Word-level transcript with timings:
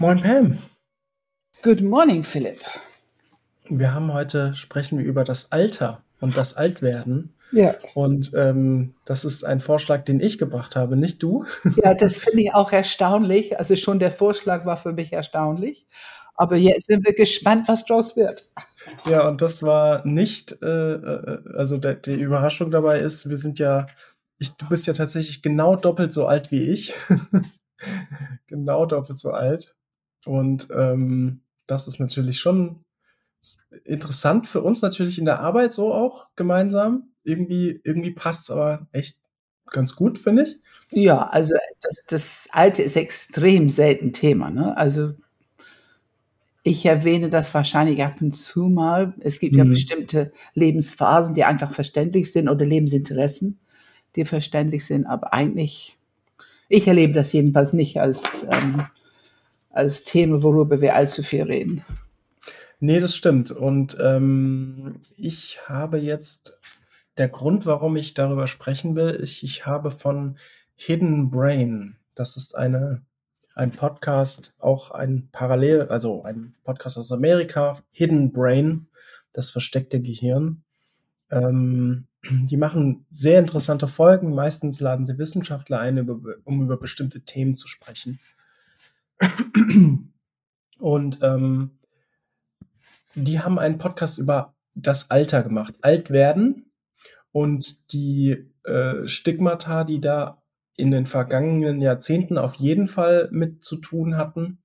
Moin 0.00 0.22
Pam. 0.22 0.58
Good 1.62 1.80
morning, 1.80 2.22
Philipp. 2.22 2.60
Wir 3.68 3.92
haben 3.92 4.12
heute 4.12 4.54
sprechen 4.54 4.96
wir 4.96 5.04
über 5.04 5.24
das 5.24 5.50
Alter 5.50 6.04
und 6.20 6.36
das 6.36 6.56
Altwerden. 6.56 7.34
Ja. 7.50 7.74
Und 7.94 8.30
ähm, 8.36 8.94
das 9.04 9.24
ist 9.24 9.44
ein 9.44 9.60
Vorschlag, 9.60 10.04
den 10.04 10.20
ich 10.20 10.38
gebracht 10.38 10.76
habe, 10.76 10.96
nicht 10.96 11.20
du. 11.20 11.46
Ja, 11.82 11.94
das 11.94 12.18
finde 12.18 12.42
ich 12.42 12.54
auch 12.54 12.70
erstaunlich. 12.70 13.58
Also 13.58 13.74
schon 13.74 13.98
der 13.98 14.12
Vorschlag 14.12 14.64
war 14.66 14.76
für 14.76 14.92
mich 14.92 15.12
erstaunlich. 15.12 15.88
Aber 16.36 16.54
jetzt 16.54 16.86
sind 16.86 17.04
wir 17.04 17.14
gespannt, 17.14 17.66
was 17.66 17.84
draus 17.84 18.16
wird. 18.16 18.48
Ja, 19.04 19.26
und 19.26 19.42
das 19.42 19.64
war 19.64 20.06
nicht, 20.06 20.62
äh, 20.62 20.92
äh 20.92 21.42
also 21.56 21.76
der, 21.76 21.94
die 21.94 22.14
Überraschung 22.14 22.70
dabei 22.70 23.00
ist, 23.00 23.28
wir 23.28 23.36
sind 23.36 23.58
ja, 23.58 23.88
ich, 24.38 24.52
du 24.52 24.68
bist 24.68 24.86
ja 24.86 24.92
tatsächlich 24.92 25.42
genau 25.42 25.74
doppelt 25.74 26.12
so 26.12 26.28
alt 26.28 26.52
wie 26.52 26.70
ich. 26.70 26.94
genau 28.46 28.86
doppelt 28.86 29.18
so 29.18 29.32
alt. 29.32 29.74
Und 30.28 30.68
ähm, 30.76 31.40
das 31.66 31.88
ist 31.88 32.00
natürlich 32.00 32.38
schon 32.38 32.84
interessant 33.84 34.46
für 34.46 34.60
uns 34.60 34.82
natürlich 34.82 35.18
in 35.18 35.24
der 35.24 35.40
Arbeit 35.40 35.72
so 35.72 35.94
auch 35.94 36.28
gemeinsam. 36.36 37.08
Irgendwie, 37.24 37.80
irgendwie 37.82 38.10
passt 38.10 38.42
es 38.44 38.50
aber 38.50 38.86
echt 38.92 39.18
ganz 39.70 39.96
gut, 39.96 40.18
finde 40.18 40.42
ich. 40.42 40.58
Ja, 40.90 41.28
also 41.28 41.54
das, 41.80 42.02
das 42.08 42.48
Alte 42.52 42.82
ist 42.82 42.96
extrem 42.96 43.70
selten 43.70 44.12
Thema. 44.12 44.50
Ne? 44.50 44.76
Also 44.76 45.14
ich 46.62 46.84
erwähne 46.84 47.30
das 47.30 47.54
wahrscheinlich 47.54 48.04
ab 48.04 48.20
und 48.20 48.32
zu 48.32 48.68
mal. 48.68 49.14
Es 49.20 49.40
gibt 49.40 49.54
mhm. 49.54 49.58
ja 49.58 49.64
bestimmte 49.64 50.32
Lebensphasen, 50.52 51.34
die 51.34 51.44
einfach 51.44 51.72
verständlich 51.72 52.32
sind 52.32 52.50
oder 52.50 52.66
Lebensinteressen, 52.66 53.58
die 54.14 54.26
verständlich 54.26 54.84
sind, 54.84 55.06
aber 55.06 55.32
eigentlich, 55.32 55.96
ich 56.68 56.86
erlebe 56.86 57.14
das 57.14 57.32
jedenfalls 57.32 57.72
nicht 57.72 57.98
als, 57.98 58.44
ähm, 58.50 58.82
als 59.78 60.02
Thema, 60.02 60.42
worüber 60.42 60.80
wir 60.80 60.96
allzu 60.96 61.22
viel 61.22 61.44
reden. 61.44 61.84
Nee, 62.80 62.98
das 62.98 63.14
stimmt. 63.14 63.50
Und 63.52 63.96
ähm, 64.00 65.00
ich 65.16 65.68
habe 65.68 65.98
jetzt, 65.98 66.58
der 67.16 67.28
Grund, 67.28 67.64
warum 67.64 67.96
ich 67.96 68.12
darüber 68.12 68.48
sprechen 68.48 68.96
will, 68.96 69.10
ist, 69.10 69.42
ich 69.42 69.66
habe 69.66 69.90
von 69.90 70.36
Hidden 70.74 71.30
Brain, 71.30 71.96
das 72.16 72.36
ist 72.36 72.56
eine, 72.56 73.02
ein 73.54 73.70
Podcast, 73.70 74.54
auch 74.58 74.90
ein 74.90 75.28
Parallel, 75.30 75.88
also 75.88 76.24
ein 76.24 76.54
Podcast 76.64 76.98
aus 76.98 77.12
Amerika, 77.12 77.80
Hidden 77.90 78.32
Brain, 78.32 78.88
das 79.32 79.50
versteckte 79.50 80.00
Gehirn. 80.00 80.62
Ähm, 81.30 82.06
die 82.24 82.56
machen 82.56 83.06
sehr 83.10 83.38
interessante 83.38 83.86
Folgen. 83.86 84.34
Meistens 84.34 84.80
laden 84.80 85.06
sie 85.06 85.18
Wissenschaftler 85.18 85.78
ein, 85.78 85.98
über, 85.98 86.18
um 86.44 86.62
über 86.62 86.76
bestimmte 86.76 87.20
Themen 87.20 87.54
zu 87.54 87.68
sprechen. 87.68 88.18
Und 90.78 91.18
ähm, 91.22 91.78
die 93.14 93.40
haben 93.40 93.58
einen 93.58 93.78
Podcast 93.78 94.18
über 94.18 94.54
das 94.74 95.10
Alter 95.10 95.42
gemacht, 95.42 95.74
alt 95.82 96.10
werden 96.10 96.72
und 97.32 97.92
die 97.92 98.52
äh, 98.64 99.08
Stigmata, 99.08 99.84
die 99.84 100.00
da 100.00 100.42
in 100.76 100.92
den 100.92 101.06
vergangenen 101.06 101.80
Jahrzehnten 101.80 102.38
auf 102.38 102.54
jeden 102.54 102.86
Fall 102.86 103.28
mit 103.32 103.64
zu 103.64 103.76
tun 103.76 104.16
hatten, 104.16 104.62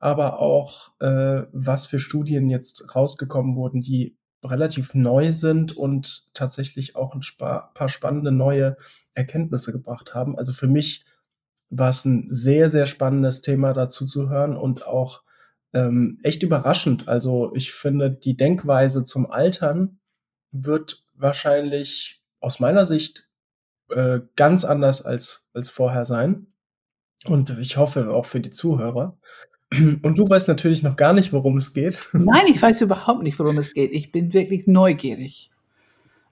aber 0.00 0.40
auch 0.40 0.90
äh, 1.00 1.44
was 1.52 1.86
für 1.86 2.00
Studien 2.00 2.50
jetzt 2.50 2.94
rausgekommen 2.96 3.54
wurden, 3.54 3.80
die 3.80 4.18
relativ 4.44 4.94
neu 4.94 5.32
sind 5.32 5.76
und 5.76 6.28
tatsächlich 6.34 6.96
auch 6.96 7.14
ein 7.14 7.22
paar 7.38 7.88
spannende 7.88 8.32
neue 8.32 8.76
Erkenntnisse 9.14 9.72
gebracht 9.72 10.14
haben. 10.14 10.36
Also 10.36 10.52
für 10.52 10.68
mich 10.68 11.04
war 11.70 11.90
es 11.90 12.04
ein 12.04 12.26
sehr, 12.30 12.70
sehr 12.70 12.86
spannendes 12.86 13.40
Thema 13.40 13.72
dazu 13.72 14.06
zu 14.06 14.28
hören 14.28 14.56
und 14.56 14.86
auch 14.86 15.22
ähm, 15.72 16.18
echt 16.22 16.42
überraschend. 16.42 17.08
Also 17.08 17.52
ich 17.54 17.72
finde, 17.72 18.10
die 18.10 18.36
Denkweise 18.36 19.04
zum 19.04 19.30
Altern 19.30 19.98
wird 20.52 21.04
wahrscheinlich 21.14 22.22
aus 22.40 22.60
meiner 22.60 22.84
Sicht 22.86 23.28
äh, 23.90 24.20
ganz 24.36 24.64
anders 24.64 25.02
als, 25.02 25.48
als 25.52 25.68
vorher 25.68 26.04
sein. 26.04 26.46
Und 27.26 27.50
ich 27.58 27.76
hoffe 27.76 28.12
auch 28.12 28.26
für 28.26 28.40
die 28.40 28.50
Zuhörer. 28.50 29.18
Und 30.02 30.18
du 30.18 30.28
weißt 30.28 30.46
natürlich 30.48 30.82
noch 30.82 30.96
gar 30.96 31.12
nicht, 31.12 31.32
worum 31.32 31.56
es 31.56 31.72
geht. 31.72 31.98
Nein, 32.12 32.46
ich 32.46 32.60
weiß 32.60 32.82
überhaupt 32.82 33.22
nicht, 33.22 33.38
worum 33.38 33.58
es 33.58 33.72
geht. 33.72 33.92
Ich 33.92 34.12
bin 34.12 34.32
wirklich 34.32 34.66
neugierig. 34.66 35.50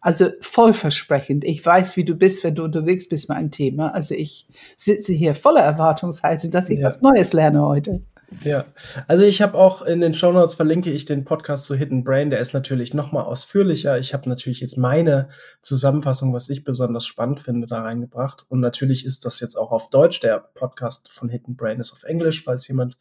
Also 0.02 0.26
vollversprechend. 0.40 1.44
Ich 1.44 1.64
weiß, 1.64 1.96
wie 1.96 2.04
du 2.04 2.16
bist, 2.16 2.42
wenn 2.42 2.56
du 2.56 2.64
unterwegs 2.64 3.08
bist 3.08 3.28
mit 3.28 3.38
einem 3.38 3.52
Thema. 3.52 3.94
Also 3.94 4.16
ich 4.16 4.48
sitze 4.76 5.12
hier 5.12 5.36
voller 5.36 5.60
Erwartungshaltung, 5.60 6.50
dass 6.50 6.68
ich 6.68 6.80
ja. 6.80 6.88
was 6.88 7.02
Neues 7.02 7.32
lerne 7.32 7.64
heute. 7.64 8.02
Ja, 8.42 8.64
also 9.06 9.24
ich 9.24 9.42
habe 9.42 9.56
auch 9.56 9.82
in 9.82 10.00
den 10.00 10.14
Show 10.14 10.32
Notes 10.32 10.54
verlinke 10.54 10.90
ich 10.90 11.04
den 11.04 11.24
Podcast 11.24 11.66
zu 11.66 11.74
Hidden 11.74 12.02
Brain, 12.02 12.30
der 12.30 12.40
ist 12.40 12.54
natürlich 12.54 12.94
noch 12.94 13.12
mal 13.12 13.22
ausführlicher. 13.22 13.98
Ich 13.98 14.14
habe 14.14 14.28
natürlich 14.28 14.60
jetzt 14.60 14.78
meine 14.78 15.28
Zusammenfassung, 15.60 16.32
was 16.32 16.48
ich 16.48 16.64
besonders 16.64 17.06
spannend 17.06 17.40
finde, 17.40 17.66
da 17.66 17.82
reingebracht. 17.82 18.46
Und 18.48 18.60
natürlich 18.60 19.04
ist 19.04 19.24
das 19.24 19.38
jetzt 19.40 19.56
auch 19.56 19.70
auf 19.70 19.90
Deutsch. 19.90 20.20
Der 20.20 20.38
Podcast 20.38 21.10
von 21.12 21.28
Hidden 21.28 21.56
Brain 21.56 21.78
ist 21.78 21.92
auf 21.92 22.04
Englisch, 22.04 22.42
falls 22.42 22.66
jemand 22.66 22.96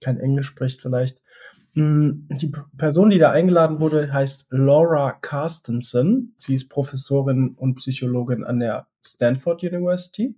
kein 0.00 0.18
Englisch 0.18 0.46
spricht 0.46 0.80
vielleicht. 0.80 1.20
Mm, 1.74 2.26
die 2.30 2.52
Person, 2.76 3.10
die 3.10 3.18
da 3.18 3.30
eingeladen 3.30 3.80
wurde, 3.80 4.12
heißt 4.12 4.48
Laura 4.50 5.12
Carstensen. 5.12 6.34
Sie 6.38 6.54
ist 6.54 6.68
Professorin 6.68 7.54
und 7.56 7.76
Psychologin 7.76 8.44
an 8.44 8.58
der 8.58 8.88
Stanford 9.04 9.62
University. 9.62 10.34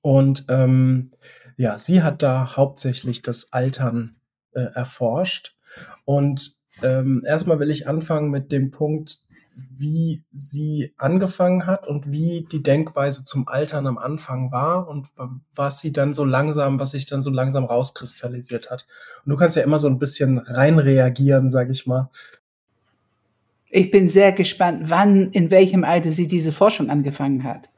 Und 0.00 0.44
ähm, 0.48 1.12
ja, 1.56 1.78
sie 1.78 2.02
hat 2.02 2.22
da 2.22 2.56
hauptsächlich 2.56 3.22
das 3.22 3.52
Altern 3.52 4.16
äh, 4.52 4.60
erforscht. 4.60 5.56
Und 6.04 6.56
ähm, 6.82 7.22
erstmal 7.26 7.58
will 7.58 7.70
ich 7.70 7.88
anfangen 7.88 8.30
mit 8.30 8.52
dem 8.52 8.70
Punkt, 8.70 9.20
wie 9.56 10.22
sie 10.32 10.92
angefangen 10.98 11.66
hat 11.66 11.86
und 11.86 12.10
wie 12.10 12.46
die 12.52 12.62
Denkweise 12.62 13.24
zum 13.24 13.48
Altern 13.48 13.86
am 13.86 13.96
Anfang 13.96 14.52
war 14.52 14.86
und 14.86 15.08
was 15.54 15.80
sie 15.80 15.92
dann 15.92 16.12
so 16.12 16.24
langsam, 16.24 16.78
was 16.78 16.90
sich 16.90 17.06
dann 17.06 17.22
so 17.22 17.30
langsam 17.30 17.64
rauskristallisiert 17.64 18.70
hat. 18.70 18.86
Und 19.24 19.30
du 19.30 19.36
kannst 19.36 19.56
ja 19.56 19.62
immer 19.62 19.78
so 19.78 19.88
ein 19.88 19.98
bisschen 19.98 20.38
reinreagieren, 20.38 21.50
sag 21.50 21.70
ich 21.70 21.86
mal. 21.86 22.10
Ich 23.70 23.90
bin 23.90 24.08
sehr 24.08 24.32
gespannt, 24.32 24.90
wann, 24.90 25.30
in 25.30 25.50
welchem 25.50 25.84
Alter 25.84 26.12
sie 26.12 26.26
diese 26.26 26.52
Forschung 26.52 26.90
angefangen 26.90 27.44
hat. 27.44 27.70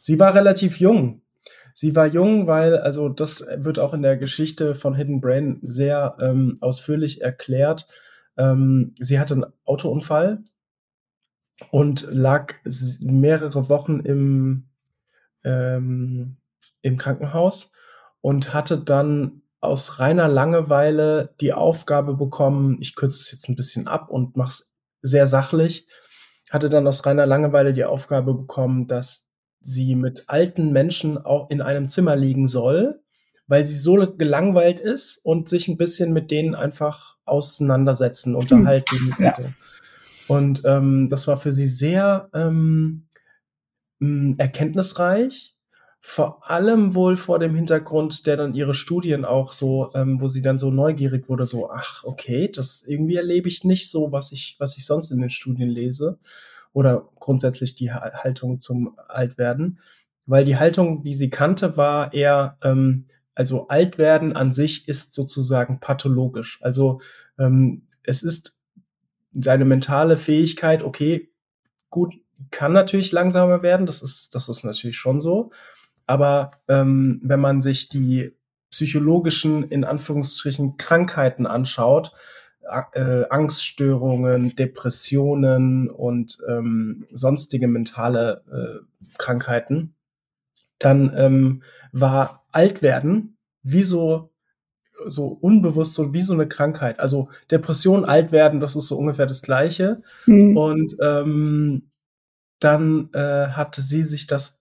Sie 0.00 0.18
war 0.18 0.34
relativ 0.34 0.78
jung. 0.80 1.20
Sie 1.74 1.94
war 1.94 2.06
jung, 2.06 2.46
weil, 2.46 2.78
also 2.78 3.08
das 3.08 3.46
wird 3.56 3.78
auch 3.78 3.94
in 3.94 4.02
der 4.02 4.16
Geschichte 4.16 4.74
von 4.74 4.94
Hidden 4.94 5.20
Brain 5.20 5.60
sehr 5.62 6.16
ähm, 6.20 6.58
ausführlich 6.60 7.20
erklärt. 7.20 7.86
Ähm, 8.36 8.94
sie 8.98 9.20
hatte 9.20 9.34
einen 9.34 9.46
Autounfall 9.64 10.42
und 11.70 12.06
lag 12.10 12.54
mehrere 13.00 13.68
Wochen 13.68 14.00
im, 14.00 14.68
ähm, 15.44 16.36
im 16.82 16.98
Krankenhaus 16.98 17.70
und 18.20 18.54
hatte 18.54 18.78
dann 18.78 19.42
aus 19.60 19.98
reiner 19.98 20.28
Langeweile 20.28 21.34
die 21.40 21.52
Aufgabe 21.52 22.14
bekommen, 22.14 22.78
ich 22.80 22.94
kürze 22.94 23.18
es 23.18 23.32
jetzt 23.32 23.48
ein 23.48 23.56
bisschen 23.56 23.88
ab 23.88 24.08
und 24.08 24.36
mache 24.36 24.50
es 24.50 24.72
sehr 25.02 25.26
sachlich, 25.26 25.88
hatte 26.50 26.68
dann 26.68 26.86
aus 26.86 27.04
reiner 27.04 27.26
Langeweile 27.26 27.72
die 27.72 27.84
Aufgabe 27.84 28.34
bekommen, 28.34 28.86
dass 28.86 29.26
sie 29.60 29.96
mit 29.96 30.24
alten 30.28 30.72
Menschen 30.72 31.18
auch 31.18 31.50
in 31.50 31.60
einem 31.60 31.88
Zimmer 31.88 32.16
liegen 32.16 32.46
soll, 32.46 33.02
weil 33.48 33.64
sie 33.64 33.76
so 33.76 33.94
gelangweilt 34.16 34.80
ist 34.80 35.18
und 35.24 35.48
sich 35.48 35.68
ein 35.68 35.76
bisschen 35.76 36.12
mit 36.12 36.30
denen 36.30 36.54
einfach 36.54 37.16
auseinandersetzen, 37.24 38.34
unterhalten 38.34 39.14
ja. 39.18 39.26
und 39.26 39.34
so. 39.34 39.52
Und 40.28 40.62
ähm, 40.64 41.08
das 41.08 41.26
war 41.26 41.38
für 41.38 41.52
sie 41.52 41.66
sehr 41.66 42.28
ähm, 42.34 43.08
erkenntnisreich, 44.00 45.56
vor 46.00 46.48
allem 46.48 46.94
wohl 46.94 47.16
vor 47.16 47.38
dem 47.38 47.54
Hintergrund, 47.54 48.26
der 48.26 48.36
dann 48.36 48.54
ihre 48.54 48.74
Studien 48.74 49.24
auch 49.24 49.52
so, 49.52 49.90
ähm, 49.94 50.20
wo 50.20 50.28
sie 50.28 50.42
dann 50.42 50.58
so 50.58 50.70
neugierig 50.70 51.28
wurde, 51.28 51.46
so, 51.46 51.70
ach, 51.70 52.04
okay, 52.04 52.50
das 52.52 52.84
irgendwie 52.86 53.16
erlebe 53.16 53.48
ich 53.48 53.64
nicht 53.64 53.90
so, 53.90 54.12
was 54.12 54.30
ich, 54.30 54.56
was 54.58 54.76
ich 54.76 54.86
sonst 54.86 55.10
in 55.10 55.20
den 55.20 55.30
Studien 55.30 55.68
lese 55.68 56.18
oder 56.72 57.08
grundsätzlich 57.18 57.74
die 57.74 57.90
Haltung 57.90 58.60
zum 58.60 58.96
Altwerden, 59.08 59.80
weil 60.26 60.44
die 60.44 60.56
Haltung, 60.56 61.02
die 61.02 61.14
sie 61.14 61.30
kannte, 61.30 61.76
war 61.76 62.12
eher, 62.12 62.58
ähm, 62.62 63.06
also 63.34 63.66
Altwerden 63.68 64.34
an 64.34 64.52
sich 64.52 64.86
ist 64.86 65.14
sozusagen 65.14 65.80
pathologisch. 65.80 66.58
Also 66.62 67.00
ähm, 67.38 67.88
es 68.02 68.22
ist 68.22 68.57
seine 69.40 69.64
mentale 69.64 70.16
Fähigkeit, 70.16 70.82
okay, 70.82 71.30
gut, 71.90 72.14
kann 72.50 72.72
natürlich 72.72 73.12
langsamer 73.12 73.62
werden, 73.62 73.86
das 73.86 74.02
ist, 74.02 74.34
das 74.34 74.48
ist 74.48 74.64
natürlich 74.64 74.96
schon 74.96 75.20
so. 75.20 75.50
Aber 76.06 76.52
ähm, 76.68 77.20
wenn 77.22 77.40
man 77.40 77.62
sich 77.62 77.88
die 77.88 78.32
psychologischen, 78.70 79.64
in 79.64 79.84
Anführungsstrichen, 79.84 80.76
Krankheiten 80.76 81.46
anschaut, 81.46 82.12
äh, 82.92 83.24
Angststörungen, 83.30 84.54
Depressionen 84.54 85.90
und 85.90 86.38
ähm, 86.48 87.06
sonstige 87.12 87.66
mentale 87.66 88.42
äh, 88.50 89.08
Krankheiten, 89.18 89.94
dann 90.78 91.12
ähm, 91.16 91.62
war 91.92 92.44
Altwerden 92.52 93.36
wie 93.62 93.82
so 93.82 94.27
so 95.06 95.26
unbewusst, 95.28 95.94
so 95.94 96.12
wie 96.12 96.22
so 96.22 96.32
eine 96.34 96.48
Krankheit. 96.48 97.00
Also 97.00 97.28
Depression, 97.50 98.04
alt 98.04 98.32
werden, 98.32 98.60
das 98.60 98.76
ist 98.76 98.88
so 98.88 98.96
ungefähr 98.96 99.26
das 99.26 99.42
Gleiche. 99.42 100.02
Mhm. 100.26 100.56
Und 100.56 100.96
ähm, 101.02 101.90
dann 102.60 103.10
äh, 103.12 103.48
hatte 103.48 103.82
sie 103.82 104.02
sich 104.02 104.26
das 104.26 104.58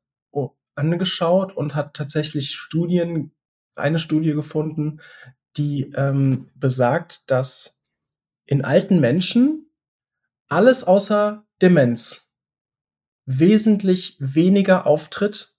angeschaut 0.77 1.55
und 1.55 1.75
hat 1.75 1.95
tatsächlich 1.95 2.55
Studien, 2.55 3.31
eine 3.75 3.99
Studie 3.99 4.33
gefunden, 4.33 5.01
die 5.57 5.91
ähm, 5.95 6.49
besagt, 6.55 7.29
dass 7.29 7.79
in 8.45 8.63
alten 8.63 8.99
Menschen 8.99 9.69
alles 10.47 10.83
außer 10.83 11.45
Demenz 11.61 12.31
wesentlich 13.25 14.15
weniger 14.19 14.87
auftritt 14.87 15.56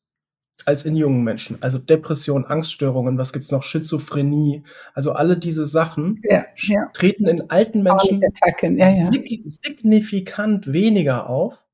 als 0.64 0.84
in 0.84 0.96
jungen 0.96 1.24
Menschen. 1.24 1.58
Also 1.62 1.78
Depression, 1.78 2.44
Angststörungen, 2.44 3.18
was 3.18 3.32
gibt's 3.32 3.50
noch? 3.50 3.62
Schizophrenie. 3.62 4.62
Also 4.94 5.12
alle 5.12 5.38
diese 5.38 5.64
Sachen 5.64 6.20
ja, 6.28 6.44
ja. 6.56 6.90
treten 6.92 7.26
in 7.26 7.50
alten 7.50 7.82
Menschen 7.82 8.20
ja, 8.20 9.06
sig 9.10 9.42
signifikant 9.44 10.72
weniger 10.72 11.28
auf. 11.28 11.64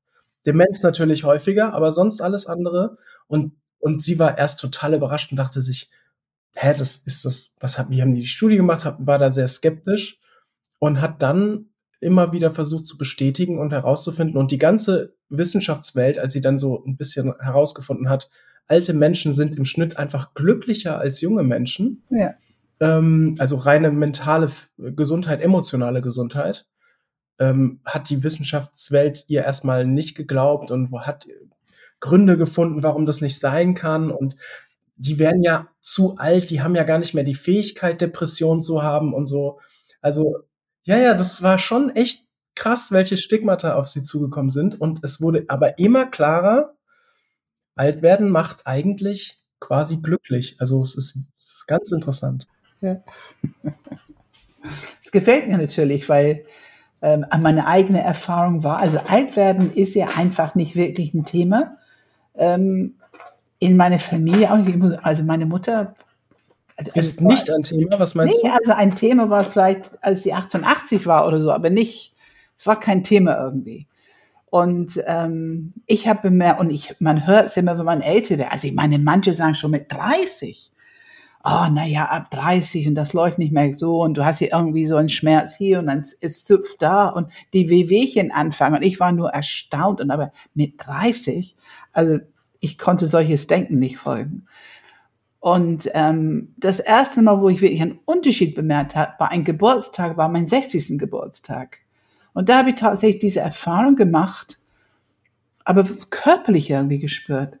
Demenz 0.45 0.83
natürlich 0.83 1.23
häufiger, 1.23 1.73
aber 1.73 1.91
sonst 1.91 2.21
alles 2.21 2.45
andere. 2.45 2.97
Und, 3.27 3.53
und 3.79 4.03
sie 4.03 4.19
war 4.19 4.37
erst 4.37 4.59
total 4.59 4.93
überrascht 4.93 5.31
und 5.31 5.37
dachte 5.37 5.61
sich, 5.61 5.89
hä, 6.55 6.73
das 6.77 6.95
ist 6.97 7.25
das, 7.25 7.55
was 7.59 7.77
haben, 7.77 7.91
wie 7.91 8.01
haben 8.01 8.13
die 8.13 8.21
die 8.21 8.27
Studie 8.27 8.55
gemacht, 8.55 8.85
war 8.99 9.17
da 9.17 9.31
sehr 9.31 9.47
skeptisch 9.47 10.19
und 10.79 11.01
hat 11.01 11.21
dann 11.21 11.69
immer 11.99 12.31
wieder 12.31 12.51
versucht 12.51 12.87
zu 12.87 12.97
bestätigen 12.97 13.57
und 13.59 13.71
herauszufinden 13.71 14.37
und 14.37 14.51
die 14.51 14.57
ganze 14.57 15.15
Wissenschaftswelt, 15.29 16.19
als 16.19 16.33
sie 16.33 16.41
dann 16.41 16.59
so 16.59 16.83
ein 16.85 16.97
bisschen 16.97 17.33
herausgefunden 17.39 18.09
hat, 18.09 18.29
alte 18.67 18.93
Menschen 18.93 19.33
sind 19.33 19.57
im 19.57 19.65
Schnitt 19.65 19.97
einfach 19.97 20.33
glücklicher 20.33 20.99
als 20.99 21.21
junge 21.21 21.43
Menschen. 21.43 22.03
Ja. 22.09 22.33
Ähm, 22.79 23.35
also 23.39 23.57
reine 23.57 23.91
mentale 23.91 24.49
Gesundheit, 24.77 25.41
emotionale 25.41 26.01
Gesundheit, 26.01 26.65
ähm, 27.39 27.79
hat 27.85 28.09
die 28.09 28.23
Wissenschaftswelt 28.23 29.25
ihr 29.27 29.43
erstmal 29.43 29.85
nicht 29.85 30.15
geglaubt 30.15 30.71
und 30.71 30.91
hat 31.05 31.27
Gründe 31.99 32.37
gefunden, 32.37 32.83
warum 32.83 33.05
das 33.05 33.21
nicht 33.21 33.39
sein 33.39 33.75
kann. 33.75 34.11
Und 34.11 34.35
die 34.95 35.19
werden 35.19 35.43
ja 35.43 35.67
zu 35.81 36.17
alt, 36.17 36.49
die 36.49 36.61
haben 36.61 36.75
ja 36.75 36.83
gar 36.83 36.99
nicht 36.99 37.13
mehr 37.13 37.23
die 37.23 37.35
Fähigkeit, 37.35 38.01
Depression 38.01 38.61
zu 38.61 38.83
haben 38.83 39.13
und 39.13 39.27
so. 39.27 39.59
Also, 40.01 40.37
ja, 40.83 40.97
ja, 40.97 41.13
das 41.13 41.43
war 41.43 41.57
schon 41.57 41.89
echt 41.95 42.27
krass, 42.55 42.91
welche 42.91 43.17
Stigmata 43.17 43.75
auf 43.75 43.87
sie 43.87 44.03
zugekommen 44.03 44.49
sind. 44.49 44.79
Und 44.79 45.03
es 45.03 45.21
wurde 45.21 45.45
aber 45.47 45.77
immer 45.79 46.05
klarer, 46.05 46.74
alt 47.75 48.01
werden 48.01 48.29
macht 48.29 48.65
eigentlich 48.65 49.41
quasi 49.59 49.97
glücklich. 49.97 50.57
Also 50.59 50.83
es 50.83 50.95
ist, 50.95 51.17
es 51.37 51.45
ist 51.45 51.67
ganz 51.67 51.91
interessant. 51.91 52.47
Ja. 52.81 53.01
Es 55.03 55.11
gefällt 55.11 55.47
mir 55.47 55.57
natürlich, 55.57 56.09
weil 56.09 56.45
ähm, 57.01 57.25
meine 57.39 57.67
eigene 57.67 58.01
Erfahrung 58.01 58.63
war, 58.63 58.77
also 58.77 58.99
alt 59.07 59.35
werden 59.35 59.73
ist 59.73 59.93
ja 59.93 60.07
einfach 60.15 60.55
nicht 60.55 60.75
wirklich 60.75 61.13
ein 61.13 61.25
Thema. 61.25 61.77
Ähm, 62.33 62.95
in 63.59 63.77
meiner 63.77 63.99
Familie 63.99 64.51
auch 64.51 64.57
nicht. 64.57 64.77
Also 65.03 65.23
meine 65.23 65.45
Mutter 65.45 65.95
also 66.77 66.91
ist 66.93 67.21
nicht 67.21 67.49
ein 67.49 67.63
Thema, 67.63 67.99
was 67.99 68.15
meinst 68.15 68.43
nee, 68.43 68.49
du? 68.49 68.55
Also 68.55 68.73
ein 68.73 68.95
Thema 68.95 69.29
war 69.29 69.41
es 69.41 69.53
vielleicht, 69.53 70.03
als 70.03 70.23
sie 70.23 70.33
88 70.33 71.05
war 71.05 71.27
oder 71.27 71.39
so, 71.39 71.51
aber 71.51 71.69
nicht, 71.69 72.13
es 72.57 72.67
war 72.67 72.79
kein 72.79 73.03
Thema 73.03 73.37
irgendwie. 73.37 73.87
Und 74.49 75.01
ähm, 75.05 75.73
ich 75.85 76.07
habe 76.07 76.29
bemerkt, 76.29 76.59
und 76.59 76.69
ich, 76.69 76.95
man 76.99 77.27
hört 77.27 77.47
es 77.47 77.57
immer, 77.57 77.77
wenn 77.77 77.85
man 77.85 78.01
älter 78.01 78.37
wird. 78.37 78.51
Also 78.51 78.67
ich 78.67 78.73
meine, 78.73 78.99
manche 78.99 79.33
sagen 79.33 79.55
schon 79.55 79.71
mit 79.71 79.91
30. 79.91 80.71
Oh, 81.43 81.67
naja, 81.69 82.05
ab 82.05 82.31
30 82.31 82.87
und 82.87 82.95
das 82.95 83.13
läuft 83.13 83.37
nicht 83.37 83.53
mehr 83.53 83.77
so 83.77 84.01
und 84.01 84.17
du 84.17 84.25
hast 84.25 84.39
hier 84.39 84.51
irgendwie 84.51 84.87
so 84.87 84.95
einen 84.95 85.09
Schmerz 85.09 85.55
hier 85.55 85.77
und 85.77 85.85
dann 85.85 86.03
ist 86.21 86.47
zupft 86.47 86.81
da 86.81 87.07
und 87.07 87.31
die 87.53 87.69
Wehwehchen 87.69 88.31
anfangen. 88.31 88.77
Und 88.77 88.81
ich 88.81 88.99
war 88.99 89.11
nur 89.11 89.29
erstaunt 89.29 90.01
und 90.01 90.09
aber 90.09 90.31
mit 90.55 90.73
30, 90.77 91.55
also 91.93 92.17
ich 92.61 92.79
konnte 92.79 93.07
solches 93.07 93.45
Denken 93.45 93.77
nicht 93.77 93.97
folgen. 93.97 94.45
Und 95.39 95.87
ähm, 95.93 96.55
das 96.57 96.79
erste 96.79 97.21
Mal, 97.21 97.39
wo 97.39 97.49
ich 97.49 97.61
wirklich 97.61 97.83
einen 97.83 97.99
Unterschied 98.05 98.55
bemerkt 98.55 98.95
habe, 98.95 99.13
war 99.19 99.29
ein 99.29 99.43
Geburtstag, 99.43 100.17
war 100.17 100.29
mein 100.29 100.47
60. 100.47 100.97
Geburtstag. 100.97 101.84
Und 102.35 102.49
da 102.49 102.59
habe 102.59 102.69
ich 102.69 102.75
tatsächlich 102.75 103.19
diese 103.19 103.39
Erfahrung 103.39 103.95
gemacht, 103.95 104.59
aber 105.63 105.85
körperlich 106.09 106.69
irgendwie 106.69 106.99
gespürt. 106.99 107.57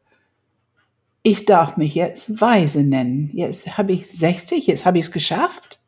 Ich 1.23 1.45
darf 1.45 1.77
mich 1.77 1.95
jetzt 1.95 2.39
weise 2.41 2.83
nennen. 2.83 3.31
Jetzt 3.33 3.77
habe 3.77 3.93
ich 3.93 4.11
60, 4.11 4.67
jetzt 4.67 4.85
habe 4.85 4.99
ich 4.99 5.05
es 5.05 5.11
geschafft. 5.11 5.79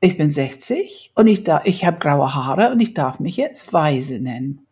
Ich 0.00 0.16
bin 0.16 0.30
60 0.30 1.12
und 1.16 1.26
ich, 1.26 1.44
ich 1.64 1.84
habe 1.84 1.98
graue 1.98 2.32
Haare 2.34 2.70
und 2.70 2.80
ich 2.80 2.94
darf 2.94 3.18
mich 3.18 3.36
jetzt 3.36 3.72
weise 3.72 4.20
nennen. 4.20 4.66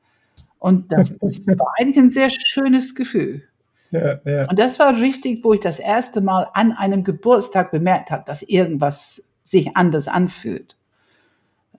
Und 0.60 0.92
das, 0.92 1.18
das 1.18 1.46
war 1.48 1.74
eigentlich 1.78 1.98
ein 1.98 2.10
sehr 2.10 2.30
schönes 2.30 2.94
Gefühl. 2.94 3.42
Ja, 3.90 4.20
ja. 4.24 4.48
Und 4.48 4.60
das 4.60 4.78
war 4.78 4.96
richtig, 4.96 5.42
wo 5.42 5.54
ich 5.54 5.60
das 5.60 5.80
erste 5.80 6.20
Mal 6.20 6.48
an 6.54 6.70
einem 6.70 7.02
Geburtstag 7.02 7.72
bemerkt 7.72 8.12
habe, 8.12 8.22
dass 8.26 8.42
irgendwas 8.42 9.24
sich 9.42 9.76
anders 9.76 10.06
anfühlt. 10.06 10.77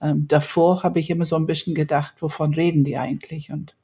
Ähm, 0.02 0.26
davor 0.28 0.82
habe 0.82 0.98
ich 1.00 1.10
immer 1.10 1.24
so 1.24 1.36
ein 1.36 1.46
bisschen 1.46 1.74
gedacht, 1.74 2.14
wovon 2.20 2.54
reden 2.54 2.84
die 2.84 2.96
eigentlich? 2.96 3.50
Und 3.52 3.76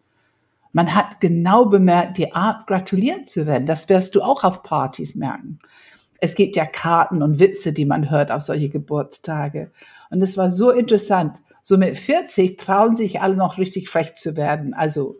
man 0.72 0.94
hat 0.94 1.20
genau 1.20 1.66
bemerkt, 1.66 2.18
die 2.18 2.34
Art 2.34 2.66
gratuliert 2.66 3.28
zu 3.28 3.46
werden. 3.46 3.66
Das 3.66 3.88
wirst 3.88 4.14
du 4.14 4.22
auch 4.22 4.44
auf 4.44 4.62
Partys 4.62 5.14
merken. 5.14 5.58
Es 6.20 6.34
gibt 6.34 6.56
ja 6.56 6.64
Karten 6.64 7.22
und 7.22 7.38
Witze, 7.38 7.72
die 7.72 7.84
man 7.84 8.10
hört 8.10 8.30
auf 8.30 8.42
solche 8.42 8.68
Geburtstage. 8.68 9.70
Und 10.10 10.22
es 10.22 10.36
war 10.36 10.50
so 10.50 10.70
interessant. 10.70 11.38
So 11.62 11.76
mit 11.76 11.98
40 11.98 12.58
trauen 12.58 12.96
sich 12.96 13.20
alle 13.20 13.36
noch 13.36 13.58
richtig 13.58 13.88
frech 13.88 14.14
zu 14.14 14.36
werden. 14.36 14.72
Also 14.72 15.16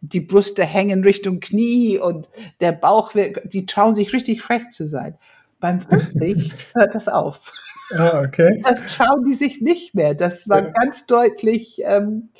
die 0.00 0.20
Brüste 0.20 0.64
hängen 0.64 1.04
Richtung 1.04 1.40
Knie 1.40 1.98
und 1.98 2.30
der 2.60 2.72
Bauch, 2.72 3.14
wird, 3.14 3.52
die 3.52 3.66
trauen 3.66 3.94
sich 3.94 4.12
richtig 4.12 4.42
frech 4.42 4.70
zu 4.70 4.86
sein. 4.86 5.16
Beim 5.58 5.80
50 5.80 6.52
hört 6.74 6.94
das 6.94 7.08
auf. 7.08 7.52
Ah, 7.92 8.22
okay. 8.24 8.62
Das 8.64 8.86
trauen 8.86 9.24
die 9.24 9.34
sich 9.34 9.60
nicht 9.60 9.94
mehr. 9.94 10.14
Das 10.14 10.48
war 10.48 10.62
ja. 10.62 10.70
ganz 10.70 11.06
deutlich 11.06 11.82
ähm, 11.84 12.30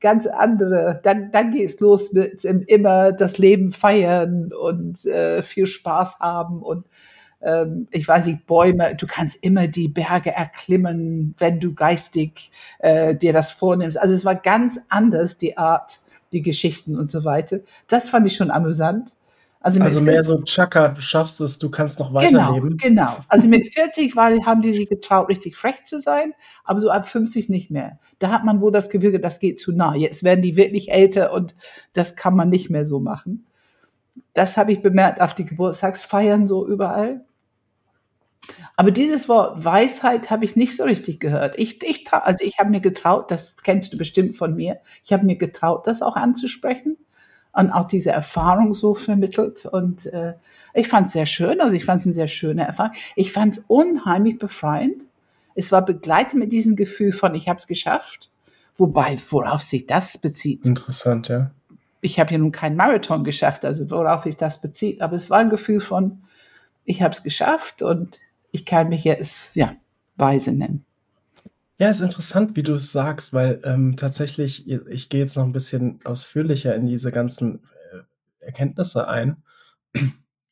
ganz 0.00 0.26
andere. 0.26 1.00
Dann, 1.02 1.32
dann 1.32 1.52
geht 1.52 1.68
es 1.68 1.80
los 1.80 2.12
mit 2.12 2.44
immer 2.44 3.12
das 3.12 3.38
Leben 3.38 3.72
feiern 3.72 4.52
und 4.52 5.04
äh, 5.06 5.42
viel 5.42 5.66
Spaß 5.66 6.20
haben 6.20 6.62
und 6.62 6.86
ähm, 7.42 7.86
ich 7.90 8.06
weiß 8.06 8.26
nicht, 8.26 8.46
Bäume, 8.46 8.94
du 8.96 9.06
kannst 9.06 9.42
immer 9.42 9.68
die 9.68 9.88
Berge 9.88 10.32
erklimmen, 10.32 11.34
wenn 11.38 11.60
du 11.60 11.74
geistig 11.74 12.50
äh, 12.78 13.14
dir 13.14 13.32
das 13.32 13.52
vornimmst. 13.52 13.98
Also 14.00 14.14
es 14.14 14.24
war 14.24 14.34
ganz 14.34 14.80
anders, 14.88 15.38
die 15.38 15.56
Art, 15.56 15.98
die 16.32 16.42
Geschichten 16.42 16.96
und 16.96 17.10
so 17.10 17.24
weiter. 17.24 17.60
Das 17.88 18.08
fand 18.08 18.26
ich 18.26 18.36
schon 18.36 18.50
amüsant. 18.50 19.10
Also, 19.66 19.80
also 19.80 20.00
mehr 20.00 20.22
so 20.22 20.40
Chaka, 20.44 20.90
du 20.90 21.00
schaffst 21.00 21.40
es, 21.40 21.58
du 21.58 21.68
kannst 21.68 21.98
noch 21.98 22.14
weiterleben. 22.14 22.78
Genau, 22.78 23.06
genau. 23.06 23.16
Also 23.26 23.48
mit 23.48 23.74
40 23.74 24.14
war, 24.14 24.30
haben 24.46 24.62
die 24.62 24.72
sich 24.72 24.88
getraut, 24.88 25.28
richtig 25.28 25.56
frech 25.56 25.84
zu 25.86 25.98
sein, 25.98 26.34
aber 26.62 26.78
so 26.78 26.88
ab 26.88 27.08
50 27.08 27.48
nicht 27.48 27.68
mehr. 27.68 27.98
Da 28.20 28.30
hat 28.30 28.44
man 28.44 28.60
wohl 28.60 28.70
das 28.70 28.90
Gefühl, 28.90 29.18
das 29.18 29.40
geht 29.40 29.58
zu 29.58 29.72
nah. 29.72 29.96
Jetzt 29.96 30.22
werden 30.22 30.40
die 30.40 30.54
wirklich 30.54 30.92
älter 30.92 31.32
und 31.32 31.56
das 31.94 32.14
kann 32.14 32.36
man 32.36 32.48
nicht 32.48 32.70
mehr 32.70 32.86
so 32.86 33.00
machen. 33.00 33.44
Das 34.34 34.56
habe 34.56 34.70
ich 34.70 34.82
bemerkt 34.82 35.20
auf 35.20 35.34
die 35.34 35.46
Geburtstagsfeiern 35.46 36.46
so 36.46 36.64
überall. 36.64 37.24
Aber 38.76 38.92
dieses 38.92 39.28
Wort 39.28 39.64
Weisheit 39.64 40.30
habe 40.30 40.44
ich 40.44 40.54
nicht 40.54 40.76
so 40.76 40.84
richtig 40.84 41.18
gehört. 41.18 41.58
Ich, 41.58 41.82
ich, 41.82 42.06
also 42.12 42.44
ich 42.44 42.60
habe 42.60 42.70
mir 42.70 42.80
getraut, 42.80 43.32
das 43.32 43.56
kennst 43.56 43.92
du 43.92 43.98
bestimmt 43.98 44.36
von 44.36 44.54
mir, 44.54 44.78
ich 45.02 45.12
habe 45.12 45.26
mir 45.26 45.34
getraut, 45.34 45.88
das 45.88 46.02
auch 46.02 46.14
anzusprechen 46.14 46.96
und 47.56 47.70
auch 47.70 47.84
diese 47.88 48.10
Erfahrung 48.10 48.74
so 48.74 48.94
vermittelt. 48.94 49.64
Und 49.64 50.06
äh, 50.06 50.34
ich 50.74 50.88
fand 50.88 51.06
es 51.06 51.14
sehr 51.14 51.26
schön, 51.26 51.60
also 51.60 51.74
ich 51.74 51.86
fand 51.86 52.00
es 52.00 52.06
eine 52.06 52.14
sehr 52.14 52.28
schöne 52.28 52.66
Erfahrung. 52.66 52.92
Ich 53.16 53.32
fand 53.32 53.56
es 53.56 53.64
unheimlich 53.66 54.38
befreiend. 54.38 55.04
Es 55.54 55.72
war 55.72 55.82
begleitet 55.82 56.34
mit 56.34 56.52
diesem 56.52 56.76
Gefühl 56.76 57.12
von, 57.12 57.34
ich 57.34 57.48
habe 57.48 57.56
es 57.56 57.66
geschafft. 57.66 58.30
Wobei, 58.76 59.18
worauf 59.30 59.62
sich 59.62 59.86
das 59.86 60.18
bezieht. 60.18 60.66
Interessant, 60.66 61.28
ja. 61.28 61.50
Ich 62.02 62.20
habe 62.20 62.30
ja 62.32 62.38
nun 62.38 62.52
keinen 62.52 62.76
Marathon 62.76 63.24
geschafft, 63.24 63.64
also 63.64 63.90
worauf 63.90 64.24
sich 64.24 64.36
das 64.36 64.60
bezieht. 64.60 65.00
Aber 65.00 65.16
es 65.16 65.30
war 65.30 65.38
ein 65.38 65.48
Gefühl 65.48 65.80
von, 65.80 66.22
ich 66.84 67.00
habe 67.00 67.14
es 67.14 67.22
geschafft 67.22 67.80
und 67.80 68.20
ich 68.52 68.66
kann 68.66 68.90
mich 68.90 69.02
jetzt, 69.04 69.56
ja, 69.56 69.74
weise 70.16 70.52
nennen. 70.52 70.85
Ja, 71.78 71.90
ist 71.90 72.00
interessant, 72.00 72.56
wie 72.56 72.62
du 72.62 72.72
es 72.74 72.90
sagst, 72.92 73.34
weil 73.34 73.60
ähm, 73.64 73.96
tatsächlich, 73.96 74.66
ich 74.68 75.08
gehe 75.10 75.20
jetzt 75.20 75.36
noch 75.36 75.44
ein 75.44 75.52
bisschen 75.52 76.00
ausführlicher 76.04 76.74
in 76.74 76.86
diese 76.86 77.10
ganzen 77.12 77.64
äh, 77.92 77.98
Erkenntnisse 78.40 79.08
ein. 79.08 79.42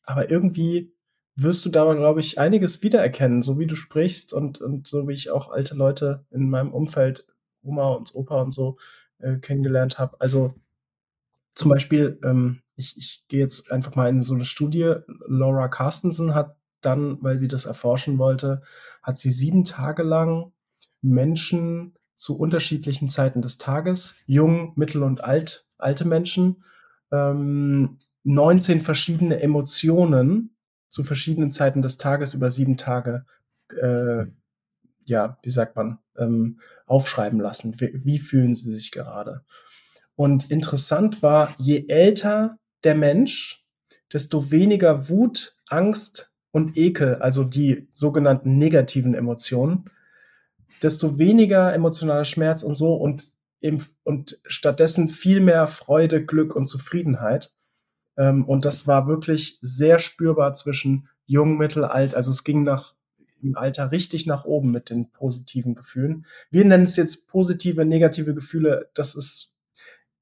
Aber 0.05 0.29
irgendwie 0.29 0.93
wirst 1.35 1.65
du 1.65 1.69
da, 1.69 1.91
glaube 1.93 2.19
ich, 2.21 2.39
einiges 2.39 2.81
wiedererkennen, 2.83 3.43
so 3.43 3.59
wie 3.59 3.67
du 3.67 3.75
sprichst 3.75 4.33
und, 4.33 4.61
und 4.61 4.87
so 4.87 5.07
wie 5.07 5.13
ich 5.13 5.31
auch 5.31 5.49
alte 5.51 5.75
Leute 5.75 6.25
in 6.31 6.49
meinem 6.49 6.71
Umfeld, 6.73 7.25
Oma 7.63 7.89
und 7.89 8.13
Opa 8.15 8.41
und 8.41 8.53
so, 8.53 8.77
äh, 9.19 9.37
kennengelernt 9.37 9.97
habe. 9.99 10.15
Also 10.21 10.53
zum 11.55 11.69
Beispiel, 11.71 12.19
ähm, 12.23 12.61
ich, 12.75 12.97
ich 12.97 13.25
gehe 13.27 13.39
jetzt 13.39 13.71
einfach 13.71 13.95
mal 13.95 14.09
in 14.09 14.21
so 14.23 14.33
eine 14.33 14.45
Studie. 14.45 14.93
Laura 15.27 15.67
Carstensen 15.69 16.35
hat 16.35 16.57
dann, 16.81 17.17
weil 17.23 17.39
sie 17.39 17.47
das 17.47 17.65
erforschen 17.65 18.17
wollte, 18.17 18.61
hat 19.01 19.17
sie 19.17 19.31
sieben 19.31 19.65
Tage 19.65 20.03
lang 20.03 20.51
Menschen 21.05 21.93
zu 22.15 22.37
unterschiedlichen 22.37 23.09
Zeiten 23.09 23.41
des 23.41 23.57
Tages, 23.57 24.15
jung, 24.25 24.73
mittel 24.75 25.03
und 25.03 25.23
alt, 25.23 25.65
alte 25.77 26.05
Menschen, 26.05 26.63
ähm, 27.11 27.97
19 28.23 28.81
verschiedene 28.81 29.39
Emotionen 29.41 30.55
zu 30.89 31.03
verschiedenen 31.03 31.51
Zeiten 31.51 31.81
des 31.81 31.97
Tages 31.97 32.33
über 32.33 32.51
sieben 32.51 32.77
Tage, 32.77 33.25
äh, 33.81 34.25
ja, 35.03 35.37
wie 35.43 35.49
sagt 35.49 35.75
man, 35.75 35.99
ähm, 36.17 36.59
aufschreiben 36.87 37.39
lassen. 37.39 37.79
Wie, 37.79 37.91
wie 37.93 38.17
fühlen 38.17 38.55
sie 38.55 38.73
sich 38.73 38.91
gerade? 38.91 39.43
Und 40.15 40.49
interessant 40.49 41.21
war, 41.21 41.53
je 41.57 41.85
älter 41.87 42.57
der 42.83 42.95
Mensch, 42.95 43.63
desto 44.11 44.49
weniger 44.51 45.09
Wut, 45.09 45.57
Angst 45.67 46.31
und 46.51 46.77
Ekel, 46.77 47.15
also 47.15 47.43
die 47.43 47.89
sogenannten 47.93 48.57
negativen 48.57 49.13
Emotionen, 49.13 49.89
desto 50.81 51.17
weniger 51.17 51.73
emotionaler 51.73 52.25
Schmerz 52.25 52.63
und 52.63 52.75
so 52.75 52.95
und, 52.95 53.29
im, 53.59 53.79
und 54.03 54.39
stattdessen 54.45 55.09
viel 55.09 55.39
mehr 55.39 55.67
Freude, 55.67 56.25
Glück 56.25 56.55
und 56.55 56.67
Zufriedenheit. 56.67 57.51
Ähm, 58.17 58.45
und 58.45 58.65
das 58.65 58.87
war 58.87 59.07
wirklich 59.07 59.59
sehr 59.61 59.99
spürbar 59.99 60.53
zwischen 60.53 61.09
jung, 61.25 61.57
mittel, 61.57 61.85
alt. 61.85 62.15
Also 62.15 62.31
es 62.31 62.43
ging 62.43 62.63
nach 62.63 62.93
im 63.41 63.57
Alter 63.57 63.91
richtig 63.91 64.25
nach 64.25 64.45
oben 64.45 64.71
mit 64.71 64.89
den 64.89 65.11
positiven 65.11 65.75
Gefühlen. 65.75 66.25
Wir 66.49 66.65
nennen 66.65 66.85
es 66.85 66.95
jetzt 66.95 67.27
positive, 67.27 67.85
negative 67.85 68.33
Gefühle. 68.33 68.89
Das 68.93 69.15
ist, 69.15 69.51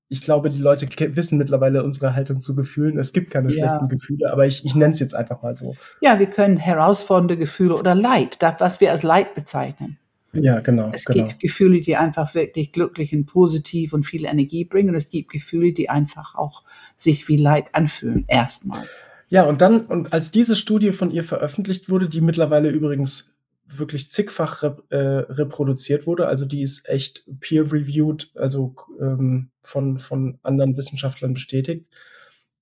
ich 0.10 0.22
glaube, 0.22 0.50
die 0.50 0.60
Leute 0.60 0.88
wissen 1.16 1.38
mittlerweile 1.38 1.84
unsere 1.84 2.16
Haltung 2.16 2.42
zu 2.42 2.56
Gefühlen. 2.56 2.98
Es 3.00 3.14
gibt 3.14 3.32
keine 3.32 3.52
ja. 3.52 3.68
schlechten 3.68 3.88
Gefühle, 3.88 4.32
aber 4.32 4.46
ich, 4.46 4.66
ich 4.66 4.76
nenne 4.76 4.94
es 4.94 5.00
jetzt 5.00 5.16
einfach 5.16 5.42
mal 5.42 5.56
so. 5.56 5.76
Ja, 6.02 6.20
wir 6.20 6.28
können 6.28 6.58
herausfordernde 6.58 7.38
Gefühle 7.38 7.76
oder 7.76 7.96
Leid, 7.96 8.38
das, 8.40 8.56
was 8.60 8.82
wir 8.82 8.92
als 8.92 9.04
Leid 9.04 9.36
bezeichnen. 9.36 9.98
Ja, 10.34 10.60
genau. 10.62 10.92
Es 10.94 11.06
genau. 11.06 11.28
gibt 11.28 11.40
Gefühle, 11.40 11.82
die 11.82 11.96
einfach 11.96 12.34
wirklich 12.34 12.72
glücklich 12.72 13.14
und 13.14 13.26
positiv 13.26 13.94
und 13.94 14.06
viel 14.06 14.26
Energie 14.26 14.66
bringen. 14.66 14.96
es 14.96 15.10
gibt 15.10 15.32
Gefühle, 15.32 15.74
die 15.74 15.90
einfach 15.90 16.36
auch 16.36 16.64
sich 16.98 17.28
wie 17.28 17.38
Leid 17.38 17.68
anfühlen. 17.74 18.26
Erstmal. 18.28 18.84
Ja, 19.30 19.44
und 19.44 19.62
dann, 19.62 19.86
und 19.86 20.14
als 20.14 20.32
diese 20.32 20.56
Studie 20.56 20.92
von 20.92 21.12
ihr 21.12 21.24
veröffentlicht 21.24 21.90
wurde, 21.90 22.10
die 22.10 22.22
mittlerweile 22.22 22.70
übrigens 22.70 23.34
wirklich 23.68 24.12
zigfach 24.12 24.62
rep 24.62 24.84
äh, 24.90 24.98
reproduziert 24.98 26.06
wurde, 26.06 26.28
also 26.28 26.46
die 26.46 26.62
ist 26.62 26.88
echt 26.90 27.26
peer-reviewed, 27.40 28.32
also 28.36 28.76
ähm, 29.00 29.50
von, 29.62 30.00
von 30.00 30.40
anderen 30.44 30.78
Wissenschaftlern 30.78 31.34
bestätigt. 31.34 31.88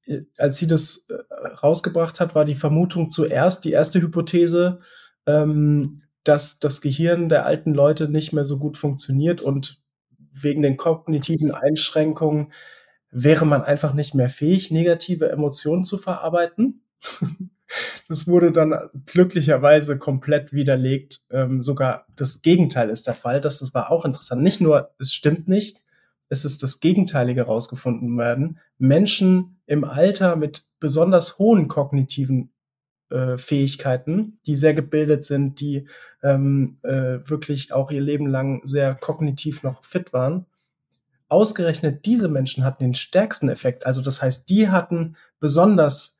Äh, 0.05 0.21
als 0.37 0.57
sie 0.57 0.67
das 0.67 1.07
äh, 1.09 1.47
rausgebracht 1.61 2.19
hat, 2.19 2.35
war 2.35 2.45
die 2.45 2.55
Vermutung 2.55 3.09
zuerst, 3.09 3.65
die 3.65 3.71
erste 3.71 4.01
Hypothese, 4.01 4.79
ähm, 5.25 6.03
dass 6.23 6.59
das 6.59 6.81
Gehirn 6.81 7.29
der 7.29 7.45
alten 7.45 7.73
Leute 7.73 8.09
nicht 8.09 8.33
mehr 8.33 8.45
so 8.45 8.57
gut 8.57 8.77
funktioniert 8.77 9.41
und 9.41 9.81
wegen 10.31 10.61
den 10.61 10.77
kognitiven 10.77 11.51
Einschränkungen 11.51 12.53
wäre 13.11 13.45
man 13.45 13.63
einfach 13.63 13.93
nicht 13.93 14.15
mehr 14.15 14.29
fähig, 14.29 14.71
negative 14.71 15.29
Emotionen 15.29 15.85
zu 15.85 15.97
verarbeiten. 15.97 16.83
das 18.09 18.27
wurde 18.27 18.51
dann 18.51 18.89
glücklicherweise 19.05 19.97
komplett 19.97 20.53
widerlegt. 20.53 21.21
Ähm, 21.29 21.61
sogar 21.61 22.05
das 22.15 22.41
Gegenteil 22.41 22.89
ist 22.89 23.07
der 23.07 23.13
Fall. 23.13 23.41
Das, 23.41 23.59
das 23.59 23.73
war 23.73 23.91
auch 23.91 24.05
interessant. 24.05 24.41
Nicht 24.41 24.61
nur, 24.61 24.91
es 24.99 25.13
stimmt 25.13 25.47
nicht, 25.47 25.81
es 26.29 26.45
ist 26.45 26.63
das 26.63 26.79
Gegenteilige 26.79 27.43
rausgefunden 27.43 28.17
werden. 28.17 28.59
Menschen 28.77 29.59
im 29.65 29.83
Alter 29.83 30.37
mit 30.37 30.65
besonders 30.79 31.37
hohen 31.37 31.67
kognitiven 31.67 32.53
äh, 33.11 33.37
Fähigkeiten, 33.37 34.39
die 34.45 34.55
sehr 34.55 34.73
gebildet 34.73 35.25
sind, 35.25 35.59
die 35.59 35.87
ähm, 36.23 36.77
äh, 36.83 37.19
wirklich 37.25 37.73
auch 37.73 37.91
ihr 37.91 38.01
Leben 38.01 38.27
lang 38.27 38.61
sehr 38.65 38.95
kognitiv 38.95 39.63
noch 39.63 39.83
fit 39.83 40.13
waren. 40.13 40.45
Ausgerechnet 41.29 42.05
diese 42.05 42.27
Menschen 42.27 42.65
hatten 42.65 42.83
den 42.83 42.95
stärksten 42.95 43.49
Effekt. 43.49 43.85
Also 43.85 44.01
das 44.01 44.21
heißt, 44.21 44.49
die 44.49 44.69
hatten 44.69 45.15
besonders 45.39 46.17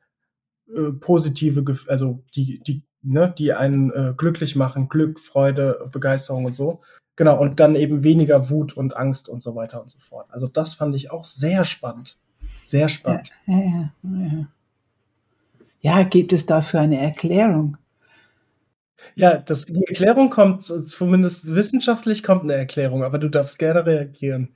äh, 0.68 0.92
positive, 0.92 1.64
also 1.88 2.22
die, 2.34 2.60
die, 2.60 2.82
ne, 3.02 3.32
die 3.36 3.52
einen 3.52 3.90
äh, 3.92 4.14
glücklich 4.16 4.56
machen, 4.56 4.88
Glück, 4.88 5.20
Freude, 5.20 5.88
Begeisterung 5.92 6.44
und 6.46 6.54
so. 6.54 6.80
Genau, 7.16 7.38
und 7.38 7.60
dann 7.60 7.76
eben 7.76 8.04
weniger 8.04 8.48
Wut 8.48 8.74
und 8.74 8.96
Angst 8.96 9.28
und 9.28 9.42
so 9.42 9.54
weiter 9.54 9.82
und 9.82 9.90
so 9.90 9.98
fort. 9.98 10.26
Also 10.30 10.48
das 10.48 10.74
fand 10.74 10.96
ich 10.96 11.10
auch 11.10 11.24
sehr 11.24 11.64
spannend. 11.64 12.18
Sehr 12.64 12.88
spannend. 12.88 13.30
Ja, 13.46 13.58
ja, 13.58 13.92
ja. 14.02 14.46
Ja, 15.82 16.04
gibt 16.04 16.32
es 16.32 16.46
dafür 16.46 16.80
eine 16.80 16.98
Erklärung? 17.00 17.76
Ja, 19.16 19.36
das, 19.36 19.66
die 19.66 19.84
Erklärung 19.84 20.30
kommt, 20.30 20.62
zumindest 20.62 21.52
wissenschaftlich 21.54 22.22
kommt 22.22 22.44
eine 22.44 22.54
Erklärung, 22.54 23.02
aber 23.02 23.18
du 23.18 23.28
darfst 23.28 23.58
gerne 23.58 23.84
reagieren. 23.84 24.54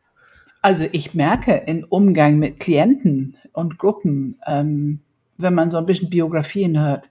Also 0.62 0.86
ich 0.92 1.14
merke 1.14 1.64
im 1.66 1.84
Umgang 1.84 2.38
mit 2.38 2.60
Klienten 2.60 3.36
und 3.52 3.76
Gruppen, 3.76 4.40
ähm, 4.46 5.00
wenn 5.36 5.54
man 5.54 5.72
so 5.72 5.78
ein 5.78 5.86
bisschen 5.86 6.10
Biografien 6.10 6.80
hört, 6.80 7.08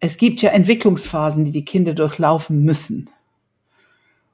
es 0.00 0.16
gibt 0.16 0.40
ja 0.40 0.50
Entwicklungsphasen, 0.50 1.44
die 1.44 1.50
die 1.50 1.66
Kinder 1.66 1.92
durchlaufen 1.92 2.62
müssen, 2.64 3.10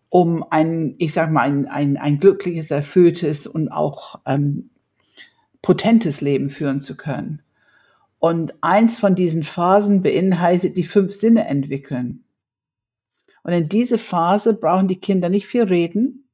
um 0.08 0.44
ein, 0.50 0.94
ich 0.98 1.12
sag 1.12 1.32
mal, 1.32 1.42
ein, 1.42 1.66
ein, 1.66 1.96
ein 1.96 2.20
glückliches, 2.20 2.70
erfülltes 2.70 3.48
und 3.48 3.70
auch 3.70 4.20
ähm, 4.24 4.70
potentes 5.62 6.20
Leben 6.20 6.48
führen 6.48 6.80
zu 6.80 6.96
können. 6.96 7.42
Und 8.18 8.54
eins 8.62 8.98
von 8.98 9.14
diesen 9.14 9.44
Phasen 9.44 10.02
beinhaltet 10.02 10.76
die 10.76 10.84
fünf 10.84 11.12
Sinne 11.12 11.46
entwickeln. 11.46 12.24
Und 13.42 13.52
in 13.52 13.68
diese 13.68 13.98
Phase 13.98 14.54
brauchen 14.54 14.88
die 14.88 15.00
Kinder 15.00 15.28
nicht 15.28 15.46
viel 15.46 15.62
reden. 15.62 16.28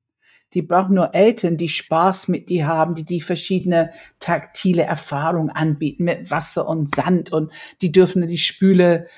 Die 0.54 0.62
brauchen 0.62 0.94
nur 0.94 1.14
Eltern, 1.14 1.56
die 1.56 1.68
Spaß 1.68 2.28
mit 2.28 2.48
die 2.48 2.64
haben, 2.64 2.94
die 2.94 3.04
die 3.04 3.20
verschiedene 3.20 3.90
taktile 4.20 4.84
Erfahrungen 4.84 5.50
anbieten 5.50 6.04
mit 6.04 6.30
Wasser 6.30 6.68
und 6.68 6.94
Sand 6.94 7.32
und 7.32 7.52
die 7.82 7.90
dürfen 7.90 8.26
die 8.26 8.38
Spüle 8.38 9.08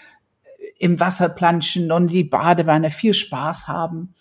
im 0.78 0.98
Wasser 0.98 1.28
planschen 1.28 1.92
und 1.92 2.08
die 2.08 2.24
Badewanne 2.24 2.90
viel 2.90 3.14
Spaß 3.14 3.68
haben. 3.68 4.14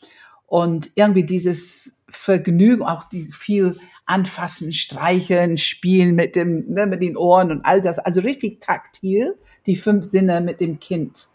Und 0.45 0.89
irgendwie 0.95 1.23
dieses 1.23 1.94
Vergnügen, 2.07 2.83
auch 2.83 3.05
die 3.09 3.23
viel 3.23 3.75
anfassen, 4.05 4.73
streicheln, 4.73 5.57
spielen 5.57 6.15
mit 6.15 6.35
dem, 6.35 6.71
ne, 6.71 6.85
mit 6.85 7.01
den 7.01 7.17
Ohren 7.17 7.51
und 7.51 7.65
all 7.65 7.81
das. 7.81 7.99
Also 7.99 8.21
richtig 8.21 8.61
taktil, 8.61 9.35
die 9.65 9.75
fünf 9.75 10.05
Sinne 10.05 10.41
mit 10.41 10.59
dem 10.59 10.79
Kind. 10.79 11.27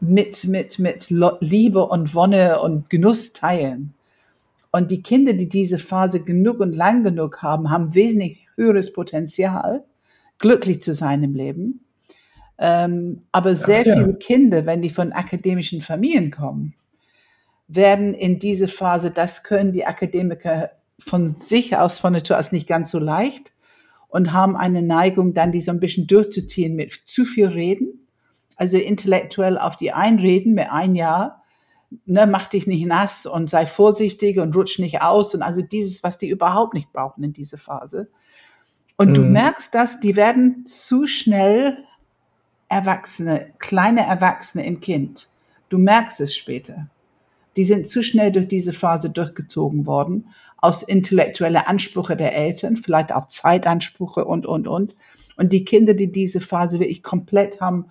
Mit, 0.00 0.44
mit, 0.44 0.78
mit 0.78 1.10
Liebe 1.10 1.86
und 1.86 2.14
Wonne 2.14 2.60
und 2.60 2.88
Genuss 2.90 3.32
teilen. 3.32 3.94
Und 4.70 4.90
die 4.90 5.02
Kinder, 5.02 5.32
die 5.32 5.48
diese 5.48 5.78
Phase 5.78 6.20
genug 6.20 6.60
und 6.60 6.76
lang 6.76 7.02
genug 7.02 7.42
haben, 7.42 7.70
haben 7.70 7.94
wesentlich 7.94 8.46
höheres 8.54 8.92
Potenzial, 8.92 9.84
glücklich 10.38 10.82
zu 10.82 10.94
sein 10.94 11.22
im 11.22 11.34
Leben. 11.34 11.80
Ähm, 12.58 13.22
aber 13.32 13.56
sehr 13.56 13.86
ja. 13.86 13.94
viele 13.94 14.14
Kinder, 14.14 14.66
wenn 14.66 14.82
die 14.82 14.90
von 14.90 15.12
akademischen 15.12 15.80
Familien 15.80 16.30
kommen, 16.30 16.74
werden 17.68 18.14
in 18.14 18.38
diese 18.38 18.66
Phase, 18.66 19.10
das 19.10 19.44
können 19.44 19.72
die 19.72 19.86
Akademiker 19.86 20.70
von 20.98 21.36
sich 21.38 21.76
aus, 21.76 22.00
von 22.00 22.14
Natur 22.14 22.38
aus 22.38 22.50
nicht 22.50 22.66
ganz 22.66 22.90
so 22.90 22.98
leicht 22.98 23.52
und 24.08 24.32
haben 24.32 24.56
eine 24.56 24.82
Neigung, 24.82 25.34
dann 25.34 25.52
die 25.52 25.60
so 25.60 25.70
ein 25.70 25.80
bisschen 25.80 26.06
durchzuziehen 26.06 26.74
mit 26.74 26.92
zu 27.04 27.24
viel 27.24 27.48
Reden. 27.48 28.08
Also 28.56 28.78
intellektuell 28.78 29.58
auf 29.58 29.76
die 29.76 29.92
einreden 29.92 30.54
mit 30.54 30.68
ein 30.70 30.96
Jahr, 30.96 31.44
ne, 32.06 32.26
mach 32.26 32.48
dich 32.48 32.66
nicht 32.66 32.86
nass 32.86 33.26
und 33.26 33.48
sei 33.48 33.66
vorsichtig 33.66 34.38
und 34.38 34.56
rutsch 34.56 34.78
nicht 34.78 35.02
aus 35.02 35.34
und 35.34 35.42
also 35.42 35.62
dieses, 35.62 36.02
was 36.02 36.18
die 36.18 36.28
überhaupt 36.28 36.74
nicht 36.74 36.92
brauchen 36.92 37.22
in 37.22 37.32
dieser 37.32 37.58
Phase. 37.58 38.08
Und 38.96 39.10
mhm. 39.10 39.14
du 39.14 39.20
merkst 39.22 39.74
dass 39.74 40.00
die 40.00 40.16
werden 40.16 40.66
zu 40.66 41.06
schnell 41.06 41.84
Erwachsene, 42.70 43.54
kleine 43.58 44.04
Erwachsene 44.04 44.66
im 44.66 44.80
Kind. 44.80 45.28
Du 45.68 45.78
merkst 45.78 46.20
es 46.20 46.34
später 46.34 46.88
die 47.58 47.64
sind 47.64 47.88
zu 47.88 48.04
schnell 48.04 48.30
durch 48.30 48.46
diese 48.46 48.72
Phase 48.72 49.10
durchgezogen 49.10 49.84
worden, 49.84 50.28
aus 50.56 50.84
intellektuelle 50.84 51.66
Ansprüche 51.66 52.16
der 52.16 52.34
Eltern, 52.36 52.76
vielleicht 52.76 53.12
auch 53.12 53.26
Zeitansprüche 53.26 54.24
und, 54.24 54.46
und, 54.46 54.68
und. 54.68 54.94
Und 55.36 55.52
die 55.52 55.64
Kinder, 55.64 55.94
die 55.94 56.12
diese 56.12 56.40
Phase 56.40 56.78
wirklich 56.78 57.02
komplett 57.02 57.60
haben 57.60 57.86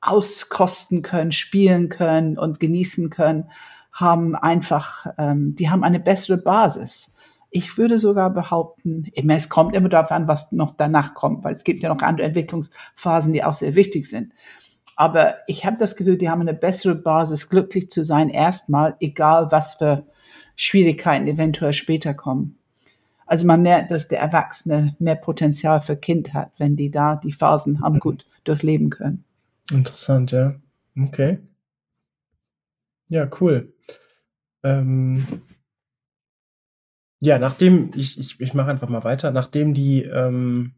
auskosten 0.00 1.02
können, 1.02 1.30
spielen 1.30 1.90
können 1.90 2.38
und 2.38 2.58
genießen 2.58 3.10
können, 3.10 3.50
haben 3.92 4.34
einfach, 4.34 5.06
ähm, 5.18 5.54
die 5.56 5.68
haben 5.68 5.84
eine 5.84 6.00
bessere 6.00 6.38
Basis. 6.38 7.14
Ich 7.50 7.76
würde 7.76 7.98
sogar 7.98 8.30
behaupten, 8.30 9.04
es 9.14 9.50
kommt 9.50 9.76
immer 9.76 9.90
darauf 9.90 10.10
an, 10.10 10.26
was 10.26 10.52
noch 10.52 10.74
danach 10.74 11.12
kommt, 11.12 11.44
weil 11.44 11.52
es 11.52 11.64
gibt 11.64 11.82
ja 11.82 11.90
noch 11.92 12.00
andere 12.00 12.28
Entwicklungsphasen, 12.28 13.34
die 13.34 13.44
auch 13.44 13.52
sehr 13.52 13.74
wichtig 13.74 14.06
sind. 14.06 14.32
Aber 14.96 15.36
ich 15.46 15.64
habe 15.64 15.78
das 15.78 15.96
Gefühl, 15.96 16.18
die 16.18 16.28
haben 16.28 16.40
eine 16.40 16.54
bessere 16.54 16.94
Basis, 16.94 17.48
glücklich 17.48 17.90
zu 17.90 18.04
sein, 18.04 18.28
erstmal, 18.28 18.96
egal 19.00 19.50
was 19.50 19.76
für 19.76 20.06
Schwierigkeiten 20.54 21.26
eventuell 21.26 21.72
später 21.72 22.14
kommen. 22.14 22.58
Also 23.26 23.46
man 23.46 23.62
merkt, 23.62 23.90
dass 23.90 24.08
der 24.08 24.20
Erwachsene 24.20 24.94
mehr 24.98 25.14
Potenzial 25.14 25.80
für 25.80 25.96
Kind 25.96 26.34
hat, 26.34 26.52
wenn 26.58 26.76
die 26.76 26.90
da 26.90 27.16
die 27.16 27.32
Phasen 27.32 27.80
haben 27.80 27.94
mhm. 27.94 28.00
gut 28.00 28.26
durchleben 28.44 28.90
können. 28.90 29.24
Interessant, 29.70 30.32
ja. 30.32 30.54
Okay. 30.98 31.38
Ja, 33.08 33.28
cool. 33.40 33.72
Ähm, 34.62 35.26
ja, 37.20 37.38
nachdem, 37.38 37.90
ich, 37.94 38.18
ich, 38.18 38.40
ich 38.40 38.52
mache 38.52 38.70
einfach 38.70 38.88
mal 38.88 39.04
weiter, 39.04 39.30
nachdem 39.30 39.74
die, 39.74 40.02
ähm, 40.02 40.74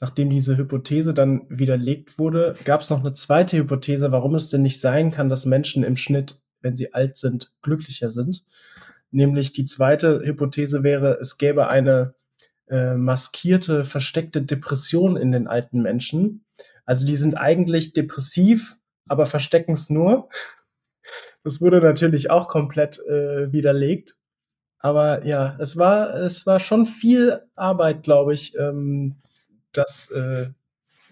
nachdem 0.00 0.30
diese 0.30 0.56
Hypothese 0.56 1.14
dann 1.14 1.46
widerlegt 1.48 2.18
wurde, 2.18 2.56
gab 2.64 2.80
es 2.80 2.90
noch 2.90 3.00
eine 3.00 3.14
zweite 3.14 3.56
Hypothese, 3.56 4.12
warum 4.12 4.34
es 4.34 4.48
denn 4.50 4.62
nicht 4.62 4.80
sein 4.80 5.10
kann, 5.10 5.28
dass 5.28 5.46
Menschen 5.46 5.82
im 5.82 5.96
Schnitt, 5.96 6.40
wenn 6.60 6.76
sie 6.76 6.94
alt 6.94 7.16
sind, 7.16 7.52
glücklicher 7.62 8.10
sind. 8.10 8.44
Nämlich 9.10 9.52
die 9.52 9.64
zweite 9.64 10.20
Hypothese 10.24 10.82
wäre, 10.82 11.18
es 11.20 11.38
gäbe 11.38 11.68
eine 11.68 12.14
äh, 12.68 12.94
maskierte, 12.94 13.84
versteckte 13.84 14.42
Depression 14.42 15.16
in 15.16 15.32
den 15.32 15.46
alten 15.48 15.80
Menschen. 15.82 16.44
Also 16.84 17.06
die 17.06 17.16
sind 17.16 17.34
eigentlich 17.34 17.92
depressiv, 17.92 18.76
aber 19.08 19.26
verstecken 19.26 19.72
es 19.72 19.90
nur. 19.90 20.28
Das 21.42 21.60
wurde 21.60 21.80
natürlich 21.80 22.30
auch 22.30 22.48
komplett 22.48 22.98
äh, 22.98 23.50
widerlegt. 23.52 24.16
Aber 24.80 25.24
ja, 25.24 25.56
es 25.58 25.76
war, 25.76 26.14
es 26.14 26.46
war 26.46 26.60
schon 26.60 26.86
viel 26.86 27.40
Arbeit, 27.56 28.02
glaube 28.02 28.34
ich, 28.34 28.54
ähm, 28.56 29.16
das, 29.72 30.10
äh, 30.10 30.50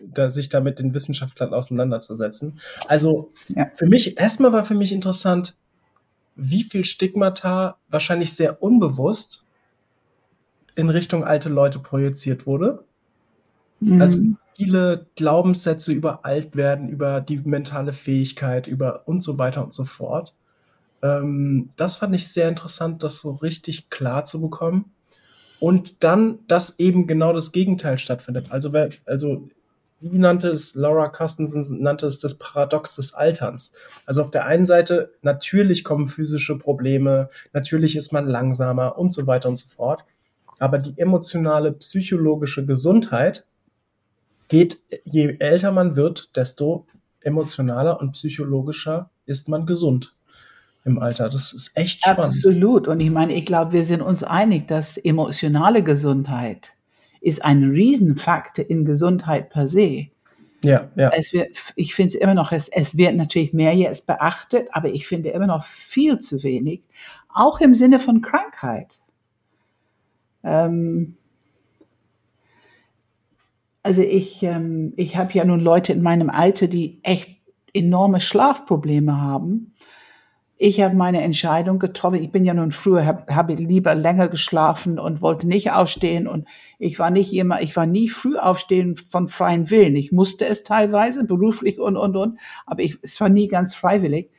da 0.00 0.30
sich 0.30 0.48
da 0.48 0.60
mit 0.60 0.78
den 0.78 0.94
Wissenschaftlern 0.94 1.54
auseinanderzusetzen. 1.54 2.60
Also 2.88 3.32
ja. 3.48 3.70
für 3.74 3.86
mich, 3.86 4.18
erstmal 4.18 4.52
war 4.52 4.64
für 4.64 4.74
mich 4.74 4.92
interessant, 4.92 5.56
wie 6.34 6.62
viel 6.62 6.84
Stigmata 6.84 7.78
wahrscheinlich 7.88 8.34
sehr 8.34 8.62
unbewusst 8.62 9.44
in 10.74 10.90
Richtung 10.90 11.24
alte 11.24 11.48
Leute 11.48 11.78
projiziert 11.78 12.46
wurde. 12.46 12.84
Mhm. 13.80 14.02
Also 14.02 14.18
viele 14.54 15.06
Glaubenssätze 15.16 15.92
über 15.92 16.24
alt 16.24 16.56
werden, 16.56 16.88
über 16.88 17.20
die 17.20 17.38
mentale 17.38 17.92
Fähigkeit, 17.92 18.66
über 18.66 19.06
und 19.06 19.22
so 19.22 19.38
weiter 19.38 19.64
und 19.64 19.72
so 19.72 19.84
fort. 19.84 20.34
Ähm, 21.02 21.70
das 21.76 21.96
fand 21.96 22.14
ich 22.14 22.28
sehr 22.28 22.48
interessant, 22.48 23.02
das 23.02 23.20
so 23.20 23.32
richtig 23.32 23.90
klar 23.90 24.24
zu 24.24 24.40
bekommen. 24.40 24.92
Und 25.58 25.96
dann, 26.00 26.40
dass 26.48 26.78
eben 26.78 27.06
genau 27.06 27.32
das 27.32 27.52
Gegenteil 27.52 27.98
stattfindet. 27.98 28.46
Also, 28.50 28.70
also 29.06 29.48
wie 30.00 30.18
nannte 30.18 30.48
es 30.48 30.74
Laura 30.74 31.08
Carstensen, 31.08 31.80
nannte 31.80 32.06
es 32.06 32.20
das 32.20 32.34
Paradox 32.34 32.94
des 32.96 33.14
Alterns. 33.14 33.72
Also 34.04 34.20
auf 34.20 34.30
der 34.30 34.44
einen 34.44 34.66
Seite, 34.66 35.14
natürlich 35.22 35.84
kommen 35.84 36.08
physische 36.08 36.58
Probleme, 36.58 37.30
natürlich 37.52 37.96
ist 37.96 38.12
man 38.12 38.26
langsamer 38.26 38.98
und 38.98 39.14
so 39.14 39.26
weiter 39.26 39.48
und 39.48 39.56
so 39.56 39.68
fort. 39.68 40.04
Aber 40.58 40.78
die 40.78 40.98
emotionale, 40.98 41.72
psychologische 41.72 42.66
Gesundheit 42.66 43.44
geht, 44.48 44.80
je 45.04 45.36
älter 45.38 45.72
man 45.72 45.96
wird, 45.96 46.36
desto 46.36 46.86
emotionaler 47.20 48.00
und 48.00 48.12
psychologischer 48.12 49.10
ist 49.24 49.48
man 49.48 49.66
gesund 49.66 50.14
im 50.86 50.98
Alter. 50.98 51.28
Das 51.28 51.52
ist 51.52 51.76
echt 51.76 52.02
spannend. 52.02 52.20
Absolut. 52.20 52.88
Und 52.88 53.00
ich 53.00 53.10
meine, 53.10 53.34
ich 53.34 53.44
glaube, 53.44 53.72
wir 53.72 53.84
sind 53.84 54.00
uns 54.00 54.22
einig, 54.22 54.68
dass 54.68 54.96
emotionale 54.96 55.82
Gesundheit 55.82 56.72
ist 57.20 57.44
ein 57.44 57.64
Riesenfaktor 57.64 58.64
in 58.70 58.84
Gesundheit 58.84 59.50
per 59.50 59.66
se. 59.66 60.06
Ja, 60.62 60.90
ja. 60.94 61.10
Es 61.10 61.32
wird, 61.32 61.56
ich 61.74 61.94
finde 61.94 62.08
es 62.08 62.14
immer 62.14 62.34
noch, 62.34 62.52
es, 62.52 62.68
es 62.68 62.96
wird 62.96 63.16
natürlich 63.16 63.52
mehr 63.52 63.74
jetzt 63.74 64.06
beachtet, 64.06 64.68
aber 64.72 64.88
ich 64.88 65.06
finde 65.06 65.30
immer 65.30 65.46
noch 65.46 65.64
viel 65.64 66.18
zu 66.20 66.42
wenig, 66.42 66.82
auch 67.28 67.60
im 67.60 67.74
Sinne 67.74 68.00
von 68.00 68.22
Krankheit. 68.22 68.98
Ähm, 70.44 71.16
also 73.82 74.02
ich, 74.02 74.42
ähm, 74.42 74.92
ich 74.96 75.16
habe 75.16 75.32
ja 75.34 75.44
nun 75.44 75.60
Leute 75.60 75.92
in 75.92 76.02
meinem 76.02 76.30
Alter, 76.30 76.68
die 76.68 77.00
echt 77.02 77.38
enorme 77.74 78.20
Schlafprobleme 78.20 79.20
haben. 79.20 79.74
Ich 80.58 80.80
habe 80.80 80.94
meine 80.94 81.20
Entscheidung 81.20 81.78
getroffen. 81.78 82.22
Ich 82.22 82.32
bin 82.32 82.46
ja 82.46 82.54
nun 82.54 82.72
früher, 82.72 83.04
habe 83.04 83.34
hab 83.34 83.50
lieber 83.50 83.94
länger 83.94 84.28
geschlafen 84.28 84.98
und 84.98 85.20
wollte 85.20 85.46
nicht 85.46 85.72
aufstehen. 85.72 86.26
Und 86.26 86.48
ich 86.78 86.98
war 86.98 87.10
nicht 87.10 87.34
immer, 87.34 87.60
ich 87.60 87.76
war 87.76 87.84
nie 87.84 88.08
früh 88.08 88.38
aufstehen 88.38 88.96
von 88.96 89.28
freien 89.28 89.70
Willen. 89.70 89.96
Ich 89.96 90.12
musste 90.12 90.46
es 90.46 90.62
teilweise, 90.62 91.24
beruflich 91.24 91.78
und, 91.78 91.98
und, 91.98 92.16
und. 92.16 92.38
Aber 92.64 92.82
ich, 92.82 92.98
es 93.02 93.20
war 93.20 93.28
nie 93.28 93.48
ganz 93.48 93.74
freiwillig. 93.74 94.30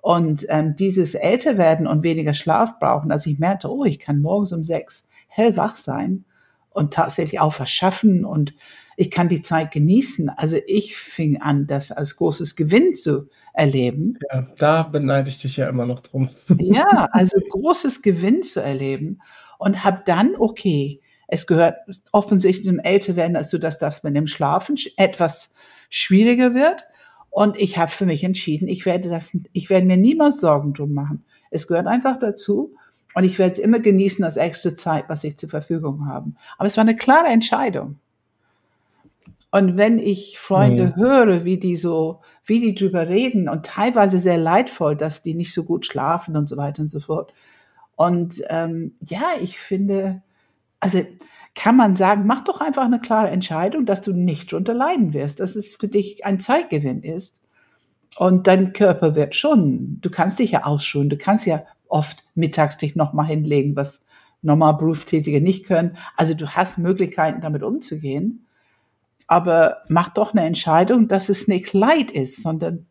Und 0.00 0.46
ähm, 0.48 0.74
dieses 0.74 1.14
Älterwerden 1.14 1.86
und 1.86 2.02
weniger 2.02 2.32
Schlaf 2.32 2.78
brauchen, 2.78 3.12
als 3.12 3.26
ich 3.26 3.38
merkte, 3.38 3.70
oh, 3.70 3.84
ich 3.84 3.98
kann 3.98 4.22
morgens 4.22 4.54
um 4.54 4.64
sechs 4.64 5.06
hellwach 5.26 5.76
sein 5.76 6.24
und 6.70 6.94
tatsächlich 6.94 7.40
auch 7.40 7.58
was 7.60 7.70
schaffen 7.70 8.24
und 8.24 8.54
ich 8.96 9.10
kann 9.10 9.28
die 9.28 9.42
Zeit 9.42 9.70
genießen. 9.70 10.28
Also 10.28 10.56
ich 10.66 10.96
fing 10.96 11.40
an, 11.40 11.66
das 11.66 11.92
als 11.92 12.16
großes 12.16 12.56
Gewinn 12.56 12.94
zu 12.94 13.28
erleben. 13.58 14.16
Ja, 14.32 14.46
da 14.56 14.82
beneide 14.84 15.28
ich 15.28 15.40
dich 15.40 15.56
ja 15.56 15.68
immer 15.68 15.84
noch 15.84 16.00
drum. 16.00 16.28
Ja, 16.58 17.08
also 17.12 17.38
großes 17.40 18.02
Gewinn 18.02 18.42
zu 18.42 18.62
erleben 18.62 19.20
und 19.58 19.84
habe 19.84 20.02
dann, 20.06 20.34
okay, 20.38 21.00
es 21.26 21.46
gehört 21.46 21.76
offensichtlich 22.12 22.64
zum 22.64 22.78
Älterwerden 22.78 23.34
dazu, 23.34 23.58
dass 23.58 23.78
das 23.78 24.02
mit 24.02 24.16
dem 24.16 24.28
Schlafen 24.28 24.76
etwas 24.96 25.54
schwieriger 25.90 26.54
wird. 26.54 26.84
Und 27.30 27.60
ich 27.60 27.76
habe 27.76 27.90
für 27.90 28.06
mich 28.06 28.24
entschieden, 28.24 28.68
ich 28.68 28.86
werde 28.86 29.08
das, 29.08 29.36
ich 29.52 29.68
werde 29.68 29.86
mir 29.86 29.98
niemals 29.98 30.40
Sorgen 30.40 30.72
drum 30.72 30.94
machen. 30.94 31.24
Es 31.50 31.66
gehört 31.66 31.86
einfach 31.86 32.18
dazu. 32.18 32.74
Und 33.14 33.24
ich 33.24 33.38
werde 33.38 33.52
es 33.52 33.58
immer 33.58 33.80
genießen 33.80 34.24
als 34.24 34.36
extra 34.36 34.76
Zeit, 34.76 35.06
was 35.08 35.24
ich 35.24 35.36
zur 35.36 35.48
Verfügung 35.48 36.06
habe. 36.06 36.32
Aber 36.56 36.66
es 36.66 36.76
war 36.76 36.82
eine 36.82 36.96
klare 36.96 37.26
Entscheidung. 37.26 37.98
Und 39.50 39.78
wenn 39.78 39.98
ich 39.98 40.38
Freunde 40.38 40.92
mhm. 40.94 40.96
höre, 40.96 41.44
wie 41.44 41.56
die 41.56 41.76
so, 41.76 42.20
wie 42.44 42.60
die 42.60 42.74
drüber 42.74 43.08
reden 43.08 43.48
und 43.48 43.64
teilweise 43.64 44.18
sehr 44.18 44.36
leidvoll, 44.36 44.94
dass 44.94 45.22
die 45.22 45.34
nicht 45.34 45.54
so 45.54 45.64
gut 45.64 45.86
schlafen 45.86 46.36
und 46.36 46.48
so 46.48 46.56
weiter 46.56 46.82
und 46.82 46.90
so 46.90 47.00
fort. 47.00 47.32
Und 47.96 48.42
ähm, 48.48 48.94
ja, 49.00 49.32
ich 49.40 49.58
finde, 49.58 50.22
also 50.80 51.04
kann 51.54 51.76
man 51.76 51.94
sagen, 51.94 52.24
mach 52.26 52.44
doch 52.44 52.60
einfach 52.60 52.84
eine 52.84 53.00
klare 53.00 53.30
Entscheidung, 53.30 53.86
dass 53.86 54.02
du 54.02 54.12
nicht 54.12 54.52
drunter 54.52 54.74
leiden 54.74 55.14
wirst, 55.14 55.40
dass 55.40 55.56
es 55.56 55.74
für 55.76 55.88
dich 55.88 56.24
ein 56.26 56.40
Zeitgewinn 56.40 57.02
ist. 57.02 57.40
Und 58.16 58.46
dein 58.46 58.72
Körper 58.72 59.14
wird 59.14 59.34
schon, 59.34 59.98
du 60.00 60.10
kannst 60.10 60.38
dich 60.38 60.52
ja 60.52 60.64
ausschulen, 60.64 61.08
du 61.08 61.16
kannst 61.16 61.46
ja 61.46 61.64
oft 61.88 62.22
mittags 62.34 62.76
dich 62.76 62.96
nochmal 62.96 63.26
hinlegen, 63.26 63.76
was 63.76 64.04
normal 64.42 64.74
Berufstätige 64.74 65.40
nicht 65.40 65.66
können. 65.66 65.96
Also 66.16 66.34
du 66.34 66.48
hast 66.50 66.78
Möglichkeiten, 66.78 67.40
damit 67.40 67.62
umzugehen 67.62 68.44
aber 69.28 69.82
mach 69.88 70.08
doch 70.08 70.32
eine 70.32 70.44
Entscheidung, 70.44 71.06
dass 71.06 71.28
es 71.28 71.46
nicht 71.46 71.72
Leid 71.74 72.10
ist, 72.10 72.42
sondern 72.42 72.86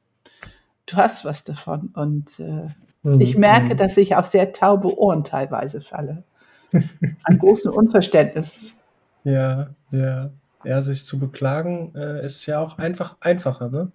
du 0.86 0.95
hast 0.95 1.26
was 1.26 1.43
davon. 1.43 1.89
Und 1.93 2.39
äh, 2.39 2.69
mhm. 3.04 3.19
ich 3.19 3.36
merke, 3.36 3.73
mhm. 3.73 3.78
dass 3.78 3.97
ich 3.97 4.15
auf 4.15 4.26
sehr 4.26 4.54
taube 4.54 4.97
Ohren 4.97 5.23
teilweise 5.26 5.82
falle. 5.82 6.23
An 6.71 7.38
großem 7.38 7.73
Unverständnis. 7.73 8.73
Ja, 9.23 9.71
ja. 9.91 10.30
Ja, 10.63 10.82
sich 10.82 11.04
zu 11.04 11.19
beklagen 11.19 11.93
äh, 11.97 12.23
ist 12.23 12.45
ja 12.45 12.60
auch 12.60 12.78
einfach 12.78 13.17
einfacher, 13.19 13.67
ne? 13.67 13.91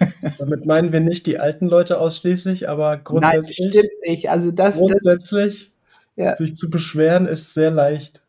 Damit 0.38 0.66
meinen 0.66 0.92
wir 0.92 0.98
nicht 0.98 1.26
die 1.28 1.38
alten 1.38 1.68
Leute 1.68 2.00
ausschließlich, 2.00 2.68
aber 2.68 2.96
grundsätzlich. 2.96 3.60
Nein, 3.60 3.70
stimmt 3.70 3.92
nicht. 4.04 4.28
Also 4.28 4.50
das, 4.50 4.74
grundsätzlich, 4.74 5.72
das, 6.16 6.24
ja. 6.24 6.36
sich 6.36 6.56
zu 6.56 6.68
beschweren, 6.68 7.26
ist 7.26 7.54
sehr 7.54 7.70
leicht. 7.70 8.21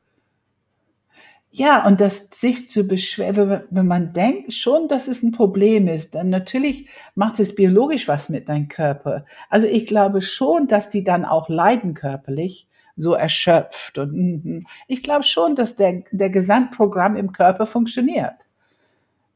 Ja, 1.56 1.86
und 1.86 2.02
das 2.02 2.30
sich 2.32 2.68
zu 2.68 2.86
beschweren, 2.86 3.62
wenn 3.70 3.86
man 3.86 4.12
denkt 4.12 4.54
schon, 4.54 4.88
dass 4.88 5.08
es 5.08 5.22
ein 5.22 5.32
Problem 5.32 5.88
ist, 5.88 6.16
dann 6.16 6.30
natürlich 6.30 6.90
macht 7.14 7.40
es 7.40 7.54
biologisch 7.54 8.08
was 8.08 8.28
mit 8.30 8.50
deinem 8.50 8.70
Körper. 8.70 9.26
Also 9.52 9.68
ich 9.68 9.86
glaube 9.86 10.24
schon, 10.24 10.68
dass 10.68 10.90
die 10.90 11.04
dann 11.04 11.26
auch 11.26 11.50
leiden 11.50 11.94
körperlich, 11.94 12.68
so 12.96 13.14
erschöpft. 13.14 14.00
Und 14.00 14.14
mhm. 14.16 14.68
ich 14.88 15.04
glaube 15.04 15.24
schon, 15.24 15.56
dass 15.56 15.76
der, 15.76 16.04
der 16.12 16.32
Gesamtprogramm 16.32 17.16
im 17.16 17.32
Körper 17.32 17.68
funktioniert. 17.68 18.34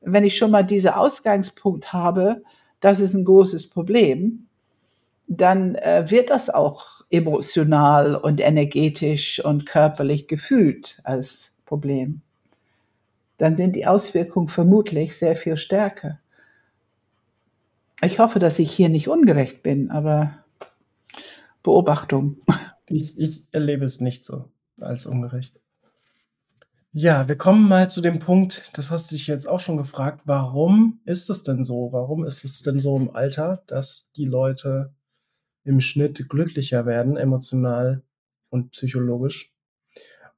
Wenn 0.01 0.23
ich 0.23 0.37
schon 0.37 0.49
mal 0.49 0.63
diesen 0.63 0.93
Ausgangspunkt 0.93 1.93
habe, 1.93 2.41
das 2.79 2.99
ist 2.99 3.13
ein 3.13 3.25
großes 3.25 3.69
Problem, 3.69 4.47
dann 5.27 5.75
äh, 5.75 6.09
wird 6.09 6.31
das 6.31 6.49
auch 6.49 7.03
emotional 7.11 8.15
und 8.15 8.41
energetisch 8.41 9.39
und 9.45 9.67
körperlich 9.67 10.27
gefühlt 10.27 10.99
als 11.03 11.56
Problem, 11.67 12.21
dann 13.37 13.55
sind 13.55 13.75
die 13.75 13.85
Auswirkungen 13.85 14.47
vermutlich 14.47 15.15
sehr 15.15 15.35
viel 15.35 15.57
stärker. 15.57 16.19
Ich 18.01 18.17
hoffe, 18.17 18.39
dass 18.39 18.57
ich 18.57 18.71
hier 18.71 18.89
nicht 18.89 19.07
ungerecht 19.07 19.61
bin, 19.61 19.91
aber 19.91 20.43
Beobachtung. 21.61 22.41
Ich, 22.89 23.17
ich 23.17 23.43
erlebe 23.51 23.83
es 23.83 23.99
nicht 23.99 24.23
so 24.23 24.49
als 24.79 25.05
ungerecht. 25.05 25.59
Ja, 26.93 27.27
wir 27.27 27.37
kommen 27.37 27.67
mal 27.67 27.89
zu 27.89 27.99
dem 27.99 28.19
Punkt, 28.19 28.71
das 28.77 28.91
hast 28.91 29.11
du 29.11 29.15
dich 29.15 29.27
jetzt 29.27 29.45
auch 29.45 29.59
schon 29.59 29.75
gefragt, 29.75 30.21
warum 30.23 31.01
ist 31.03 31.29
es 31.29 31.43
denn 31.43 31.65
so? 31.65 31.91
Warum 31.91 32.23
ist 32.23 32.45
es 32.45 32.61
denn 32.61 32.79
so 32.79 32.95
im 32.95 33.13
Alter, 33.13 33.61
dass 33.67 34.09
die 34.13 34.23
Leute 34.23 34.93
im 35.65 35.81
Schnitt 35.81 36.29
glücklicher 36.29 36.85
werden, 36.85 37.17
emotional 37.17 38.03
und 38.47 38.71
psychologisch? 38.71 39.51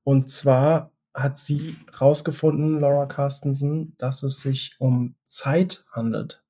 Und 0.03 0.31
zwar 0.31 0.91
hat 1.13 1.37
sie 1.37 1.75
herausgefunden, 1.91 2.79
Laura 2.79 3.05
Carstensen, 3.05 3.95
dass 3.97 4.23
es 4.23 4.39
sich 4.39 4.75
um 4.79 5.15
Zeit 5.27 5.85
handelt. 5.91 6.43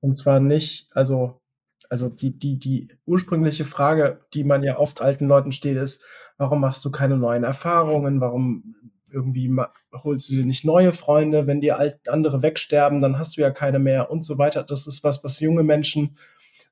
Und 0.00 0.16
zwar 0.16 0.40
nicht, 0.40 0.88
also, 0.92 1.40
also 1.88 2.08
die, 2.08 2.38
die, 2.38 2.58
die 2.58 2.88
ursprüngliche 3.04 3.64
Frage, 3.64 4.20
die 4.32 4.44
man 4.44 4.62
ja 4.62 4.78
oft 4.78 5.02
alten 5.02 5.26
Leuten 5.26 5.52
steht, 5.52 5.76
ist, 5.76 6.02
warum 6.38 6.60
machst 6.60 6.84
du 6.84 6.90
keine 6.90 7.16
neuen 7.16 7.44
Erfahrungen? 7.44 8.20
Warum 8.20 8.76
irgendwie 9.10 9.54
holst 9.92 10.30
du 10.30 10.34
dir 10.34 10.46
nicht 10.46 10.64
neue 10.64 10.92
Freunde? 10.92 11.46
Wenn 11.46 11.60
dir 11.60 11.78
alt, 11.78 12.08
andere 12.08 12.42
wegsterben, 12.42 13.00
dann 13.00 13.18
hast 13.18 13.36
du 13.36 13.42
ja 13.42 13.50
keine 13.50 13.78
mehr 13.78 14.10
und 14.10 14.24
so 14.24 14.38
weiter. 14.38 14.62
Das 14.62 14.86
ist 14.86 15.04
was, 15.04 15.22
was 15.24 15.40
junge 15.40 15.64
Menschen 15.64 16.16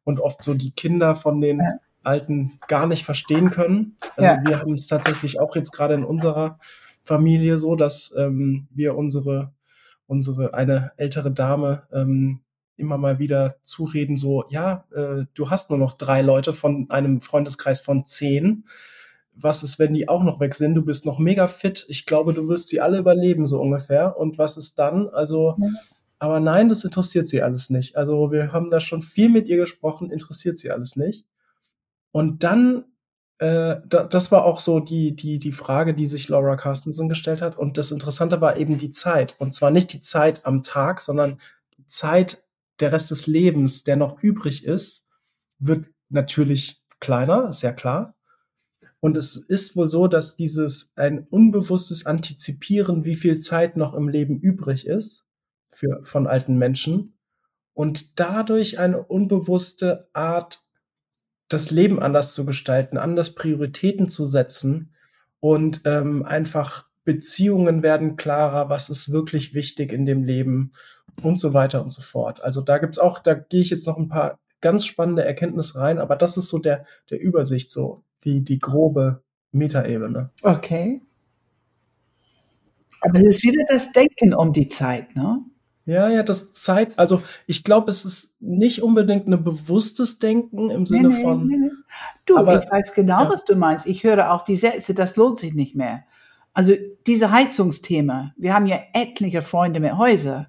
und 0.04 0.20
oft 0.20 0.42
so 0.42 0.54
die 0.54 0.72
Kinder 0.72 1.14
von 1.14 1.40
den. 1.40 1.60
Alten 2.04 2.58
gar 2.68 2.86
nicht 2.86 3.04
verstehen 3.04 3.50
können. 3.50 3.96
Also 4.16 4.22
ja. 4.22 4.40
wir 4.46 4.60
haben 4.60 4.74
es 4.74 4.86
tatsächlich 4.86 5.40
auch 5.40 5.54
jetzt 5.56 5.72
gerade 5.72 5.94
in 5.94 6.04
unserer 6.04 6.58
Familie 7.08 7.58
so, 7.58 7.74
dass 7.74 8.14
ähm, 8.16 8.68
wir 8.70 8.94
unsere, 8.94 9.52
unsere, 10.06 10.52
eine 10.52 10.92
ältere 10.98 11.32
Dame 11.32 11.84
ähm, 11.90 12.40
immer 12.76 12.98
mal 12.98 13.18
wieder 13.18 13.56
zureden, 13.64 14.16
so, 14.16 14.44
ja, 14.50 14.84
äh, 14.94 15.24
du 15.34 15.50
hast 15.50 15.70
nur 15.70 15.78
noch 15.78 15.94
drei 15.94 16.20
Leute 16.20 16.52
von 16.52 16.90
einem 16.90 17.22
Freundeskreis 17.22 17.80
von 17.80 18.04
zehn. 18.04 18.66
Was 19.34 19.62
ist, 19.62 19.78
wenn 19.78 19.94
die 19.94 20.08
auch 20.08 20.22
noch 20.22 20.38
weg 20.38 20.54
sind? 20.54 20.74
Du 20.74 20.82
bist 20.82 21.06
noch 21.06 21.18
mega 21.18 21.48
fit. 21.48 21.86
Ich 21.88 22.04
glaube, 22.04 22.34
du 22.34 22.46
wirst 22.46 22.68
sie 22.68 22.80
alle 22.80 22.98
überleben, 22.98 23.46
so 23.46 23.60
ungefähr. 23.60 24.18
Und 24.18 24.36
was 24.36 24.56
ist 24.58 24.78
dann? 24.78 25.08
Also, 25.08 25.56
ja. 25.58 25.68
aber 26.18 26.40
nein, 26.40 26.68
das 26.68 26.84
interessiert 26.84 27.28
sie 27.28 27.42
alles 27.42 27.70
nicht. 27.70 27.96
Also, 27.96 28.30
wir 28.32 28.52
haben 28.52 28.70
da 28.70 28.80
schon 28.80 29.00
viel 29.00 29.30
mit 29.30 29.48
ihr 29.48 29.56
gesprochen, 29.56 30.10
interessiert 30.10 30.58
sie 30.58 30.70
alles 30.70 30.94
nicht. 30.94 31.24
Und 32.12 32.44
dann, 32.44 32.84
äh, 33.38 33.76
da, 33.86 34.04
das 34.04 34.32
war 34.32 34.44
auch 34.44 34.60
so 34.60 34.80
die, 34.80 35.14
die, 35.14 35.38
die 35.38 35.52
Frage, 35.52 35.94
die 35.94 36.06
sich 36.06 36.28
Laura 36.28 36.56
Carstensen 36.56 37.08
gestellt 37.08 37.40
hat. 37.40 37.56
Und 37.56 37.78
das 37.78 37.90
Interessante 37.90 38.40
war 38.40 38.56
eben 38.56 38.78
die 38.78 38.90
Zeit. 38.90 39.36
Und 39.38 39.54
zwar 39.54 39.70
nicht 39.70 39.92
die 39.92 40.02
Zeit 40.02 40.44
am 40.44 40.62
Tag, 40.62 41.00
sondern 41.00 41.40
die 41.76 41.86
Zeit 41.86 42.44
der 42.80 42.92
Rest 42.92 43.10
des 43.10 43.26
Lebens, 43.26 43.84
der 43.84 43.96
noch 43.96 44.22
übrig 44.22 44.64
ist, 44.64 45.06
wird 45.58 45.86
natürlich 46.08 46.82
kleiner, 47.00 47.48
ist 47.48 47.62
ja 47.62 47.72
klar. 47.72 48.16
Und 49.00 49.16
es 49.16 49.36
ist 49.36 49.76
wohl 49.76 49.88
so, 49.88 50.08
dass 50.08 50.34
dieses 50.34 50.92
ein 50.96 51.26
unbewusstes 51.28 52.06
Antizipieren, 52.06 53.04
wie 53.04 53.14
viel 53.14 53.40
Zeit 53.40 53.76
noch 53.76 53.94
im 53.94 54.08
Leben 54.08 54.40
übrig 54.40 54.86
ist 54.86 55.24
für, 55.70 56.00
von 56.02 56.26
alten 56.26 56.56
Menschen 56.56 57.16
und 57.74 58.18
dadurch 58.18 58.80
eine 58.80 59.04
unbewusste 59.04 60.08
Art, 60.12 60.64
das 61.48 61.70
Leben 61.70 62.00
anders 62.00 62.34
zu 62.34 62.44
gestalten, 62.44 62.98
anders 62.98 63.34
Prioritäten 63.34 64.08
zu 64.08 64.26
setzen 64.26 64.92
und 65.40 65.82
ähm, 65.84 66.24
einfach 66.24 66.86
Beziehungen 67.04 67.82
werden 67.82 68.16
klarer, 68.16 68.68
was 68.68 68.90
ist 68.90 69.10
wirklich 69.12 69.54
wichtig 69.54 69.92
in 69.92 70.04
dem 70.04 70.24
Leben 70.24 70.72
und 71.22 71.40
so 71.40 71.54
weiter 71.54 71.82
und 71.82 71.90
so 71.90 72.02
fort. 72.02 72.42
Also 72.42 72.60
da 72.60 72.78
gibt's 72.78 72.98
auch, 72.98 73.18
da 73.18 73.34
gehe 73.34 73.62
ich 73.62 73.70
jetzt 73.70 73.86
noch 73.86 73.96
ein 73.96 74.08
paar 74.08 74.38
ganz 74.60 74.84
spannende 74.84 75.24
Erkenntnisse 75.24 75.78
rein, 75.78 75.98
aber 75.98 76.16
das 76.16 76.36
ist 76.36 76.48
so 76.48 76.58
der, 76.58 76.84
der 77.10 77.20
Übersicht, 77.20 77.70
so 77.70 78.02
die, 78.24 78.42
die 78.42 78.58
grobe 78.58 79.22
Metaebene. 79.52 80.30
Okay. 80.42 81.00
Aber 83.00 83.20
es 83.20 83.36
ist 83.36 83.42
wieder 83.42 83.64
das 83.68 83.92
Denken 83.92 84.34
um 84.34 84.52
die 84.52 84.68
Zeit, 84.68 85.14
ne? 85.14 85.40
Ja, 85.88 86.10
ja, 86.10 86.22
das 86.22 86.52
Zeit, 86.52 86.98
also 86.98 87.22
ich 87.46 87.64
glaube, 87.64 87.90
es 87.90 88.04
ist 88.04 88.34
nicht 88.40 88.82
unbedingt 88.82 89.26
ein 89.26 89.42
bewusstes 89.42 90.18
Denken 90.18 90.68
im 90.68 90.84
Sinne 90.84 91.08
nee, 91.08 91.14
nee, 91.14 91.22
von. 91.22 91.46
Nee, 91.46 91.70
du, 92.26 92.36
aber, 92.36 92.62
ich 92.62 92.70
weiß 92.70 92.92
genau, 92.92 93.22
ja. 93.22 93.30
was 93.30 93.46
du 93.46 93.56
meinst. 93.56 93.86
Ich 93.86 94.04
höre 94.04 94.30
auch 94.30 94.44
die 94.44 94.56
Sätze, 94.56 94.92
das 94.92 95.16
lohnt 95.16 95.38
sich 95.38 95.54
nicht 95.54 95.74
mehr. 95.74 96.04
Also 96.52 96.74
diese 97.06 97.30
Heizungsthema, 97.30 98.34
wir 98.36 98.52
haben 98.52 98.66
ja 98.66 98.78
etliche 98.92 99.40
Freunde 99.40 99.80
mit 99.80 99.96
Häusern. 99.96 100.48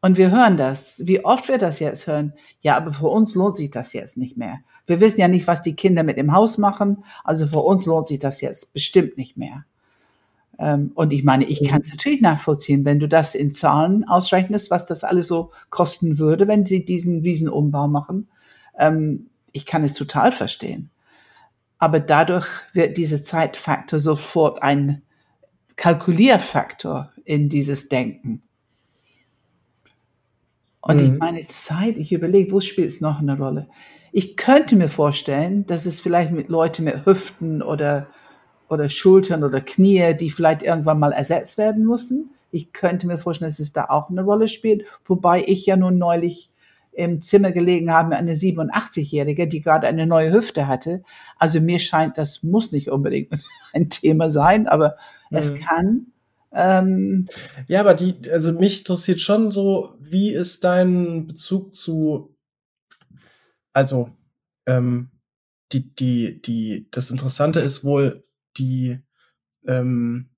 Und 0.00 0.16
wir 0.16 0.30
hören 0.30 0.56
das. 0.56 1.02
Wie 1.06 1.24
oft 1.24 1.48
wir 1.48 1.58
das 1.58 1.80
jetzt 1.80 2.06
hören? 2.06 2.32
Ja, 2.60 2.76
aber 2.76 2.92
für 2.92 3.08
uns 3.08 3.34
lohnt 3.34 3.56
sich 3.56 3.72
das 3.72 3.92
jetzt 3.92 4.16
nicht 4.16 4.36
mehr. 4.36 4.60
Wir 4.86 5.00
wissen 5.00 5.20
ja 5.20 5.26
nicht, 5.26 5.48
was 5.48 5.62
die 5.62 5.74
Kinder 5.74 6.04
mit 6.04 6.18
dem 6.18 6.32
Haus 6.32 6.56
machen. 6.56 7.04
Also 7.24 7.48
für 7.48 7.60
uns 7.60 7.84
lohnt 7.86 8.06
sich 8.06 8.20
das 8.20 8.40
jetzt 8.40 8.72
bestimmt 8.72 9.16
nicht 9.16 9.36
mehr. 9.36 9.64
Ähm, 10.58 10.92
und 10.94 11.12
ich 11.12 11.24
meine, 11.24 11.44
ich 11.44 11.64
kann 11.64 11.80
es 11.80 11.90
natürlich 11.90 12.20
nachvollziehen, 12.20 12.84
wenn 12.84 12.98
du 12.98 13.08
das 13.08 13.34
in 13.34 13.52
Zahlen 13.52 14.04
ausrechnest, 14.04 14.70
was 14.70 14.86
das 14.86 15.04
alles 15.04 15.28
so 15.28 15.50
kosten 15.70 16.18
würde, 16.18 16.48
wenn 16.48 16.66
sie 16.66 16.84
diesen 16.84 17.20
Riesenumbau 17.20 17.88
machen. 17.88 18.28
Ähm, 18.78 19.26
ich 19.52 19.66
kann 19.66 19.84
es 19.84 19.94
total 19.94 20.32
verstehen. 20.32 20.90
Aber 21.78 22.00
dadurch 22.00 22.46
wird 22.72 22.96
dieser 22.96 23.22
Zeitfaktor 23.22 23.98
sofort 23.98 24.62
ein 24.62 25.02
Kalkulierfaktor 25.76 27.12
in 27.24 27.48
dieses 27.48 27.88
Denken. 27.88 28.42
Und 30.80 30.96
mhm. 30.96 31.02
ich 31.04 31.18
meine 31.18 31.46
Zeit, 31.48 31.96
ich 31.96 32.12
überlege, 32.12 32.52
wo 32.52 32.60
spielt 32.60 32.88
es 32.88 33.00
noch 33.00 33.20
eine 33.20 33.36
Rolle? 33.36 33.68
Ich 34.12 34.36
könnte 34.36 34.76
mir 34.76 34.88
vorstellen, 34.88 35.66
dass 35.66 35.86
es 35.86 36.00
vielleicht 36.00 36.32
mit 36.32 36.48
Leuten 36.48 36.84
mit 36.84 37.06
Hüften 37.06 37.62
oder, 37.62 38.08
oder 38.72 38.88
Schultern 38.88 39.44
oder 39.44 39.60
Knie, 39.60 40.14
die 40.14 40.30
vielleicht 40.30 40.62
irgendwann 40.62 40.98
mal 40.98 41.12
ersetzt 41.12 41.58
werden 41.58 41.84
müssen. 41.84 42.30
Ich 42.50 42.72
könnte 42.72 43.06
mir 43.06 43.18
vorstellen, 43.18 43.50
dass 43.50 43.60
es 43.60 43.72
da 43.72 43.86
auch 43.86 44.10
eine 44.10 44.22
Rolle 44.22 44.48
spielt. 44.48 44.84
Wobei 45.04 45.44
ich 45.46 45.66
ja 45.66 45.76
nun 45.76 45.98
neulich 45.98 46.50
im 46.92 47.22
Zimmer 47.22 47.52
gelegen 47.52 47.92
habe, 47.92 48.16
eine 48.16 48.34
87-Jährige, 48.34 49.48
die 49.48 49.62
gerade 49.62 49.86
eine 49.86 50.06
neue 50.06 50.32
Hüfte 50.32 50.66
hatte. 50.66 51.02
Also 51.38 51.60
mir 51.60 51.78
scheint, 51.78 52.18
das 52.18 52.42
muss 52.42 52.72
nicht 52.72 52.90
unbedingt 52.90 53.32
ein 53.72 53.90
Thema 53.90 54.30
sein, 54.30 54.66
aber 54.66 54.96
mhm. 55.30 55.38
es 55.38 55.54
kann. 55.54 56.06
Ähm, 56.54 57.28
ja, 57.66 57.80
aber 57.80 57.94
die, 57.94 58.30
also 58.30 58.52
mich 58.52 58.80
interessiert 58.80 59.20
schon 59.20 59.50
so, 59.50 59.94
wie 60.00 60.30
ist 60.30 60.64
dein 60.64 61.26
Bezug 61.26 61.74
zu, 61.74 62.34
also 63.72 64.10
ähm, 64.66 65.10
die, 65.72 65.94
die, 65.94 66.42
die, 66.42 66.88
das 66.90 67.10
Interessante 67.10 67.60
ist 67.60 67.84
wohl 67.84 68.24
die, 68.56 69.00
ähm, 69.66 70.30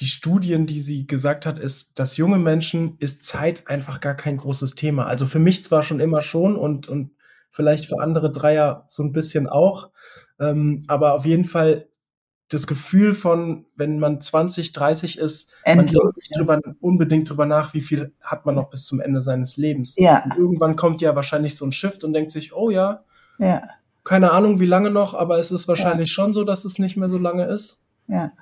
die 0.00 0.06
Studien, 0.06 0.66
die 0.66 0.80
sie 0.80 1.06
gesagt 1.06 1.46
hat, 1.46 1.58
ist, 1.58 1.98
dass 1.98 2.16
junge 2.16 2.38
Menschen 2.38 2.96
ist 2.98 3.24
Zeit 3.24 3.68
einfach 3.68 4.00
gar 4.00 4.14
kein 4.14 4.36
großes 4.36 4.74
Thema. 4.74 5.06
Also 5.06 5.26
für 5.26 5.38
mich 5.38 5.62
zwar 5.62 5.82
schon 5.82 6.00
immer 6.00 6.22
schon 6.22 6.56
und, 6.56 6.88
und 6.88 7.12
vielleicht 7.50 7.86
für 7.86 8.00
andere 8.00 8.32
Dreier 8.32 8.86
so 8.90 9.02
ein 9.02 9.12
bisschen 9.12 9.48
auch, 9.48 9.90
ähm, 10.40 10.84
aber 10.88 11.14
auf 11.14 11.24
jeden 11.24 11.44
Fall 11.44 11.88
das 12.48 12.66
Gefühl 12.66 13.14
von, 13.14 13.66
wenn 13.76 13.98
man 13.98 14.20
20, 14.20 14.72
30 14.72 15.18
ist, 15.18 15.52
Endlos, 15.64 15.92
man 15.94 16.02
denkt 16.02 16.16
ja. 16.30 16.38
drüber, 16.38 16.76
unbedingt 16.80 17.30
drüber 17.30 17.46
nach, 17.46 17.74
wie 17.74 17.80
viel 17.80 18.12
hat 18.20 18.44
man 18.44 18.54
noch 18.54 18.70
bis 18.70 18.84
zum 18.84 19.00
Ende 19.00 19.22
seines 19.22 19.56
Lebens. 19.56 19.94
Ja. 19.96 20.24
Und 20.24 20.36
irgendwann 20.36 20.76
kommt 20.76 21.00
ja 21.00 21.16
wahrscheinlich 21.16 21.56
so 21.56 21.64
ein 21.64 21.72
Shift 21.72 22.04
und 22.04 22.12
denkt 22.12 22.32
sich, 22.32 22.52
oh 22.52 22.70
ja, 22.70 23.04
ja. 23.38 23.62
Keine 24.04 24.32
Ahnung, 24.32 24.60
wie 24.60 24.66
lange 24.66 24.90
noch, 24.90 25.14
aber 25.14 25.38
es 25.38 25.50
ist 25.50 25.66
wahrscheinlich 25.66 26.10
ja. 26.10 26.14
schon 26.14 26.32
so, 26.32 26.44
dass 26.44 26.64
es 26.64 26.78
nicht 26.78 26.96
mehr 26.96 27.08
so 27.08 27.18
lange 27.18 27.46
ist. 27.46 27.80
Ja. 28.06 28.32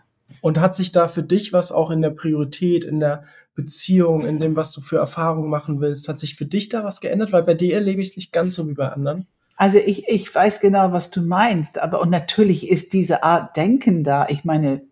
Und 0.41 0.59
hat 0.61 0.75
sich 0.75 0.93
da 0.93 1.09
für 1.09 1.23
dich 1.23 1.53
was 1.53 1.73
auch 1.73 1.91
in 1.91 2.03
der 2.03 2.11
Priorität, 2.11 2.85
in 2.85 3.01
der 3.01 3.25
Beziehung, 3.55 4.27
in 4.27 4.41
dem, 4.41 4.57
was 4.57 4.73
du 4.73 4.81
für 4.81 4.97
Erfahrungen 4.97 5.51
machen 5.51 5.81
willst, 5.81 6.09
hat 6.09 6.19
sich 6.19 6.37
für 6.37 6.47
dich 6.47 6.69
da 6.69 6.85
was 6.85 7.01
geändert? 7.01 7.33
Weil 7.33 7.43
bei 7.43 7.55
dir 7.55 7.75
erlebe 7.75 8.03
ich 8.03 8.11
es 8.11 8.17
nicht 8.17 8.33
ganz 8.33 8.55
so 8.55 8.67
wie 8.69 8.75
bei 8.75 8.89
anderen. 8.89 9.27
Also 9.57 9.79
ich, 9.79 10.09
ich 10.09 10.35
weiß 10.35 10.61
genau, 10.61 10.93
was 10.93 11.11
du 11.11 11.21
meinst, 11.21 11.79
aber 11.79 12.01
und 12.01 12.11
natürlich 12.11 12.69
ist 12.69 12.93
diese 12.95 13.23
Art 13.23 13.57
Denken 13.57 14.03
da. 14.03 14.27
Ich 14.29 14.45
meine, 14.45 14.83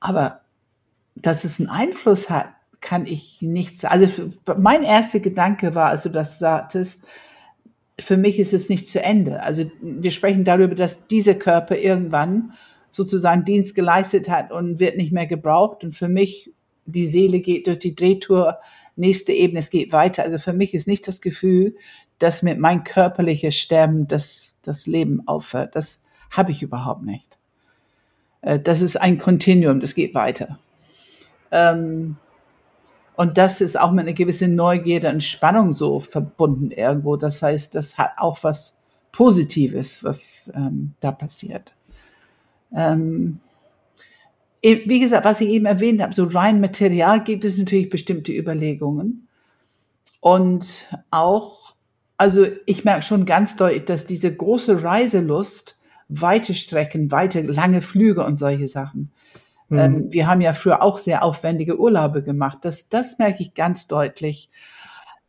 aber 0.00 0.40
dass 1.14 1.44
es 1.44 1.60
einen 1.60 1.70
Einfluss 1.70 2.28
hat, 2.28 2.48
kann 2.80 3.06
ich 3.06 3.40
nicht 3.40 3.78
sagen. 3.78 3.94
Also 3.94 4.28
mein 4.58 4.82
erster 4.82 5.20
Gedanke 5.20 5.74
war, 5.74 5.90
als 5.90 6.02
du 6.02 6.10
das 6.10 6.38
sagtest, 6.38 7.02
für 7.98 8.16
mich 8.16 8.38
ist 8.38 8.52
es 8.52 8.68
nicht 8.68 8.88
zu 8.88 9.02
Ende. 9.02 9.42
Also 9.42 9.70
wir 9.80 10.10
sprechen 10.10 10.44
darüber, 10.44 10.74
dass 10.74 11.06
dieser 11.06 11.34
Körper 11.34 11.76
irgendwann 11.76 12.52
sozusagen 12.90 13.44
Dienst 13.44 13.74
geleistet 13.74 14.28
hat 14.28 14.52
und 14.52 14.78
wird 14.78 14.96
nicht 14.96 15.12
mehr 15.12 15.26
gebraucht. 15.26 15.84
Und 15.84 15.92
für 15.92 16.08
mich, 16.08 16.52
die 16.86 17.06
Seele 17.06 17.40
geht 17.40 17.66
durch 17.66 17.78
die 17.78 17.94
Drehtour, 17.94 18.58
nächste 18.96 19.32
Ebene, 19.32 19.60
es 19.60 19.70
geht 19.70 19.92
weiter. 19.92 20.22
Also 20.22 20.38
für 20.38 20.52
mich 20.52 20.74
ist 20.74 20.88
nicht 20.88 21.06
das 21.06 21.20
Gefühl, 21.20 21.76
dass 22.18 22.42
mit 22.42 22.58
mein 22.58 22.84
körperliches 22.84 23.56
Sterben 23.56 24.06
das, 24.08 24.56
das 24.62 24.86
Leben 24.86 25.26
aufhört. 25.26 25.74
Das 25.76 26.04
habe 26.30 26.52
ich 26.52 26.62
überhaupt 26.62 27.02
nicht. 27.02 27.38
Äh, 28.42 28.60
das 28.60 28.80
ist 28.80 29.00
ein 29.00 29.18
Kontinuum, 29.18 29.80
das 29.80 29.94
geht 29.94 30.14
weiter. 30.14 30.58
Ähm, 31.50 32.16
und 33.16 33.38
das 33.38 33.60
ist 33.60 33.78
auch 33.78 33.92
mit 33.92 34.06
einer 34.06 34.14
gewissen 34.14 34.54
Neugierde 34.54 35.10
und 35.10 35.22
Spannung 35.22 35.72
so 35.72 36.00
verbunden 36.00 36.70
irgendwo. 36.70 37.16
Das 37.16 37.42
heißt, 37.42 37.74
das 37.74 37.96
hat 37.98 38.12
auch 38.16 38.42
was 38.42 38.80
Positives, 39.12 40.02
was 40.02 40.52
ähm, 40.54 40.92
da 41.00 41.12
passiert. 41.12 41.74
Ähm, 42.74 43.38
wie 44.62 44.98
gesagt, 44.98 45.24
was 45.24 45.40
ich 45.40 45.50
eben 45.50 45.66
erwähnt 45.66 46.02
habe, 46.02 46.14
so 46.14 46.24
rein 46.24 46.60
Material 46.60 47.22
gibt 47.22 47.44
es 47.44 47.58
natürlich 47.58 47.90
bestimmte 47.90 48.32
Überlegungen. 48.32 49.28
Und 50.20 50.86
auch 51.10 51.74
also 52.16 52.46
ich 52.66 52.84
merke 52.84 53.02
schon 53.02 53.26
ganz 53.26 53.56
deutlich, 53.56 53.84
dass 53.84 54.06
diese 54.06 54.34
große 54.34 54.82
Reiselust, 54.82 55.78
weite 56.08 56.54
Strecken, 56.54 57.10
weite, 57.10 57.42
lange 57.42 57.82
Flüge 57.82 58.24
und 58.24 58.36
solche 58.36 58.68
Sachen. 58.68 59.10
Mhm. 59.74 59.80
Ähm, 59.80 60.12
wir 60.12 60.26
haben 60.26 60.40
ja 60.40 60.54
früher 60.54 60.82
auch 60.82 60.98
sehr 60.98 61.22
aufwendige 61.24 61.78
Urlaube 61.78 62.22
gemacht. 62.22 62.58
Das, 62.62 62.88
das 62.88 63.18
merke 63.18 63.42
ich 63.42 63.54
ganz 63.54 63.86
deutlich. 63.88 64.50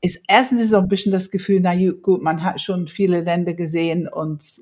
ist 0.01 0.23
erstens 0.27 0.62
ist 0.62 0.69
so 0.71 0.77
ein 0.77 0.88
bisschen 0.88 1.12
das 1.12 1.31
Gefühl, 1.31 1.60
na 1.62 1.73
gut, 2.01 2.21
man 2.21 2.43
hat 2.43 2.62
schon 2.62 2.88
viele 2.88 3.21
Länder 3.21 3.53
gesehen 3.53 4.08
und 4.08 4.62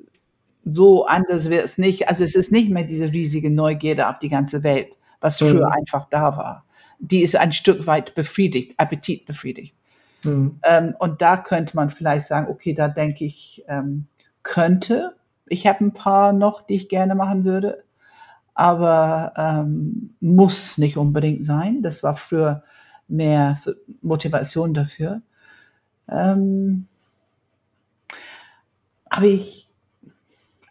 so 0.65 1.05
anders 1.05 1.49
wird 1.49 1.65
es 1.65 1.77
nicht. 1.77 2.07
Also 2.09 2.23
es 2.23 2.35
ist 2.35 2.51
nicht 2.51 2.69
mehr 2.69 2.83
diese 2.85 3.11
riesige 3.11 3.49
Neugierde 3.49 4.07
auf 4.09 4.19
die 4.19 4.29
ganze 4.29 4.63
Welt, 4.63 4.89
was 5.19 5.41
Mhm. 5.41 5.49
früher 5.49 5.71
einfach 5.73 6.07
da 6.09 6.37
war. 6.37 6.65
Die 6.99 7.21
ist 7.21 7.35
ein 7.35 7.51
Stück 7.51 7.85
weit 7.87 8.15
befriedigt, 8.15 8.73
Appetit 8.77 9.25
befriedigt. 9.25 9.75
Mhm. 10.23 10.59
Ähm, 10.63 10.95
und 10.99 11.21
da 11.21 11.35
könnte 11.37 11.75
man 11.75 11.89
vielleicht 11.89 12.27
sagen, 12.27 12.47
okay, 12.49 12.73
da 12.73 12.87
denke 12.87 13.25
ich, 13.25 13.65
ähm, 13.67 14.07
könnte. 14.43 15.15
Ich 15.47 15.67
habe 15.67 15.83
ein 15.83 15.93
paar 15.93 16.31
noch, 16.31 16.61
die 16.61 16.75
ich 16.75 16.87
gerne 16.87 17.15
machen 17.15 17.43
würde, 17.43 17.83
aber 18.55 19.33
ähm, 19.37 20.15
muss 20.19 20.77
nicht 20.77 20.97
unbedingt 20.97 21.45
sein. 21.45 21.81
Das 21.81 22.03
war 22.03 22.15
früher 22.15 22.63
mehr 23.07 23.57
so 23.59 23.71
Motivation 24.01 24.73
dafür. 24.73 25.21
Ähm, 26.09 26.87
aber 29.09 29.25
ich, 29.25 29.69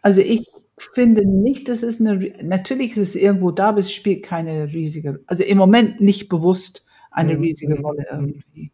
also 0.01 0.21
ich 0.21 0.47
finde 0.77 1.25
nicht, 1.25 1.69
dass 1.69 1.83
es 1.83 1.99
eine, 1.99 2.33
natürlich 2.43 2.91
ist 2.91 3.09
es 3.09 3.15
irgendwo 3.15 3.51
da, 3.51 3.69
aber 3.69 3.79
es 3.79 3.91
spielt 3.91 4.23
keine 4.23 4.67
riesige, 4.71 5.21
also 5.27 5.43
im 5.43 5.57
Moment 5.57 6.01
nicht 6.01 6.29
bewusst 6.29 6.85
eine 7.11 7.35
Mhm. 7.35 7.41
riesige 7.41 7.75
Mhm. 7.75 7.85
Rolle 7.85 8.05
irgendwie. 8.11 8.71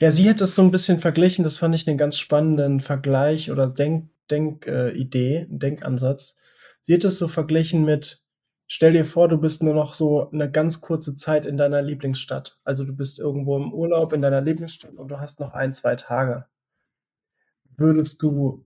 Ja, 0.00 0.10
sie 0.10 0.28
hat 0.28 0.40
es 0.40 0.54
so 0.54 0.62
ein 0.62 0.70
bisschen 0.70 0.98
verglichen, 0.98 1.44
das 1.44 1.58
fand 1.58 1.74
ich 1.74 1.88
einen 1.88 1.98
ganz 1.98 2.18
spannenden 2.18 2.80
Vergleich 2.80 3.50
oder 3.50 3.68
Denk 3.68 4.10
Denk 4.30 4.66
äh, 4.66 4.90
Idee, 4.92 5.46
Denkansatz. 5.50 6.34
Sie 6.80 6.94
hat 6.94 7.04
es 7.04 7.18
so 7.18 7.28
verglichen 7.28 7.84
mit 7.84 8.22
stell 8.66 8.92
dir 8.92 9.04
vor, 9.04 9.28
du 9.28 9.38
bist 9.38 9.62
nur 9.62 9.74
noch 9.74 9.94
so 9.94 10.30
eine 10.30 10.50
ganz 10.50 10.80
kurze 10.80 11.16
Zeit 11.16 11.46
in 11.46 11.56
deiner 11.56 11.82
Lieblingsstadt. 11.82 12.58
Also, 12.64 12.84
du 12.84 12.92
bist 12.94 13.18
irgendwo 13.18 13.56
im 13.56 13.72
Urlaub 13.72 14.12
in 14.12 14.22
deiner 14.22 14.40
Lieblingsstadt 14.40 14.94
und 14.94 15.08
du 15.08 15.20
hast 15.20 15.40
noch 15.40 15.54
ein 15.54 15.72
2 15.72 15.96
Tage. 15.96 16.46
Würdest 17.76 18.22
du 18.22 18.64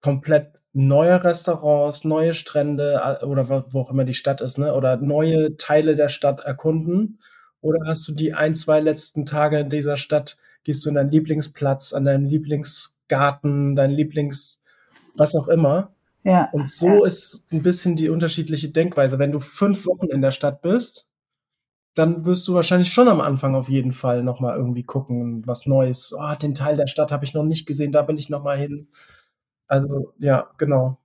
komplett 0.00 0.52
neue 0.72 1.24
Restaurants, 1.24 2.04
neue 2.04 2.34
Strände 2.34 3.18
oder 3.22 3.48
wo 3.72 3.80
auch 3.80 3.90
immer 3.90 4.04
die 4.04 4.14
Stadt 4.14 4.40
ist, 4.40 4.58
ne, 4.58 4.74
oder 4.74 4.96
neue 4.96 5.56
Teile 5.56 5.96
der 5.96 6.08
Stadt 6.08 6.40
erkunden? 6.40 7.20
Oder 7.60 7.80
hast 7.86 8.06
du 8.08 8.12
die 8.12 8.34
ein, 8.34 8.54
2 8.56 8.80
letzten 8.80 9.26
Tage 9.26 9.58
in 9.58 9.70
dieser 9.70 9.96
Stadt 9.96 10.38
gehst 10.64 10.84
du 10.84 10.90
in 10.90 10.94
deinen 10.96 11.10
Lieblingsplatz, 11.10 11.92
an 11.92 12.04
deinen 12.04 12.26
Lieblingsgarten, 12.26 13.74
dein 13.76 13.90
Lieblings 13.90 14.62
was 15.16 15.34
auch 15.34 15.48
immer? 15.48 15.92
Ja, 16.24 16.48
Und 16.52 16.68
so 16.68 17.04
ist 17.04 17.44
ein 17.52 17.62
bisschen 17.62 17.96
die 17.96 18.08
unterschiedliche 18.08 18.70
Denkweise. 18.70 19.18
Wenn 19.18 19.32
du 19.32 19.40
5 19.40 19.86
Wochen 19.86 20.06
in 20.06 20.20
der 20.22 20.32
Stadt 20.32 20.62
bist, 20.62 21.08
dann 21.94 22.24
wirst 22.26 22.48
du 22.48 22.54
wahrscheinlich 22.54 22.92
schon 22.92 23.08
am 23.08 23.20
Anfang 23.20 23.54
auf 23.56 23.68
jeden 23.68 23.92
Fall 23.92 24.22
noch 24.24 24.40
mal 24.40 24.56
irgendwie 24.56 24.84
gucken, 24.84 25.46
was 25.46 25.66
Neues. 25.66 26.14
„Oh, 26.18 26.34
den 26.36 26.54
Teil 26.54 26.76
der 26.76 26.88
Stadt 26.88 27.12
habe 27.12 27.24
ich 27.24 27.34
noch 27.34 27.44
nicht 27.44 27.66
gesehen, 27.66 27.92
da 27.92 28.06
will 28.08 28.18
ich 28.18 28.30
noch 28.30 28.44
mal 28.44 28.58
hin.“ 28.58 28.88
Also, 29.68 30.14
ja, 30.18 30.50
genau. 30.58 30.98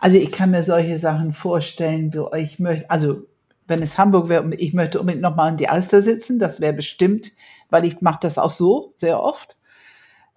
Also 0.00 0.18
ich 0.18 0.32
kann 0.32 0.50
mir 0.50 0.62
solche 0.62 0.98
Sachen 0.98 1.32
vorstellen, 1.32 2.12
wo 2.14 2.30
ich 2.34 2.58
möchte, 2.58 2.90
also 2.90 3.22
wenn 3.66 3.82
es 3.82 3.96
Hamburg 3.98 4.28
wäre, 4.28 4.48
ich 4.56 4.74
möchte 4.74 5.00
unbedingt 5.00 5.22
nochmal 5.22 5.50
in 5.50 5.56
die 5.56 5.68
Alster 5.68 6.02
sitzen, 6.02 6.38
das 6.38 6.60
wäre 6.60 6.72
bestimmt, 6.72 7.30
weil 7.70 7.84
ich 7.84 8.00
mache 8.00 8.18
das 8.22 8.38
auch 8.38 8.50
so 8.50 8.92
sehr 8.96 9.20
oft. 9.22 9.56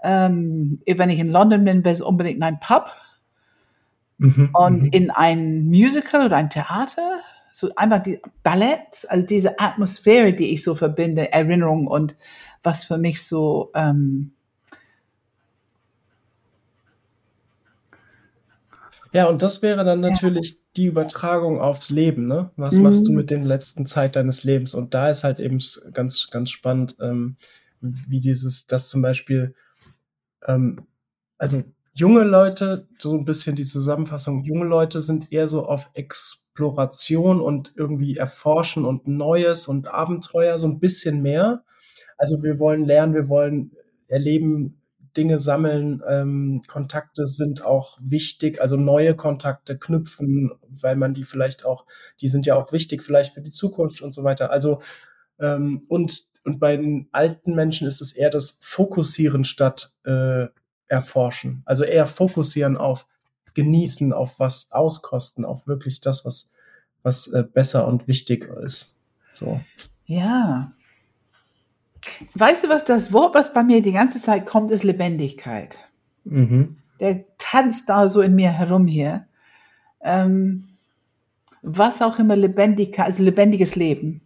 Ähm, 0.03 0.81
wenn 0.88 1.10
ich 1.10 1.19
in 1.19 1.29
London 1.31 1.65
bin, 1.65 1.86
wäre 1.86 1.93
es 1.95 2.01
unbedingt 2.01 2.38
in 2.38 2.43
ein 2.43 2.60
Pub 2.60 2.91
Mhm, 4.19 4.49
und 4.54 4.82
mhm. 4.82 4.89
in 4.91 5.12
ein 5.12 5.65
Musical 5.67 6.25
oder 6.25 6.38
ein 6.38 6.49
Theater. 6.49 7.19
So 7.51 7.73
einfach 7.75 8.04
die 8.04 8.21
Ballett, 8.43 9.06
also 9.10 9.25
diese 9.25 9.60
Atmosphäre, 9.60 10.34
die 10.34 10.54
ich 10.54 10.63
so 10.63 10.75
verbinde, 10.75 11.32
Erinnerung 11.32 11.88
und 11.88 12.15
was 12.63 12.84
für 12.86 12.97
mich 12.97 13.25
so 13.25 13.71
ähm, 13.75 14.34
Ja, 19.13 19.28
und 19.28 19.41
das 19.41 19.62
wäre 19.62 19.84
dann 19.84 20.01
Ja. 20.01 20.10
natürlich 20.10 20.60
die 20.75 20.88
Übertragung 20.88 21.62
aufs 21.62 21.89
Leben, 21.89 22.28
ne? 22.28 22.51
Was 22.58 22.82
machst 22.82 23.08
du 23.08 23.12
Mhm. 23.12 23.17
mit 23.17 23.32
den 23.32 23.43
letzten 23.45 23.86
Zeit 23.86 24.15
deines 24.15 24.43
Lebens? 24.43 24.73
Und 24.73 24.93
da 24.93 25.10
ist 25.10 25.23
halt 25.23 25.39
eben 25.39 25.60
ganz 25.93 26.28
ganz 26.32 26.51
spannend, 26.51 26.97
ähm, 26.99 27.38
wie 27.82 28.19
dieses 28.19 28.67
dass 28.67 28.89
zum 28.89 29.01
Beispiel, 29.01 29.56
ähm 30.47 30.86
also, 31.39 31.63
junge 31.95 32.23
Leute 32.23 32.88
so 32.99 33.17
ein 33.17 33.25
bisschen 33.25 33.55
die 33.55 33.65
Zusammenfassung, 33.65 34.43
junge 34.43 34.65
Leute 34.65 35.01
sind 35.01 35.31
eher 35.31 35.47
so 35.47 35.65
auf 35.65 35.89
Exploration 35.93 37.41
und 37.41 37.73
irgendwie 37.75 38.17
erforschen 38.17 38.86
und 38.86 39.08
Neues 39.08 39.67
und 39.67 39.88
Abenteuer 39.88 40.60
so 40.60 40.67
ein 40.67 40.79
bisschen 40.79 41.21
mehr. 41.21 41.63
Also, 42.17 42.43
wir 42.43 42.60
wollen 42.60 42.86
lernen, 42.86 43.13
wir 43.13 43.29
wollen 43.29 43.71
erleben, 44.08 44.81
Dinge 45.15 45.39
sammeln, 45.39 46.03
ähm, 46.10 46.63
Kontakte 46.67 47.25
sind 47.25 47.63
auch 47.63 47.97
wichtig, 48.01 48.62
also 48.62 48.75
neue 48.75 49.15
Kontakte 49.15 49.79
knüpfen, 49.79 50.51
weil 50.81 50.97
man 50.97 51.13
die 51.13 51.23
vielleicht 51.23 51.65
auch 51.65 51.86
die 52.19 52.27
sind 52.27 52.45
ja 52.45 52.55
auch 52.55 52.73
wichtig 52.73 53.01
vielleicht 53.01 53.34
für 53.34 53.41
die 53.41 53.51
Zukunft 53.51 54.01
und 54.01 54.13
so 54.13 54.25
weiter. 54.25 54.51
Also, 54.51 54.81
ähm, 55.39 55.86
und 55.88 56.27
und 56.43 56.60
bei 56.60 56.75
den 56.75 57.08
alten 57.13 57.55
Menschen 57.55 57.88
ist 57.88 58.01
es 58.01 58.12
eher 58.12 58.29
das 58.29 58.60
Fokussieren 58.62 59.45
statt, 59.45 59.93
äh, 60.03 60.47
Erforschen. 60.88 61.63
Also, 61.65 61.84
eher 61.84 62.06
fokussieren 62.06 62.78
auf 62.78 63.08
genießen, 63.54 64.13
auf 64.13 64.39
was 64.39 64.71
auskosten, 64.71 65.45
auf 65.45 65.65
wirklich 65.65 66.02
das, 66.02 66.26
was 66.26 66.50
was, 67.06 67.28
äh, 67.28 67.43
besser 67.43 67.88
und 67.88 68.08
wichtig 68.08 68.50
ist. 68.63 69.00
So. 69.34 69.62
Ja. 70.06 70.71
Weißt 72.34 72.65
du, 72.65 72.69
was 72.69 72.84
das 72.84 73.13
Wort, 73.13 73.36
was 73.36 73.54
bei 73.54 73.63
mir 73.63 73.82
die 73.82 73.91
ganze 73.91 74.19
Zeit 74.19 74.45
kommt, 74.45 74.71
ist 74.71 74.84
Lebendigkeit. 74.84 75.78
Mhm. 76.24 76.78
Der 77.00 77.26
tanzt 77.38 77.89
da 77.89 78.10
so 78.10 78.21
in 78.21 78.36
mir 78.36 78.50
herum 78.50 78.88
hier. 78.88 79.28
Ähm, 80.02 80.69
was 81.62 82.02
auch 82.02 82.19
immer 82.19 82.36
Lebendigkeit, 82.36 83.06
also 83.06 83.24
lebendiges 83.24 83.76
Leben, 83.76 84.21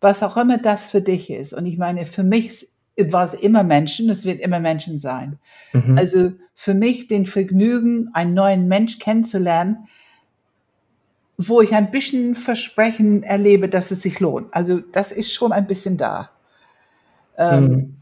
was 0.00 0.22
auch 0.22 0.36
immer 0.36 0.58
das 0.58 0.90
für 0.90 1.00
dich 1.00 1.30
ist. 1.30 1.52
Und 1.52 1.66
ich 1.66 1.78
meine, 1.78 2.06
für 2.06 2.24
mich 2.24 2.68
war 2.98 3.26
es 3.26 3.34
immer 3.34 3.62
Menschen, 3.62 4.08
es 4.10 4.24
wird 4.24 4.40
immer 4.40 4.60
Menschen 4.60 4.98
sein. 4.98 5.38
Mhm. 5.72 5.98
Also 5.98 6.32
für 6.54 6.74
mich 6.74 7.08
den 7.08 7.26
Vergnügen, 7.26 8.10
einen 8.14 8.34
neuen 8.34 8.68
Mensch 8.68 8.98
kennenzulernen, 8.98 9.88
wo 11.38 11.60
ich 11.60 11.74
ein 11.74 11.90
bisschen 11.90 12.34
Versprechen 12.34 13.22
erlebe, 13.22 13.68
dass 13.68 13.90
es 13.90 14.02
sich 14.02 14.20
lohnt. 14.20 14.52
Also 14.54 14.80
das 14.80 15.12
ist 15.12 15.32
schon 15.32 15.52
ein 15.52 15.66
bisschen 15.66 15.96
da. 15.96 16.30
Ähm, 17.38 17.64
Mhm. 17.64 17.96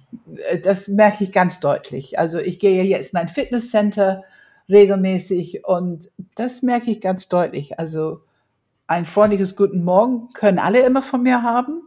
das 0.63 0.87
merke 0.87 1.25
ich 1.25 1.33
ganz 1.33 1.59
deutlich. 1.59 2.19
Also 2.21 2.39
ich 2.39 2.61
gehe 2.61 2.85
jetzt 2.85 3.13
in 3.13 3.19
ein 3.19 3.27
Fitnesscenter 3.27 4.23
regelmäßig 4.69 5.65
und 5.65 6.09
das 6.37 6.63
merke 6.63 6.93
ich 6.93 7.01
ganz 7.01 7.29
deutlich. 7.29 7.81
Also 7.81 8.21
ein 8.87 9.07
freundliches 9.07 9.57
Guten 9.57 9.83
Morgen 9.83 10.29
können 10.35 10.61
alle 10.61 10.87
immer 10.87 11.03
von 11.03 11.23
mir 11.23 11.43
haben, 11.43 11.83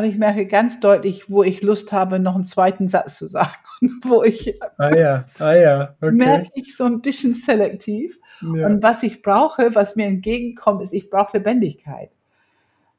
aber 0.00 0.08
ich 0.08 0.16
merke 0.16 0.46
ganz 0.46 0.80
deutlich, 0.80 1.28
wo 1.28 1.42
ich 1.42 1.60
Lust 1.60 1.92
habe, 1.92 2.18
noch 2.18 2.34
einen 2.34 2.46
zweiten 2.46 2.88
Satz 2.88 3.18
zu 3.18 3.26
sagen. 3.26 3.52
wo 4.02 4.22
ich 4.22 4.58
Ah 4.78 4.96
ja, 4.96 5.26
ah 5.38 5.52
ja, 5.52 5.94
okay. 6.00 6.12
merke 6.12 6.50
ich 6.54 6.74
so 6.74 6.84
ein 6.84 7.02
bisschen 7.02 7.34
selektiv. 7.34 8.18
Ja. 8.40 8.66
Und 8.66 8.82
was 8.82 9.02
ich 9.02 9.20
brauche, 9.20 9.74
was 9.74 9.96
mir 9.96 10.06
entgegenkommt, 10.06 10.82
ist, 10.82 10.94
ich 10.94 11.10
brauche 11.10 11.36
Lebendigkeit. 11.36 12.10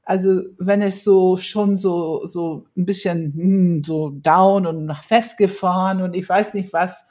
Also 0.04 0.44
wenn 0.60 0.84
es 0.84 1.04
so 1.04 1.38
schon 1.38 1.76
so 1.76 2.28
so 2.28 2.68
ein 2.78 2.86
bisschen 2.86 3.34
hm, 3.34 3.84
so 3.84 4.12
down 4.12 4.68
und 4.68 4.96
festgefahren 4.98 6.04
und 6.04 6.16
ich 6.16 6.30
weiß 6.30 6.54
nicht 6.54 6.72
was, 6.72 7.08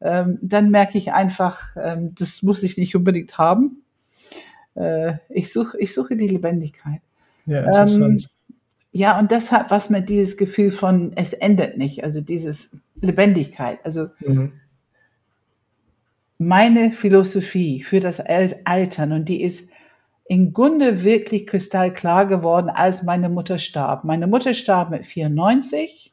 ähm, 0.00 0.40
dann 0.42 0.70
merke 0.70 0.98
ich 0.98 1.12
einfach, 1.12 1.76
ähm, 1.80 2.16
das 2.16 2.42
muss 2.42 2.64
ich 2.64 2.76
nicht 2.76 2.96
unbedingt 2.96 3.38
haben. 3.38 3.84
Äh, 4.74 5.18
ich 5.28 5.52
suche 5.52 5.78
ich 5.78 5.94
suche 5.94 6.16
die 6.16 6.26
Lebendigkeit. 6.26 7.02
ja, 7.46 7.60
interessant. 7.60 8.28
Ja, 8.92 9.18
und 9.18 9.30
das 9.30 9.52
hat 9.52 9.70
was 9.70 9.88
mit 9.90 10.08
dieses 10.08 10.36
Gefühl 10.36 10.70
von 10.70 11.12
es 11.14 11.32
endet 11.32 11.78
nicht, 11.78 12.02
also 12.02 12.20
dieses 12.20 12.76
Lebendigkeit. 13.00 13.78
Also 13.84 14.08
Mhm. 14.20 14.52
meine 16.38 16.90
Philosophie 16.90 17.82
für 17.82 18.00
das 18.00 18.18
Al- 18.20 18.60
Altern 18.64 19.12
und 19.12 19.28
die 19.28 19.42
ist 19.42 19.68
im 20.26 20.52
Grunde 20.52 21.02
wirklich 21.04 21.46
kristallklar 21.46 22.26
geworden, 22.26 22.70
als 22.70 23.02
meine 23.02 23.28
Mutter 23.28 23.58
starb. 23.58 24.04
Meine 24.04 24.26
Mutter 24.26 24.54
starb 24.54 24.90
mit 24.90 25.04
94 25.04 26.12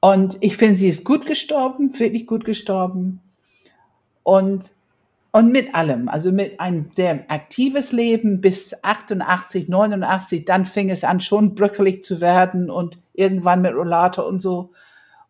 und 0.00 0.36
ich 0.40 0.56
finde, 0.56 0.76
sie 0.76 0.88
ist 0.88 1.04
gut 1.04 1.26
gestorben, 1.26 1.98
wirklich 1.98 2.26
gut 2.26 2.44
gestorben 2.44 3.20
und 4.22 4.72
und 5.36 5.52
mit 5.52 5.74
allem, 5.74 6.08
also 6.08 6.32
mit 6.32 6.60
ein 6.60 6.90
sehr 6.94 7.26
aktives 7.28 7.92
Leben 7.92 8.40
bis 8.40 8.82
88, 8.82 9.68
89, 9.68 10.46
dann 10.46 10.64
fing 10.64 10.88
es 10.88 11.04
an 11.04 11.20
schon 11.20 11.54
bröckelig 11.54 12.02
zu 12.04 12.22
werden 12.22 12.70
und 12.70 12.98
irgendwann 13.12 13.60
mit 13.60 13.74
Rollator 13.74 14.26
und 14.26 14.40
so. 14.40 14.72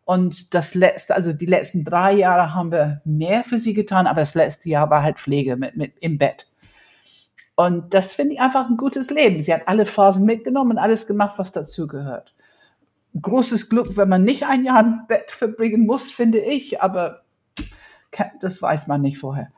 Und 0.05 0.53
das 0.53 0.75
letzte, 0.75 1.13
also 1.13 1.33
die 1.33 1.45
letzten 1.45 1.83
drei 1.83 2.13
Jahre 2.13 2.55
haben 2.55 2.71
wir 2.71 3.01
mehr 3.03 3.43
für 3.43 3.57
sie 3.57 3.73
getan, 3.73 4.07
aber 4.07 4.21
das 4.21 4.33
letzte 4.33 4.69
Jahr 4.69 4.89
war 4.89 5.03
halt 5.03 5.19
Pflege 5.19 5.57
mit, 5.57 5.75
mit 5.75 5.95
im 5.99 6.17
Bett. 6.17 6.47
Und 7.57 7.93
das 7.93 8.13
finde 8.13 8.35
ich 8.35 8.39
einfach 8.39 8.69
ein 8.69 8.77
gutes 8.77 9.09
Leben. 9.09 9.43
Sie 9.43 9.53
hat 9.53 9.67
alle 9.67 9.85
Phasen 9.85 10.23
mitgenommen 10.23 10.71
und 10.71 10.77
alles 10.77 11.05
gemacht, 11.05 11.37
was 11.37 11.51
dazu 11.51 11.85
gehört. 11.85 12.33
großes 13.21 13.67
Glück, 13.67 13.97
wenn 13.97 14.07
man 14.07 14.23
nicht 14.23 14.45
ein 14.45 14.63
Jahr 14.63 14.79
im 14.79 15.01
Bett 15.09 15.31
verbringen 15.31 15.85
muss, 15.85 16.11
finde 16.11 16.39
ich, 16.39 16.81
aber 16.81 17.23
das 18.39 18.61
weiß 18.61 18.87
man 18.87 19.01
nicht 19.01 19.17
vorher. 19.17 19.51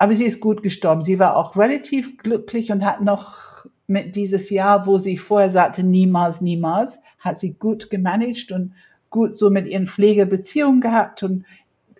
Aber 0.00 0.14
sie 0.14 0.24
ist 0.24 0.40
gut 0.40 0.62
gestorben. 0.62 1.02
Sie 1.02 1.18
war 1.18 1.36
auch 1.36 1.56
relativ 1.56 2.16
glücklich 2.16 2.72
und 2.72 2.86
hat 2.86 3.02
noch 3.02 3.66
mit 3.86 4.16
dieses 4.16 4.48
Jahr, 4.48 4.86
wo 4.86 4.96
sie 4.96 5.18
vorher 5.18 5.50
sagte, 5.50 5.82
niemals, 5.82 6.40
niemals, 6.40 7.00
hat 7.18 7.36
sie 7.36 7.52
gut 7.52 7.90
gemanagt 7.90 8.50
und 8.50 8.72
gut 9.10 9.36
so 9.36 9.50
mit 9.50 9.66
ihren 9.66 9.86
Pflegebeziehungen 9.86 10.80
gehabt 10.80 11.22
und 11.22 11.44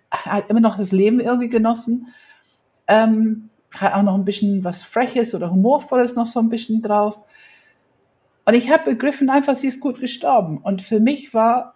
hat 0.09 0.49
immer 0.49 0.61
noch 0.61 0.79
das 0.79 0.91
Leben 0.91 1.19
irgendwie 1.19 1.49
genossen. 1.49 2.07
Ähm, 2.87 3.51
hat 3.69 3.93
auch 3.93 4.01
noch 4.01 4.15
ein 4.15 4.25
bisschen 4.25 4.63
was 4.63 4.81
Freches 4.81 5.35
oder 5.35 5.51
Humorvolles 5.51 6.15
noch 6.15 6.25
so 6.25 6.39
ein 6.39 6.49
bisschen 6.49 6.81
drauf. 6.81 7.19
Und 8.45 8.55
ich 8.55 8.71
habe 8.71 8.95
begriffen, 8.95 9.29
einfach, 9.29 9.55
sie 9.55 9.67
ist 9.67 9.79
gut 9.79 9.99
gestorben. 9.99 10.57
Und 10.57 10.81
für 10.81 10.99
mich 10.99 11.35
war, 11.35 11.75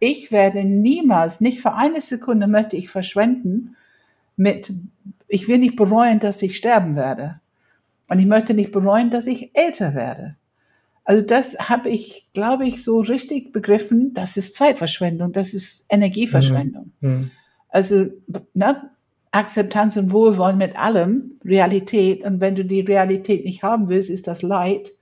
ich 0.00 0.32
werde 0.32 0.64
niemals, 0.64 1.40
nicht 1.40 1.60
für 1.60 1.74
eine 1.74 2.00
Sekunde 2.00 2.48
möchte 2.48 2.76
ich 2.76 2.88
verschwenden 2.88 3.76
mit, 4.36 4.72
ich 5.28 5.48
will 5.48 5.58
nicht 5.58 5.76
bereuen, 5.76 6.20
dass 6.20 6.42
ich 6.42 6.56
sterben 6.56 6.96
werde. 6.96 7.40
Und 8.08 8.18
ich 8.18 8.26
möchte 8.26 8.54
nicht 8.54 8.72
bereuen, 8.72 9.10
dass 9.10 9.26
ich 9.26 9.50
älter 9.54 9.94
werde. 9.94 10.36
Also 11.04 11.22
das 11.22 11.58
habe 11.58 11.90
ich, 11.90 12.28
glaube 12.32 12.66
ich, 12.66 12.82
so 12.82 13.00
richtig 13.00 13.52
begriffen, 13.52 14.14
das 14.14 14.36
ist 14.36 14.54
Zeitverschwendung, 14.54 15.32
das 15.32 15.52
ist 15.52 15.86
Energieverschwendung. 15.88 16.92
Mhm. 17.00 17.10
mhm. 17.10 17.30
Also 17.68 18.06
ne, 18.54 18.88
Akzeptanz 19.32 19.96
und 19.96 20.12
Wohlwollen 20.12 20.58
mit 20.58 20.76
allem, 20.76 21.40
Realität. 21.44 22.22
Und 22.22 22.40
wenn 22.40 22.54
du 22.54 22.64
die 22.64 22.82
Realität 22.82 23.44
nicht 23.44 23.64
haben 23.64 23.88
willst, 23.88 24.10
ist 24.10 24.28
das 24.28 24.42
Leid 24.42 24.92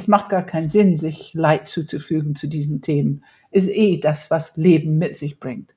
es 0.00 0.08
macht 0.08 0.30
gar 0.30 0.44
keinen 0.44 0.68
Sinn, 0.68 0.96
sich 0.96 1.34
Leid 1.34 1.68
zuzufügen 1.68 2.34
zu 2.34 2.48
diesen 2.48 2.80
Themen. 2.80 3.24
Ist 3.50 3.68
eh 3.68 3.98
das, 3.98 4.30
was 4.30 4.56
Leben 4.56 4.98
mit 4.98 5.14
sich 5.14 5.38
bringt. 5.40 5.74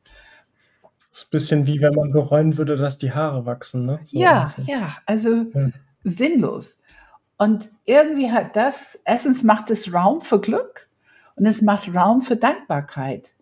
Ist 1.14 1.28
ein 1.28 1.30
bisschen 1.30 1.68
wie 1.68 1.80
wenn 1.80 1.94
man 1.94 2.12
bereuen 2.12 2.58
würde, 2.58 2.76
dass 2.76 2.98
die 2.98 3.14
Haare 3.14 3.46
wachsen, 3.46 3.86
ne? 3.86 4.00
So 4.04 4.18
ja, 4.18 4.54
ungefähr. 4.58 4.80
ja, 4.80 4.98
also 5.06 5.46
ja. 5.54 5.70
sinnlos. 6.04 6.80
Und 7.38 7.70
irgendwie 7.86 8.32
hat 8.32 8.56
das, 8.56 9.00
erstens 9.06 9.44
macht 9.44 9.70
es 9.70 9.94
Raum 9.94 10.22
für 10.22 10.42
Glück 10.42 10.90
und 11.36 11.46
es 11.46 11.62
macht 11.62 11.94
Raum 11.94 12.24
für 12.24 12.36
Dankbarkeit. 12.36 13.34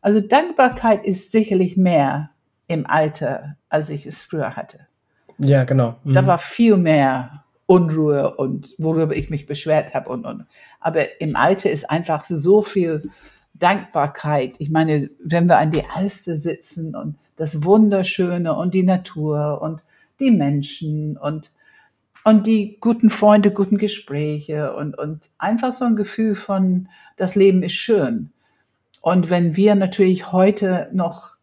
Also 0.00 0.20
Dankbarkeit 0.20 1.04
ist 1.04 1.30
sicherlich 1.30 1.76
mehr 1.76 2.30
im 2.66 2.84
Alter, 2.84 3.56
als 3.68 3.90
ich 3.90 4.06
es 4.06 4.24
früher 4.24 4.56
hatte. 4.56 4.88
Ja, 5.38 5.62
genau. 5.62 5.96
Mhm. 6.02 6.14
Da 6.14 6.26
war 6.26 6.38
viel 6.38 6.76
mehr 6.78 7.44
Unruhe 7.66 8.36
und 8.36 8.74
worüber 8.78 9.14
ich 9.14 9.30
mich 9.30 9.46
beschwert 9.46 9.94
habe 9.94 10.08
und, 10.08 10.26
und. 10.26 10.46
Aber 10.80 11.20
im 11.20 11.36
Alter 11.36 11.70
ist 11.70 11.88
einfach 11.90 12.24
so 12.24 12.62
viel 12.62 13.08
Dankbarkeit. 13.60 14.56
Ich 14.58 14.70
meine, 14.70 15.10
wenn 15.22 15.46
wir 15.46 15.58
an 15.58 15.70
die 15.70 15.84
Alster 15.94 16.36
sitzen 16.36 16.96
und 16.96 17.16
das 17.36 17.64
Wunderschöne 17.64 18.54
und 18.54 18.74
die 18.74 18.82
Natur 18.82 19.62
und 19.62 19.82
die 20.18 20.30
Menschen 20.30 21.16
und, 21.16 21.52
und 22.24 22.46
die 22.46 22.78
guten 22.80 23.10
Freunde, 23.10 23.52
guten 23.52 23.78
Gespräche 23.78 24.74
und, 24.74 24.98
und 24.98 25.30
einfach 25.38 25.72
so 25.72 25.84
ein 25.84 25.96
Gefühl 25.96 26.34
von, 26.34 26.88
das 27.16 27.36
Leben 27.36 27.62
ist 27.62 27.74
schön. 27.74 28.32
Und 29.00 29.30
wenn 29.30 29.56
wir 29.56 29.74
natürlich 29.76 30.32
heute 30.32 30.90
noch 30.92 31.36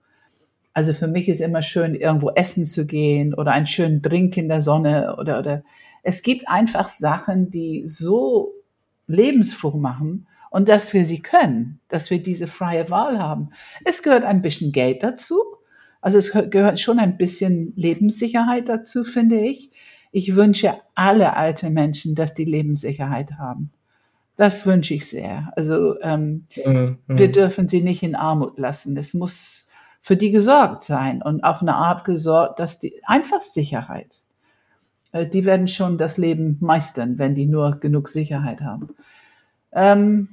also 0.78 0.94
für 0.94 1.08
mich 1.08 1.28
ist 1.28 1.42
immer 1.42 1.64
schön, 1.64 1.96
irgendwo 1.96 2.30
essen 2.30 2.64
zu 2.64 2.86
gehen 2.86 3.34
oder 3.34 3.52
einen 3.52 3.66
schönen 3.66 4.04
Drink 4.04 4.38
in 4.38 4.48
der 4.48 4.62
Sonne 4.62 5.16
oder, 5.18 5.40
oder 5.40 5.64
es 6.04 6.22
gibt 6.22 6.48
einfach 6.48 6.90
Sachen, 6.90 7.50
die 7.50 7.82
so 7.88 8.54
lebensfroh 9.08 9.76
machen 9.76 10.28
und 10.50 10.70
dass 10.70 10.94
wir 10.94 11.06
sie 11.06 11.22
können, 11.22 11.80
dass 11.88 12.10
wir 12.10 12.22
diese 12.22 12.48
freie 12.48 12.90
Wahl 12.90 13.20
haben. 13.20 13.50
Es 13.86 14.04
gehört 14.04 14.24
ein 14.24 14.42
bisschen 14.42 14.72
Geld 14.72 15.04
dazu. 15.04 15.38
Also 16.02 16.18
es 16.18 16.32
gehört 16.32 16.80
schon 16.80 17.00
ein 17.00 17.18
bisschen 17.18 17.74
Lebenssicherheit 17.76 18.70
dazu, 18.70 19.04
finde 19.04 19.40
ich. 19.40 19.72
Ich 20.12 20.36
wünsche 20.36 20.76
alle 20.96 21.36
alte 21.36 21.70
Menschen, 21.70 22.16
dass 22.16 22.34
die 22.34 22.46
Lebenssicherheit 22.46 23.34
haben. 23.34 23.72
Das 24.36 24.66
wünsche 24.66 24.94
ich 24.94 25.08
sehr. 25.10 25.52
Also 25.56 26.00
ähm, 26.02 26.46
mhm. 26.64 26.98
wir 27.08 27.32
dürfen 27.32 27.68
sie 27.68 27.82
nicht 27.82 28.04
in 28.04 28.16
Armut 28.16 28.58
lassen. 28.60 28.96
Es 28.96 29.14
muss 29.14 29.68
für 30.02 30.16
die 30.16 30.32
gesorgt 30.32 30.84
sein 30.84 31.22
und 31.22 31.44
auf 31.44 31.62
eine 31.62 31.76
Art 31.76 32.06
gesorgt, 32.06 32.60
dass 32.60 32.80
die 32.80 33.02
einfach 33.04 33.42
Sicherheit. 33.42 34.22
Äh, 35.12 35.28
die 35.28 35.44
werden 35.44 35.68
schon 35.68 35.98
das 35.98 36.18
Leben 36.18 36.58
meistern, 36.62 37.18
wenn 37.18 37.36
die 37.36 37.48
nur 37.48 37.80
genug 37.80 38.08
Sicherheit 38.08 38.62
haben. 38.62 38.90
Ähm, 39.74 40.30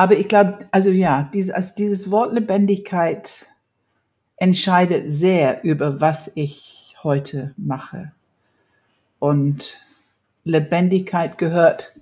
aber 0.00 0.16
ich 0.16 0.28
glaube, 0.28 0.66
also 0.70 0.88
ja, 0.88 1.28
dieses, 1.34 1.50
also 1.50 1.74
dieses 1.76 2.10
Wort 2.10 2.32
Lebendigkeit 2.32 3.44
entscheidet 4.36 5.10
sehr 5.10 5.62
über 5.62 6.00
was 6.00 6.32
ich 6.36 6.96
heute 7.02 7.52
mache. 7.58 8.10
Und 9.18 9.78
Lebendigkeit 10.42 11.36
gehört 11.36 11.92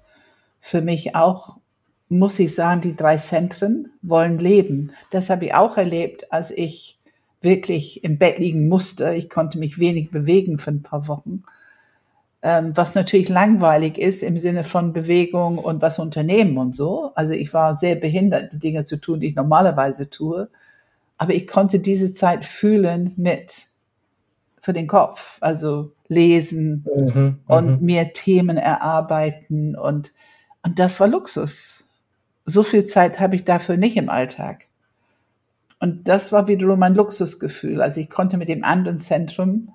für 0.61 0.81
mich 0.81 1.17
auch, 1.17 1.57
muss 2.09 2.39
ich 2.39 2.55
sagen, 2.55 2.83
die 2.83 2.95
drei 2.95 3.17
Zentren 3.17 3.91
wollen 4.01 4.39
leben. 4.39 4.93
Das 5.11 5.29
habe 5.29 5.47
ich 5.47 5.55
auch 5.55 5.77
erlebt, 5.77 6.33
als 6.33 6.53
ich 6.53 7.01
wirklich 7.41 8.05
im 8.05 8.17
Bett 8.17 8.39
liegen 8.39 8.69
musste. 8.69 9.13
Ich 9.15 9.29
konnte 9.29 9.59
mich 9.59 9.81
wenig 9.81 10.13
bewegen 10.13 10.59
für 10.59 10.71
ein 10.71 10.83
paar 10.83 11.09
Wochen. 11.09 11.43
Ähm, 12.41 12.77
was 12.77 12.95
natürlich 12.95 13.29
langweilig 13.29 13.99
ist 13.99 14.23
im 14.23 14.39
Sinne 14.39 14.63
von 14.63 14.93
Bewegung 14.93 15.59
und 15.59 15.83
was 15.83 15.99
unternehmen 15.99 16.57
und 16.57 16.77
so. 16.77 17.11
Also 17.17 17.33
ich 17.33 17.53
war 17.53 17.75
sehr 17.75 17.97
behindert, 17.97 18.53
die 18.53 18.61
Dinge 18.61 18.85
zu 18.85 19.01
tun, 19.01 19.21
die 19.21 19.29
ich 19.29 19.35
normalerweise 19.35 20.09
tue. 20.09 20.49
Aber 21.17 21.35
ich 21.35 21.49
konnte 21.49 21.81
diese 21.81 22.13
Zeit 22.13 22.45
fühlen 22.45 23.13
mit 23.17 23.67
für 24.61 24.73
den 24.73 24.87
Kopf, 24.87 25.39
also 25.41 25.93
lesen 26.07 26.85
mhm, 26.95 27.39
und 27.47 27.81
mhm. 27.81 27.87
mir 27.87 28.13
Themen 28.13 28.57
erarbeiten 28.57 29.77
und, 29.77 30.13
und 30.63 30.79
das 30.79 31.01
war 31.01 31.09
Luxus. 31.09 31.89
So 32.45 32.63
viel 32.63 32.85
Zeit 32.85 33.19
habe 33.19 33.35
ich 33.35 33.45
dafür 33.45 33.77
nicht 33.77 33.97
im 33.97 34.09
Alltag. 34.09 34.67
Und 35.81 36.09
das 36.09 36.33
war 36.33 36.49
wiederum 36.49 36.83
ein 36.83 36.95
Luxusgefühl. 36.95 37.83
Also 37.83 38.01
ich 38.01 38.11
konnte 38.11 38.37
mit 38.37 38.49
dem 38.49 38.65
anderen 38.65 38.99
Zentrum 38.99 39.73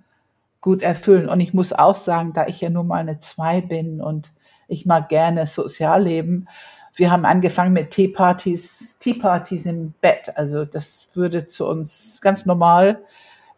gut 0.63 0.81
erfüllen. 0.81 1.29
Und 1.29 1.41
ich 1.41 1.53
muss 1.53 1.73
auch 1.73 1.93
sagen, 1.93 2.33
da 2.33 2.47
ich 2.47 2.59
ja 2.61 2.71
nur 2.71 2.83
mal 2.83 2.97
eine 2.97 3.19
Zwei 3.19 3.61
bin 3.61 4.01
und 4.01 4.31
ich 4.67 4.87
mag 4.87 5.09
gerne 5.09 5.45
sozial 5.45 6.03
leben, 6.03 6.47
wir 6.95 7.11
haben 7.11 7.25
angefangen 7.25 7.73
mit 7.73 7.91
Teepartys, 7.91 8.97
Teepartys 8.99 9.65
im 9.65 9.93
Bett. 9.99 10.35
Also 10.35 10.63
das 10.63 11.09
würde 11.13 11.47
zu 11.47 11.67
uns 11.67 12.21
ganz 12.21 12.45
normal. 12.45 13.03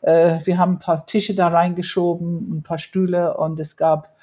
Äh, 0.01 0.39
wir 0.45 0.57
haben 0.57 0.73
ein 0.73 0.79
paar 0.79 1.05
Tische 1.05 1.35
da 1.35 1.49
reingeschoben, 1.49 2.57
ein 2.57 2.63
paar 2.63 2.77
Stühle 2.77 3.37
und 3.37 3.59
es 3.59 3.77
gab 3.77 4.15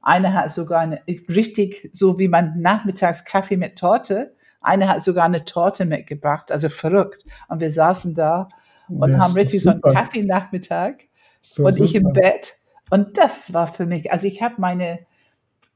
eine 0.00 0.32
hat 0.32 0.52
sogar 0.52 0.80
eine 0.80 1.02
richtig 1.28 1.90
so 1.92 2.18
wie 2.18 2.28
man 2.28 2.60
nachmittags 2.60 3.24
Kaffee 3.24 3.56
mit 3.56 3.76
Torte 3.76 4.34
eine 4.60 4.88
hat 4.88 5.02
sogar 5.02 5.24
eine 5.24 5.44
Torte 5.44 5.84
mitgebracht, 5.84 6.50
also 6.50 6.68
verrückt. 6.68 7.24
Und 7.48 7.60
wir 7.60 7.72
saßen 7.72 8.14
da 8.14 8.48
und 8.88 9.12
ja, 9.12 9.18
haben 9.18 9.34
richtig 9.34 9.62
so 9.62 9.70
einen 9.70 9.80
Kaffee-Nachmittag 9.80 11.07
und 11.56 11.72
super. 11.72 11.84
ich 11.84 11.94
im 11.94 12.12
Bett. 12.12 12.54
Und 12.90 13.18
das 13.18 13.52
war 13.52 13.66
für 13.66 13.86
mich, 13.86 14.12
also 14.12 14.26
ich 14.26 14.42
habe 14.42 14.54
meine, 14.58 15.00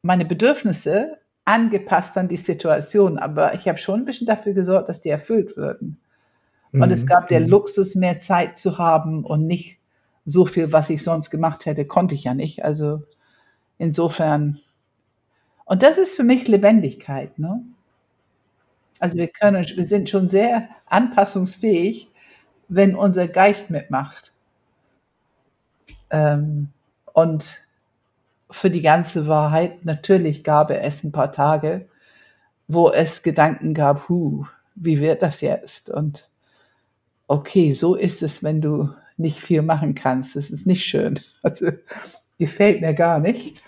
meine 0.03 0.25
Bedürfnisse 0.25 1.19
angepasst 1.45 2.17
an 2.17 2.29
die 2.29 2.37
Situation, 2.37 3.19
aber 3.19 3.55
ich 3.55 3.69
habe 3.69 3.79
schon 3.79 4.01
ein 4.01 4.05
bisschen 4.05 4.27
dafür 4.27 4.53
gesorgt, 4.53 4.89
dass 4.89 5.01
die 5.01 5.09
erfüllt 5.09 5.57
würden. 5.57 6.01
Und 6.73 6.87
mhm. 6.87 6.91
es 6.91 7.07
gab 7.07 7.29
der 7.29 7.41
mhm. 7.41 7.49
Luxus, 7.49 7.95
mehr 7.95 8.19
Zeit 8.19 8.57
zu 8.57 8.79
haben 8.79 9.25
und 9.25 9.47
nicht 9.47 9.79
so 10.25 10.47
viel, 10.47 10.73
was 10.73 10.89
ich 10.89 11.03
sonst 11.03 11.31
gemacht 11.31 11.67
hätte, 11.67 11.85
konnte 11.85 12.15
ich 12.15 12.25
ja 12.25 12.35
nicht. 12.35 12.65
Also 12.65 13.03
insofern. 13.79 14.59
Und 15.65 15.83
das 15.83 15.99
ist 15.99 16.17
für 16.17 16.25
mich 16.25 16.49
Lebendigkeit, 16.49 17.39
ne? 17.39 17.63
Also 18.99 19.19
wir 19.19 19.27
können, 19.27 19.67
wir 19.75 19.87
sind 19.87 20.09
schon 20.09 20.29
sehr 20.29 20.69
anpassungsfähig, 20.87 22.09
wenn 22.69 22.95
unser 22.95 23.27
Geist 23.27 23.71
mitmacht. 23.71 24.32
Ähm, 26.13 26.69
und 27.13 27.67
für 28.51 28.71
die 28.71 28.83
ganze 28.83 29.27
Wahrheit, 29.27 29.85
natürlich 29.85 30.45
gab 30.45 30.71
es 30.71 31.03
ein 31.03 31.11
paar 31.13 31.33
Tage, 31.33 31.89
wo 32.69 32.91
es 32.91 33.23
Gedanken 33.23 33.75
gab, 33.75 34.09
hu, 34.09 34.47
wie 34.75 35.01
wird 35.01 35.23
das 35.23 35.41
jetzt? 35.41 35.91
Und 35.91 36.29
okay, 37.27 37.73
so 37.73 37.95
ist 37.95 38.23
es, 38.23 38.45
wenn 38.45 38.61
du 38.61 38.91
nicht 39.17 39.41
viel 39.41 39.63
machen 39.63 39.95
kannst. 39.95 40.37
Das 40.37 40.51
ist 40.51 40.67
nicht 40.67 40.85
schön. 40.85 41.19
Also 41.43 41.67
gefällt 42.39 42.81
mir 42.81 42.95
gar 42.95 43.19
nicht. 43.19 43.63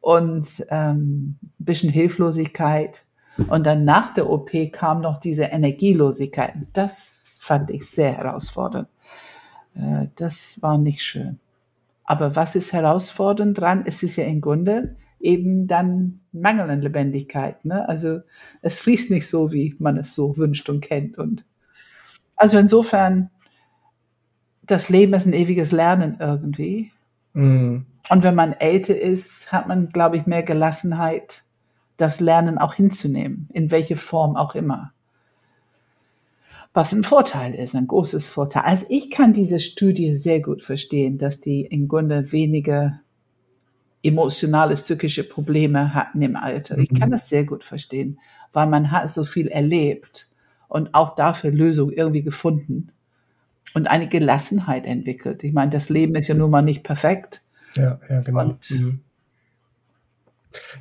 Und 0.00 0.66
ähm, 0.70 1.36
ein 1.42 1.64
bisschen 1.64 1.90
Hilflosigkeit 1.90 3.04
und 3.48 3.64
dann 3.66 3.84
nach 3.84 4.14
der 4.14 4.28
OP 4.30 4.50
kam 4.72 5.00
noch 5.00 5.18
diese 5.18 5.44
Energielosigkeit. 5.44 6.54
Das 6.72 7.38
fand 7.40 7.70
ich 7.70 7.88
sehr 7.88 8.16
herausfordernd. 8.16 8.88
Äh, 9.74 10.08
das 10.16 10.60
war 10.62 10.78
nicht 10.78 11.02
schön. 11.02 11.38
Aber 12.06 12.36
was 12.36 12.54
ist 12.54 12.72
herausfordernd 12.72 13.58
dran? 13.58 13.82
Es 13.84 14.02
ist 14.02 14.16
ja 14.16 14.24
im 14.24 14.40
Grunde 14.40 14.96
eben 15.20 15.66
dann 15.66 16.20
Mangel 16.32 16.70
an 16.70 16.80
Lebendigkeit. 16.80 17.64
Ne? 17.64 17.88
Also 17.88 18.20
es 18.62 18.78
fließt 18.80 19.10
nicht 19.10 19.28
so, 19.28 19.52
wie 19.52 19.74
man 19.78 19.96
es 19.96 20.14
so 20.14 20.36
wünscht 20.36 20.68
und 20.68 20.80
kennt. 20.80 21.18
Und 21.18 21.44
also 22.36 22.58
insofern, 22.58 23.30
das 24.62 24.88
Leben 24.88 25.14
ist 25.14 25.26
ein 25.26 25.32
ewiges 25.32 25.72
Lernen 25.72 26.18
irgendwie. 26.20 26.92
Mhm. 27.32 27.86
Und 28.08 28.22
wenn 28.22 28.34
man 28.34 28.52
älter 28.52 28.98
ist, 28.98 29.52
hat 29.52 29.66
man, 29.66 29.88
glaube 29.88 30.16
ich, 30.16 30.26
mehr 30.26 30.42
Gelassenheit, 30.42 31.42
das 31.96 32.20
Lernen 32.20 32.58
auch 32.58 32.74
hinzunehmen, 32.74 33.48
in 33.52 33.70
welche 33.70 33.96
Form 33.96 34.36
auch 34.36 34.54
immer. 34.54 34.92
Was 36.76 36.92
ein 36.92 37.04
Vorteil 37.04 37.54
ist, 37.54 37.74
ein 37.74 37.86
großes 37.86 38.28
Vorteil. 38.28 38.64
Also 38.64 38.84
ich 38.90 39.10
kann 39.10 39.32
diese 39.32 39.60
Studie 39.60 40.14
sehr 40.14 40.42
gut 40.42 40.62
verstehen, 40.62 41.16
dass 41.16 41.40
die 41.40 41.62
im 41.62 41.88
Grunde 41.88 42.32
weniger 42.32 43.00
emotionale, 44.02 44.74
psychische 44.74 45.24
Probleme 45.24 45.94
hatten 45.94 46.20
im 46.20 46.36
Alter. 46.36 46.76
Ich 46.76 46.90
kann 46.90 47.08
mhm. 47.08 47.12
das 47.12 47.30
sehr 47.30 47.46
gut 47.46 47.64
verstehen, 47.64 48.20
weil 48.52 48.66
man 48.66 48.90
hat 48.90 49.10
so 49.10 49.24
viel 49.24 49.48
erlebt 49.48 50.28
und 50.68 50.94
auch 50.94 51.14
dafür 51.14 51.50
Lösungen 51.50 51.94
irgendwie 51.94 52.22
gefunden 52.22 52.92
und 53.72 53.86
eine 53.86 54.06
Gelassenheit 54.06 54.84
entwickelt. 54.84 55.44
Ich 55.44 55.54
meine, 55.54 55.70
das 55.70 55.88
Leben 55.88 56.14
ist 56.14 56.28
ja 56.28 56.34
nun 56.34 56.50
mal 56.50 56.60
nicht 56.60 56.82
perfekt. 56.82 57.42
Ja, 57.74 57.98
ja, 58.06 58.20
genau. 58.20 58.40
Und 58.40 58.70
mhm. 58.70 59.00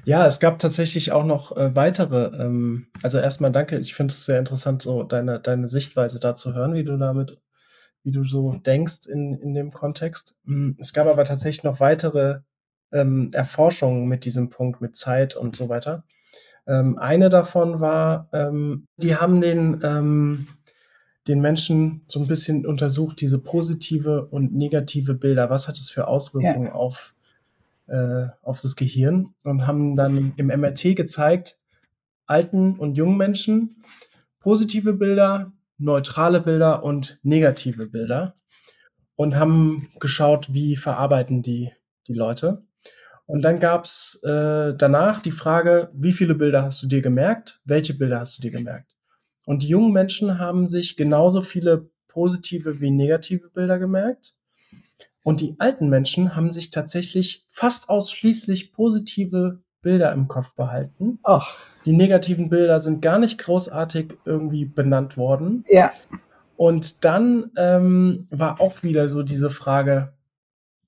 Ja, 0.04 0.26
es 0.28 0.40
gab 0.40 0.60
tatsächlich 0.60 1.12
auch 1.12 1.26
noch 1.26 1.56
äh, 1.58 1.76
weitere. 1.76 2.28
Ähm, 2.42 2.88
also 3.04 3.18
erstmal 3.18 3.52
danke. 3.52 3.78
Ich 3.80 3.96
finde 3.96 4.12
es 4.14 4.26
sehr 4.26 4.40
interessant, 4.40 4.82
so 4.82 5.04
deine, 5.04 5.40
deine 5.40 5.68
Sichtweise 5.68 6.20
da 6.20 6.36
zu 6.36 6.54
hören, 6.54 6.74
wie 6.74 6.84
du 6.84 6.98
damit, 6.98 7.38
wie 8.04 8.12
du 8.12 8.24
so 8.24 8.54
denkst 8.54 9.08
in, 9.08 9.36
in 9.36 9.54
dem 9.54 9.72
Kontext. 9.72 10.36
Mhm. 10.44 10.78
Es 10.80 10.94
gab 10.94 11.08
aber 11.08 11.26
tatsächlich 11.26 11.64
noch 11.64 11.80
weitere 11.80 12.40
ähm, 12.92 13.30
Erforschungen 13.34 14.08
mit 14.08 14.26
diesem 14.26 14.50
Punkt, 14.50 14.82
mit 14.82 14.96
Zeit 14.96 15.36
und 15.36 15.56
so 15.56 15.70
weiter. 15.70 16.04
Ähm, 16.68 16.98
eine 16.98 17.30
davon 17.30 17.80
war, 17.80 18.30
ähm, 18.34 18.88
die 18.98 19.16
haben 19.16 19.42
den, 19.42 19.82
ähm, 19.84 20.48
den 21.28 21.42
Menschen 21.42 22.06
so 22.08 22.20
ein 22.20 22.28
bisschen 22.28 22.66
untersucht, 22.66 23.22
diese 23.22 23.40
positive 23.40 24.26
und 24.28 24.54
negative 24.54 25.16
Bilder. 25.16 25.50
Was 25.50 25.68
hat 25.68 25.78
es 25.78 25.90
für 25.90 26.08
Auswirkungen 26.08 26.68
ja. 26.68 26.74
auf, 26.74 27.15
äh, 27.88 28.28
auf 28.42 28.62
das 28.62 28.76
Gehirn? 28.76 29.34
Und 29.44 29.68
haben 29.68 29.96
dann 29.96 30.34
im 30.38 30.48
MRT 30.48 30.96
gezeigt, 30.96 31.58
alten 32.26 32.78
und 32.78 32.96
jungen 32.96 33.18
Menschen 33.18 33.84
positive 34.40 34.94
Bilder, 34.94 35.54
neutrale 35.78 36.42
Bilder 36.42 36.84
und 36.84 37.20
negative 37.24 37.88
Bilder 37.88 38.36
und 39.16 39.36
haben 39.36 39.90
geschaut, 40.00 40.54
wie 40.54 40.76
verarbeiten 40.76 41.42
die 41.42 41.72
die 42.08 42.14
Leute. 42.14 42.64
Und 43.26 43.42
dann 43.42 43.60
gab's 43.60 44.22
äh, 44.24 44.76
danach 44.76 45.20
die 45.20 45.32
Frage, 45.32 45.90
wie 45.94 46.12
viele 46.12 46.36
Bilder 46.36 46.62
hast 46.64 46.84
du 46.84 46.88
dir 46.88 47.02
gemerkt? 47.02 47.60
Welche 47.66 47.96
Bilder 47.96 48.20
hast 48.20 48.38
du 48.38 48.42
dir 48.42 48.52
gemerkt? 48.52 48.96
Und 49.46 49.64
die 49.64 49.68
jungen 49.68 49.94
Menschen 49.94 50.38
haben 50.38 50.68
sich 50.68 50.96
genauso 50.96 51.42
viele 51.42 51.90
positive 52.08 52.80
wie 52.80 52.92
negative 52.92 53.50
Bilder 53.50 53.80
gemerkt. 53.80 54.36
Und 55.26 55.42
die 55.42 55.56
alten 55.58 55.90
Menschen 55.90 56.36
haben 56.36 56.52
sich 56.52 56.70
tatsächlich 56.70 57.48
fast 57.50 57.90
ausschließlich 57.90 58.74
positive 58.74 59.60
Bilder 59.82 60.12
im 60.12 60.28
Kopf 60.28 60.54
behalten. 60.54 61.18
Ach. 61.24 61.58
Die 61.84 61.94
negativen 61.94 62.52
Bilder 62.52 62.80
sind 62.80 63.02
gar 63.02 63.18
nicht 63.18 63.40
großartig 63.40 64.20
irgendwie 64.24 64.66
benannt 64.66 65.18
worden. 65.18 65.66
Ja. 65.68 65.92
Und 66.58 67.04
dann 67.06 67.50
ähm, 67.58 68.28
war 68.30 68.62
auch 68.62 68.84
wieder 68.84 69.10
so 69.10 69.24
diese 69.24 69.50
Frage, 69.50 70.14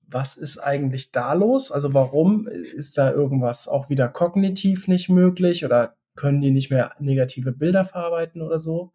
was 0.06 0.36
ist 0.36 0.58
eigentlich 0.58 1.10
da 1.10 1.32
los? 1.32 1.72
Also 1.72 1.92
warum 1.92 2.46
ist 2.46 2.96
da 2.96 3.10
irgendwas 3.10 3.66
auch 3.66 3.90
wieder 3.90 4.06
kognitiv 4.06 4.86
nicht 4.86 5.08
möglich 5.08 5.64
oder 5.64 5.96
können 6.14 6.40
die 6.40 6.52
nicht 6.52 6.70
mehr 6.70 6.92
negative 7.00 7.50
Bilder 7.50 7.84
verarbeiten 7.84 8.40
oder 8.40 8.60
so? 8.60 8.92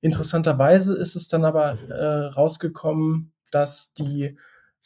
Interessanterweise 0.00 0.96
ist 0.96 1.16
es 1.16 1.26
dann 1.26 1.44
aber 1.44 1.76
äh, 1.88 2.26
rausgekommen, 2.26 3.32
dass 3.50 3.92
die, 3.94 4.36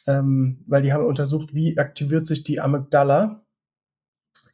ähm, 0.07 0.63
weil 0.67 0.81
die 0.81 0.93
haben 0.93 1.05
untersucht, 1.05 1.53
wie 1.53 1.77
aktiviert 1.77 2.25
sich 2.25 2.43
die 2.43 2.59
Amygdala 2.59 3.41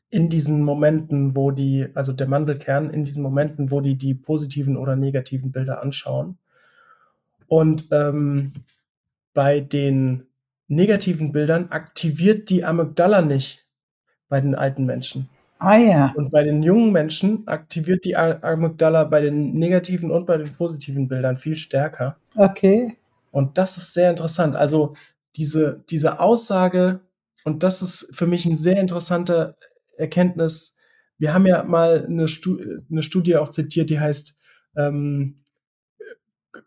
in 0.10 0.30
diesen 0.30 0.62
Momenten, 0.64 1.36
wo 1.36 1.52
die, 1.52 1.88
also 1.96 2.12
der 2.14 2.28
Mandelkern, 2.28 2.90
in 2.90 3.06
diesen 3.06 3.24
Momenten, 3.24 3.72
wo 3.72 3.80
die 3.80 3.96
die 3.96 4.14
positiven 4.14 4.78
oder 4.78 4.96
negativen 4.96 5.52
Bilder 5.52 5.82
anschauen. 5.82 6.38
Und 7.48 7.88
ähm, 7.92 8.54
bei 9.34 9.62
den 9.62 10.28
negativen 10.68 11.32
Bildern 11.32 11.70
aktiviert 11.70 12.50
die 12.50 12.64
Amygdala 12.64 13.22
nicht 13.22 13.66
bei 14.30 14.42
den 14.42 14.56
alten 14.56 14.86
Menschen. 14.86 15.30
Ah 15.60 15.78
ja. 15.78 16.14
Und 16.16 16.32
bei 16.32 16.44
den 16.44 16.64
jungen 16.64 16.92
Menschen 16.92 17.48
aktiviert 17.48 18.04
die 18.04 18.16
Amygdala 18.16 19.04
bei 19.04 19.22
den 19.22 19.54
negativen 19.54 20.10
und 20.10 20.26
bei 20.26 20.38
den 20.38 20.52
positiven 20.54 21.08
Bildern 21.08 21.38
viel 21.38 21.56
stärker. 21.56 22.18
Okay. 22.36 22.98
Und 23.32 23.58
das 23.58 23.78
ist 23.78 23.94
sehr 23.94 24.10
interessant. 24.10 24.56
Also 24.56 24.96
diese, 25.36 25.84
diese 25.90 26.20
Aussage, 26.20 27.02
und 27.44 27.64
das 27.64 27.82
ist 27.82 28.08
für 28.12 28.28
mich 28.28 28.46
eine 28.46 28.56
sehr 28.56 28.80
interessante 28.80 29.56
Erkenntnis. 29.98 30.76
Wir 31.18 31.34
haben 31.34 31.48
ja 31.48 31.64
mal 31.64 32.06
eine, 32.06 32.28
Stu 32.28 32.60
eine 32.90 33.04
Studie 33.04 33.38
auch 33.38 33.52
zitiert, 33.52 33.90
die 33.90 34.00
heißt, 34.00 34.38
ähm, 34.76 35.44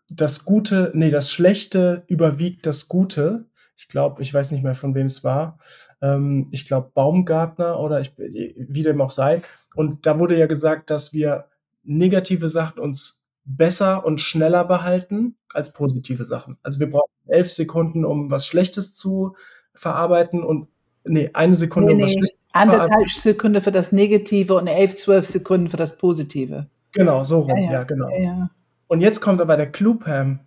das 0.09 0.45
Gute, 0.45 0.91
nee, 0.93 1.09
das 1.09 1.31
Schlechte 1.31 2.03
überwiegt 2.07 2.65
das 2.65 2.87
Gute 2.87 3.45
ich 3.75 3.87
glaube, 3.87 4.21
ich 4.21 4.33
weiß 4.33 4.51
nicht 4.51 4.63
mehr, 4.63 4.75
von 4.75 4.95
wem 4.95 5.07
es 5.07 5.23
war. 5.23 5.59
Ähm, 6.01 6.47
ich 6.51 6.65
glaube, 6.65 6.91
Baumgartner 6.93 7.79
oder 7.79 8.01
ich, 8.01 8.13
wie 8.17 8.83
dem 8.83 9.01
auch 9.01 9.11
sei. 9.11 9.41
Und 9.75 10.05
da 10.05 10.17
wurde 10.17 10.37
ja 10.37 10.47
gesagt, 10.47 10.89
dass 10.89 11.13
wir 11.13 11.49
negative 11.83 12.49
Sachen 12.49 12.79
uns 12.79 13.21
besser 13.45 14.05
und 14.05 14.21
schneller 14.21 14.65
behalten 14.65 15.35
als 15.53 15.73
positive 15.73 16.25
Sachen. 16.25 16.57
Also 16.63 16.79
wir 16.79 16.89
brauchen 16.89 17.11
elf 17.27 17.51
Sekunden, 17.51 18.05
um 18.05 18.29
was 18.31 18.45
Schlechtes 18.47 18.93
zu 18.93 19.35
verarbeiten 19.73 20.43
und 20.43 20.67
nee, 21.03 21.29
eine 21.33 21.53
Sekunde, 21.53 21.93
nee, 21.93 21.95
um 21.95 22.01
was 22.01 22.11
Schlechtes 22.13 22.39
zu 22.39 22.45
Anderthalb 22.51 23.09
Sekunde 23.09 23.61
für 23.61 23.71
das 23.71 23.91
Negative 23.91 24.55
und 24.55 24.67
elf, 24.67 24.95
zwölf 24.95 25.25
Sekunden 25.25 25.69
für 25.69 25.77
das 25.77 25.97
Positive. 25.97 26.67
Genau, 26.93 27.23
so 27.23 27.41
rum, 27.41 27.57
ja, 27.57 27.65
ja, 27.65 27.71
ja 27.71 27.83
genau. 27.83 28.09
Ja, 28.17 28.49
und 28.87 29.01
jetzt 29.01 29.19
kommt 29.19 29.41
aber 29.41 29.57
der 29.57 29.71
Clou, 29.71 29.95
Pam. 29.95 30.39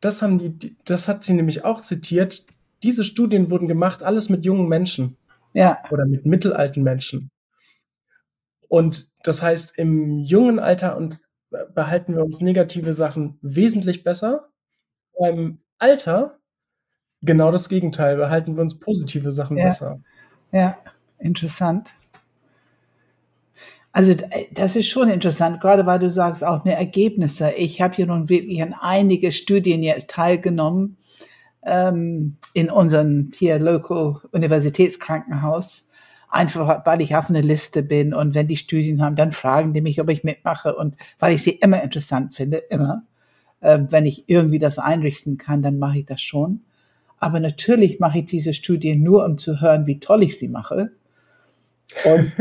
Das 0.00 0.22
haben 0.22 0.38
die, 0.38 0.76
das 0.84 1.08
hat 1.08 1.24
sie 1.24 1.32
nämlich 1.32 1.64
auch 1.64 1.82
zitiert 1.82 2.46
diese 2.82 3.04
Studien 3.04 3.50
wurden 3.50 3.68
gemacht, 3.68 4.02
alles 4.02 4.28
mit 4.28 4.44
jungen 4.44 4.68
Menschen. 4.68 5.16
Ja. 5.52 5.78
Oder 5.90 6.06
mit 6.06 6.26
mittelalten 6.26 6.82
Menschen. 6.82 7.30
Und 8.68 9.08
das 9.22 9.42
heißt, 9.42 9.78
im 9.78 10.18
jungen 10.18 10.58
Alter 10.58 10.96
und 10.96 11.18
behalten 11.74 12.14
wir 12.14 12.24
uns 12.24 12.40
negative 12.40 12.94
Sachen 12.94 13.38
wesentlich 13.42 14.04
besser. 14.04 14.48
Beim 15.18 15.58
Alter 15.78 16.38
genau 17.22 17.50
das 17.52 17.68
Gegenteil, 17.68 18.16
behalten 18.16 18.56
wir 18.56 18.62
uns 18.62 18.78
positive 18.78 19.32
Sachen 19.32 19.56
ja. 19.56 19.66
besser. 19.66 20.00
Ja, 20.52 20.78
interessant. 21.18 21.90
Also 23.92 24.14
das 24.52 24.76
ist 24.76 24.88
schon 24.88 25.08
interessant, 25.08 25.60
gerade 25.60 25.86
weil 25.86 25.98
du 25.98 26.10
sagst 26.10 26.44
auch 26.44 26.64
mehr 26.64 26.78
Ergebnisse. 26.78 27.52
Ich 27.52 27.80
habe 27.80 27.94
hier 27.94 28.06
nun 28.06 28.28
wirklich 28.28 28.62
an 28.62 28.74
einige 28.78 29.32
Studien 29.32 29.82
jetzt 29.82 30.10
teilgenommen 30.10 30.98
ähm, 31.64 32.36
in 32.54 32.70
unserem 32.70 33.30
hier 33.34 33.58
Local 33.58 34.20
Universitätskrankenhaus, 34.30 35.87
einfach 36.30 36.84
weil 36.84 37.00
ich 37.00 37.16
auf 37.16 37.30
einer 37.30 37.42
Liste 37.42 37.82
bin 37.82 38.12
und 38.14 38.34
wenn 38.34 38.48
die 38.48 38.56
Studien 38.56 39.02
haben, 39.02 39.16
dann 39.16 39.32
fragen 39.32 39.72
die 39.72 39.80
mich, 39.80 40.00
ob 40.00 40.10
ich 40.10 40.24
mitmache 40.24 40.74
und 40.76 40.96
weil 41.18 41.34
ich 41.34 41.42
sie 41.42 41.52
immer 41.52 41.82
interessant 41.82 42.34
finde, 42.34 42.58
immer. 42.58 43.02
Äh, 43.60 43.80
wenn 43.90 44.06
ich 44.06 44.28
irgendwie 44.28 44.58
das 44.58 44.78
einrichten 44.78 45.36
kann, 45.36 45.62
dann 45.62 45.78
mache 45.78 45.98
ich 45.98 46.06
das 46.06 46.20
schon. 46.20 46.60
Aber 47.18 47.40
natürlich 47.40 47.98
mache 47.98 48.20
ich 48.20 48.26
diese 48.26 48.52
Studien 48.52 49.02
nur, 49.02 49.24
um 49.24 49.38
zu 49.38 49.60
hören, 49.60 49.86
wie 49.86 49.98
toll 49.98 50.22
ich 50.22 50.38
sie 50.38 50.48
mache. 50.48 50.92
Und 52.04 52.32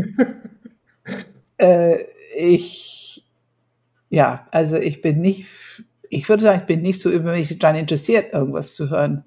äh, 1.58 1.98
ich, 2.38 3.26
ja, 4.10 4.48
also 4.52 4.76
ich 4.76 5.02
bin 5.02 5.22
nicht 5.22 5.48
ich 6.10 6.28
würde 6.30 6.44
sagen, 6.44 6.60
ich 6.62 6.66
bin 6.66 6.82
nicht 6.82 7.02
so 7.02 7.10
übermäßig 7.10 7.60
daran 7.60 7.76
interessiert, 7.76 8.34
irgendwas 8.34 8.76
zu 8.76 8.90
hören, 8.90 9.24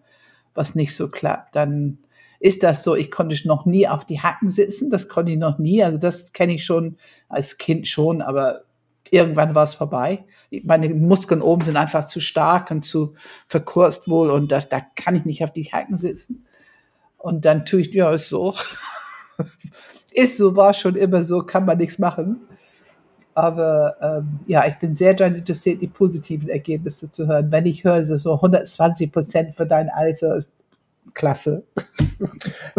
was 0.55 0.75
nicht 0.75 0.95
so 0.95 1.09
klappt. 1.09 1.57
Dann 1.57 1.99
ist 2.41 2.63
das 2.63 2.83
so. 2.83 2.97
Ich 2.97 3.11
konnte 3.11 3.37
noch 3.47 3.67
nie 3.67 3.87
auf 3.87 4.05
die 4.05 4.21
Hacken 4.21 4.49
sitzen. 4.49 4.91
Das 4.91 5.09
konnte 5.09 5.33
ich 5.33 5.39
noch 5.39 5.59
nie. 5.59 5.85
Also 5.85 5.99
das 5.99 6.33
kenne 6.33 6.55
ich 6.55 6.65
schon 6.65 6.97
als 7.29 7.59
Kind 7.59 7.87
schon, 7.87 8.23
aber 8.23 8.63
irgendwann 9.11 9.55
war 9.55 9.65
es 9.65 9.75
vorbei. 9.75 10.25
Meine 10.65 10.89
Muskeln 10.89 11.43
oben 11.43 11.63
sind 11.63 11.77
einfach 11.77 12.07
zu 12.07 12.19
stark 12.19 12.71
und 12.71 12.83
zu 12.83 13.15
verkürzt 13.47 14.09
wohl 14.09 14.31
und 14.31 14.51
das, 14.51 14.69
da 14.69 14.81
kann 14.97 15.15
ich 15.15 15.25
nicht 15.25 15.45
auf 15.45 15.53
die 15.53 15.71
Hacken 15.71 15.97
sitzen. 15.97 16.47
Und 17.19 17.45
dann 17.45 17.67
tue 17.67 17.83
ich, 17.83 17.93
ja, 17.93 18.11
ist 18.13 18.31
so. 18.31 18.55
ist 20.13 20.39
so, 20.39 20.57
war 20.57 20.73
schon 20.73 20.97
immer 20.97 21.23
so, 21.23 21.43
kann 21.43 21.67
man 21.67 21.79
nichts 21.79 21.99
machen. 21.99 22.41
Aber 23.35 23.97
ähm, 24.01 24.41
ja, 24.47 24.67
ich 24.67 24.79
bin 24.79 24.95
sehr 24.95 25.15
daran 25.15 25.35
interessiert, 25.35 25.83
die 25.83 25.89
positiven 25.89 26.49
Ergebnisse 26.49 27.11
zu 27.11 27.27
hören. 27.27 27.53
Wenn 27.53 27.67
ich 27.67 27.85
höre, 27.85 27.97
es 27.97 28.11
ist 28.11 28.23
so 28.23 28.35
120 28.35 29.13
Prozent 29.13 29.57
für 29.57 29.67
dein 29.67 29.91
Alter, 29.91 30.45
klasse. 31.15 31.67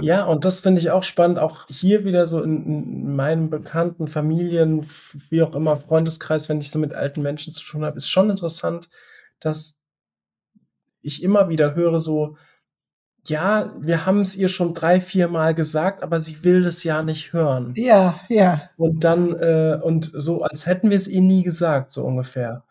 Ja, 0.01 0.23
und 0.25 0.45
das 0.45 0.61
finde 0.61 0.81
ich 0.81 0.91
auch 0.91 1.03
spannend, 1.03 1.37
auch 1.37 1.67
hier 1.67 2.05
wieder 2.05 2.25
so 2.25 2.41
in, 2.41 2.65
in 2.65 3.15
meinen 3.15 3.49
bekannten 3.49 4.07
Familien, 4.07 4.87
wie 5.29 5.43
auch 5.43 5.53
immer, 5.55 5.77
Freundeskreis, 5.77 6.47
wenn 6.49 6.59
ich 6.59 6.71
so 6.71 6.79
mit 6.79 6.93
alten 6.93 7.21
Menschen 7.21 7.53
zu 7.53 7.63
tun 7.63 7.83
habe, 7.83 7.97
ist 7.97 8.09
schon 8.09 8.29
interessant, 8.29 8.89
dass 9.39 9.79
ich 11.01 11.23
immer 11.23 11.49
wieder 11.49 11.75
höre 11.75 11.99
so, 11.99 12.37
ja, 13.27 13.73
wir 13.79 14.05
haben 14.05 14.21
es 14.21 14.35
ihr 14.35 14.47
schon 14.47 14.73
drei, 14.73 14.99
vier 14.99 15.27
Mal 15.27 15.53
gesagt, 15.53 16.01
aber 16.01 16.21
sie 16.21 16.43
will 16.43 16.63
das 16.63 16.83
ja 16.83 17.03
nicht 17.03 17.33
hören. 17.33 17.73
Ja, 17.75 18.19
ja. 18.29 18.69
Und 18.77 19.03
dann, 19.03 19.35
äh, 19.35 19.79
und 19.81 20.11
so, 20.13 20.41
als 20.41 20.65
hätten 20.65 20.89
wir 20.89 20.97
es 20.97 21.07
ihr 21.07 21.21
nie 21.21 21.43
gesagt, 21.43 21.91
so 21.91 22.03
ungefähr. 22.03 22.63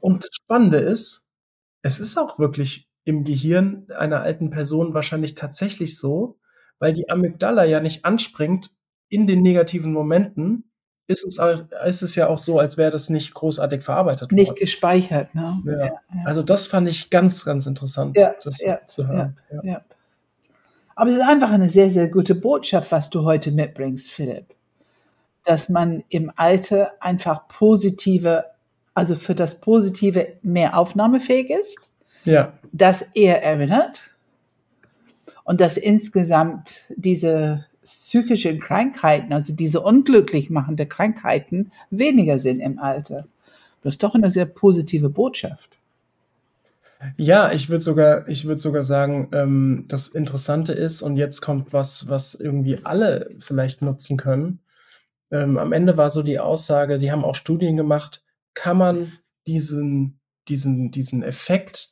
Und 0.00 0.24
das 0.24 0.34
Spannende 0.34 0.78
ist, 0.78 1.28
es 1.82 2.00
ist 2.00 2.18
auch 2.18 2.38
wirklich 2.38 2.85
im 3.06 3.22
Gehirn 3.24 3.86
einer 3.96 4.20
alten 4.20 4.50
Person 4.50 4.92
wahrscheinlich 4.92 5.36
tatsächlich 5.36 5.96
so, 5.96 6.38
weil 6.80 6.92
die 6.92 7.08
Amygdala 7.08 7.64
ja 7.64 7.80
nicht 7.80 8.04
anspringt 8.04 8.72
in 9.08 9.28
den 9.28 9.42
negativen 9.42 9.92
Momenten, 9.92 10.70
ist 11.06 11.24
es, 11.24 11.38
ist 11.86 12.02
es 12.02 12.16
ja 12.16 12.26
auch 12.26 12.38
so, 12.38 12.58
als 12.58 12.76
wäre 12.76 12.90
das 12.90 13.08
nicht 13.08 13.32
großartig 13.32 13.84
verarbeitet 13.84 14.32
Nicht 14.32 14.48
worden. 14.48 14.58
gespeichert, 14.58 15.32
ne? 15.36 15.62
Ja. 15.64 15.72
Ja, 15.72 15.84
ja. 15.84 15.92
Also 16.24 16.42
das 16.42 16.66
fand 16.66 16.88
ich 16.88 17.08
ganz, 17.08 17.44
ganz 17.44 17.66
interessant, 17.66 18.18
das 18.18 18.60
zu 18.88 19.06
hören. 19.06 19.38
Ja, 19.62 19.82
Aber 20.96 21.10
es 21.10 21.16
ist 21.16 21.22
einfach 21.22 21.52
eine 21.52 21.70
sehr, 21.70 21.90
sehr 21.90 22.08
gute 22.08 22.34
Botschaft, 22.34 22.90
was 22.90 23.08
du 23.08 23.22
heute 23.22 23.52
mitbringst, 23.52 24.10
Philipp. 24.10 24.46
Dass 25.44 25.68
man 25.68 26.02
im 26.08 26.32
Alter 26.34 26.94
einfach 26.98 27.46
positive, 27.46 28.46
also 28.94 29.14
für 29.14 29.36
das 29.36 29.60
Positive 29.60 30.38
mehr 30.42 30.76
aufnahmefähig 30.76 31.50
ist. 31.50 31.92
Ja. 32.26 32.52
Dass 32.72 33.02
er 33.14 33.42
erinnert. 33.42 34.10
Und 35.44 35.60
dass 35.60 35.76
insgesamt 35.76 36.80
diese 36.96 37.66
psychischen 37.84 38.58
Krankheiten, 38.58 39.32
also 39.32 39.54
diese 39.54 39.80
unglücklich 39.80 40.50
machende 40.50 40.86
Krankheiten, 40.86 41.70
weniger 41.90 42.38
sind 42.40 42.60
im 42.60 42.78
Alter. 42.80 43.26
Das 43.82 43.94
ist 43.94 44.02
doch 44.02 44.16
eine 44.16 44.30
sehr 44.30 44.46
positive 44.46 45.08
Botschaft. 45.08 45.78
Ja, 47.16 47.52
ich 47.52 47.68
würde 47.68 47.84
sogar, 47.84 48.28
ich 48.28 48.46
würde 48.46 48.60
sogar 48.60 48.82
sagen, 48.82 49.28
ähm, 49.32 49.84
das 49.86 50.08
Interessante 50.08 50.72
ist, 50.72 51.02
und 51.02 51.16
jetzt 51.16 51.42
kommt 51.42 51.72
was, 51.72 52.08
was 52.08 52.34
irgendwie 52.34 52.80
alle 52.84 53.30
vielleicht 53.38 53.82
nutzen 53.82 54.16
können. 54.16 54.60
Ähm, 55.30 55.58
am 55.58 55.72
Ende 55.72 55.96
war 55.96 56.10
so 56.10 56.22
die 56.22 56.38
Aussage, 56.38 56.98
die 56.98 57.12
haben 57.12 57.24
auch 57.24 57.34
Studien 57.34 57.76
gemacht, 57.76 58.24
kann 58.54 58.78
man 58.78 59.12
diesen, 59.46 60.18
diesen, 60.48 60.90
diesen 60.90 61.22
Effekt, 61.22 61.90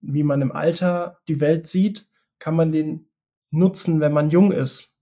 wie 0.00 0.22
man 0.22 0.42
im 0.42 0.52
Alter 0.52 1.18
die 1.28 1.40
Welt 1.40 1.68
sieht, 1.68 2.08
kann 2.38 2.54
man 2.54 2.72
den 2.72 3.08
nutzen, 3.50 4.00
wenn 4.00 4.12
man 4.12 4.30
jung 4.30 4.52
ist 4.52 4.94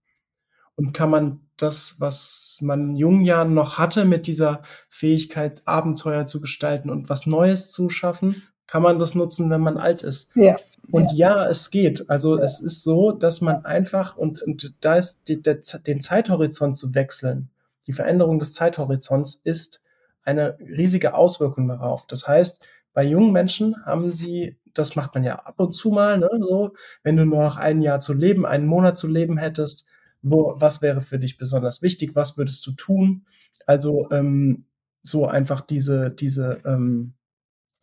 und 0.75 0.93
kann 0.93 1.11
man 1.11 1.41
das, 1.57 1.97
was 1.99 2.59
man 2.61 2.91
in 2.91 2.97
jungen 2.97 3.25
Jahren 3.25 3.55
noch 3.55 3.79
hatte, 3.79 4.05
mit 4.05 4.27
dieser 4.27 4.63
Fähigkeit, 4.89 5.63
Abenteuer 5.65 6.27
zu 6.27 6.41
gestalten 6.41 6.91
und 6.91 7.09
was 7.09 7.27
Neues 7.27 7.71
zu 7.71 7.89
schaffen, 7.89 8.43
kann 8.67 8.83
man 8.83 8.99
das 8.99 9.15
nutzen, 9.15 9.51
wenn 9.51 9.61
man 9.61 9.79
alt 9.79 10.03
ist. 10.03 10.29
Ja. 10.35 10.57
Und 10.91 11.13
ja, 11.13 11.45
ja 11.45 11.51
es 11.51 11.71
geht. 11.71 12.09
Also 12.11 12.37
ja. 12.37 12.45
es 12.45 12.61
ist 12.61 12.85
so, 12.85 13.13
dass 13.13 13.41
man 13.41 13.65
einfach, 13.65 14.17
und, 14.17 14.43
und 14.43 14.75
da 14.81 14.97
ist 14.97 15.21
die, 15.29 15.43
der, 15.43 15.61
den 15.87 16.01
Zeithorizont 16.01 16.77
zu 16.77 16.95
wechseln, 16.95 17.51
die 17.87 17.93
Veränderung 17.93 18.39
des 18.39 18.53
Zeithorizonts 18.53 19.41
ist 19.45 19.83
eine 20.23 20.59
riesige 20.59 21.15
Auswirkung 21.15 21.69
darauf. 21.69 22.07
Das 22.07 22.27
heißt, 22.27 22.67
bei 22.93 23.05
jungen 23.05 23.33
Menschen 23.33 23.77
haben 23.85 24.13
sie, 24.13 24.57
das 24.79 24.97
macht 24.97 25.15
man 25.15 25.25
ja 25.25 25.37
ab 25.37 25.59
und 25.59 25.73
zu 25.73 25.91
mal, 25.91 26.19
ne, 26.19 26.29
so, 26.41 26.75
wenn 27.03 27.17
du 27.17 27.25
nur 27.25 27.43
noch 27.43 27.57
ein 27.57 27.83
Jahr 27.83 28.01
zu 28.01 28.13
leben, 28.13 28.47
einen 28.47 28.67
Monat 28.67 28.99
zu 28.99 29.07
leben 29.07 29.39
hättest, 29.39 29.87
wo, 30.23 30.55
was 30.59 30.83
wäre 30.83 31.03
für 31.03 31.19
dich 31.19 31.39
besonders 31.39 31.83
wichtig, 31.83 32.15
was 32.15 32.37
würdest 32.37 32.67
du 32.67 32.73
tun? 32.73 33.27
Also 33.67 34.09
ähm, 34.11 34.67
so 35.03 35.27
einfach 35.27 35.61
diese, 35.61 36.11
diese, 36.11 36.59
ähm, 36.65 37.15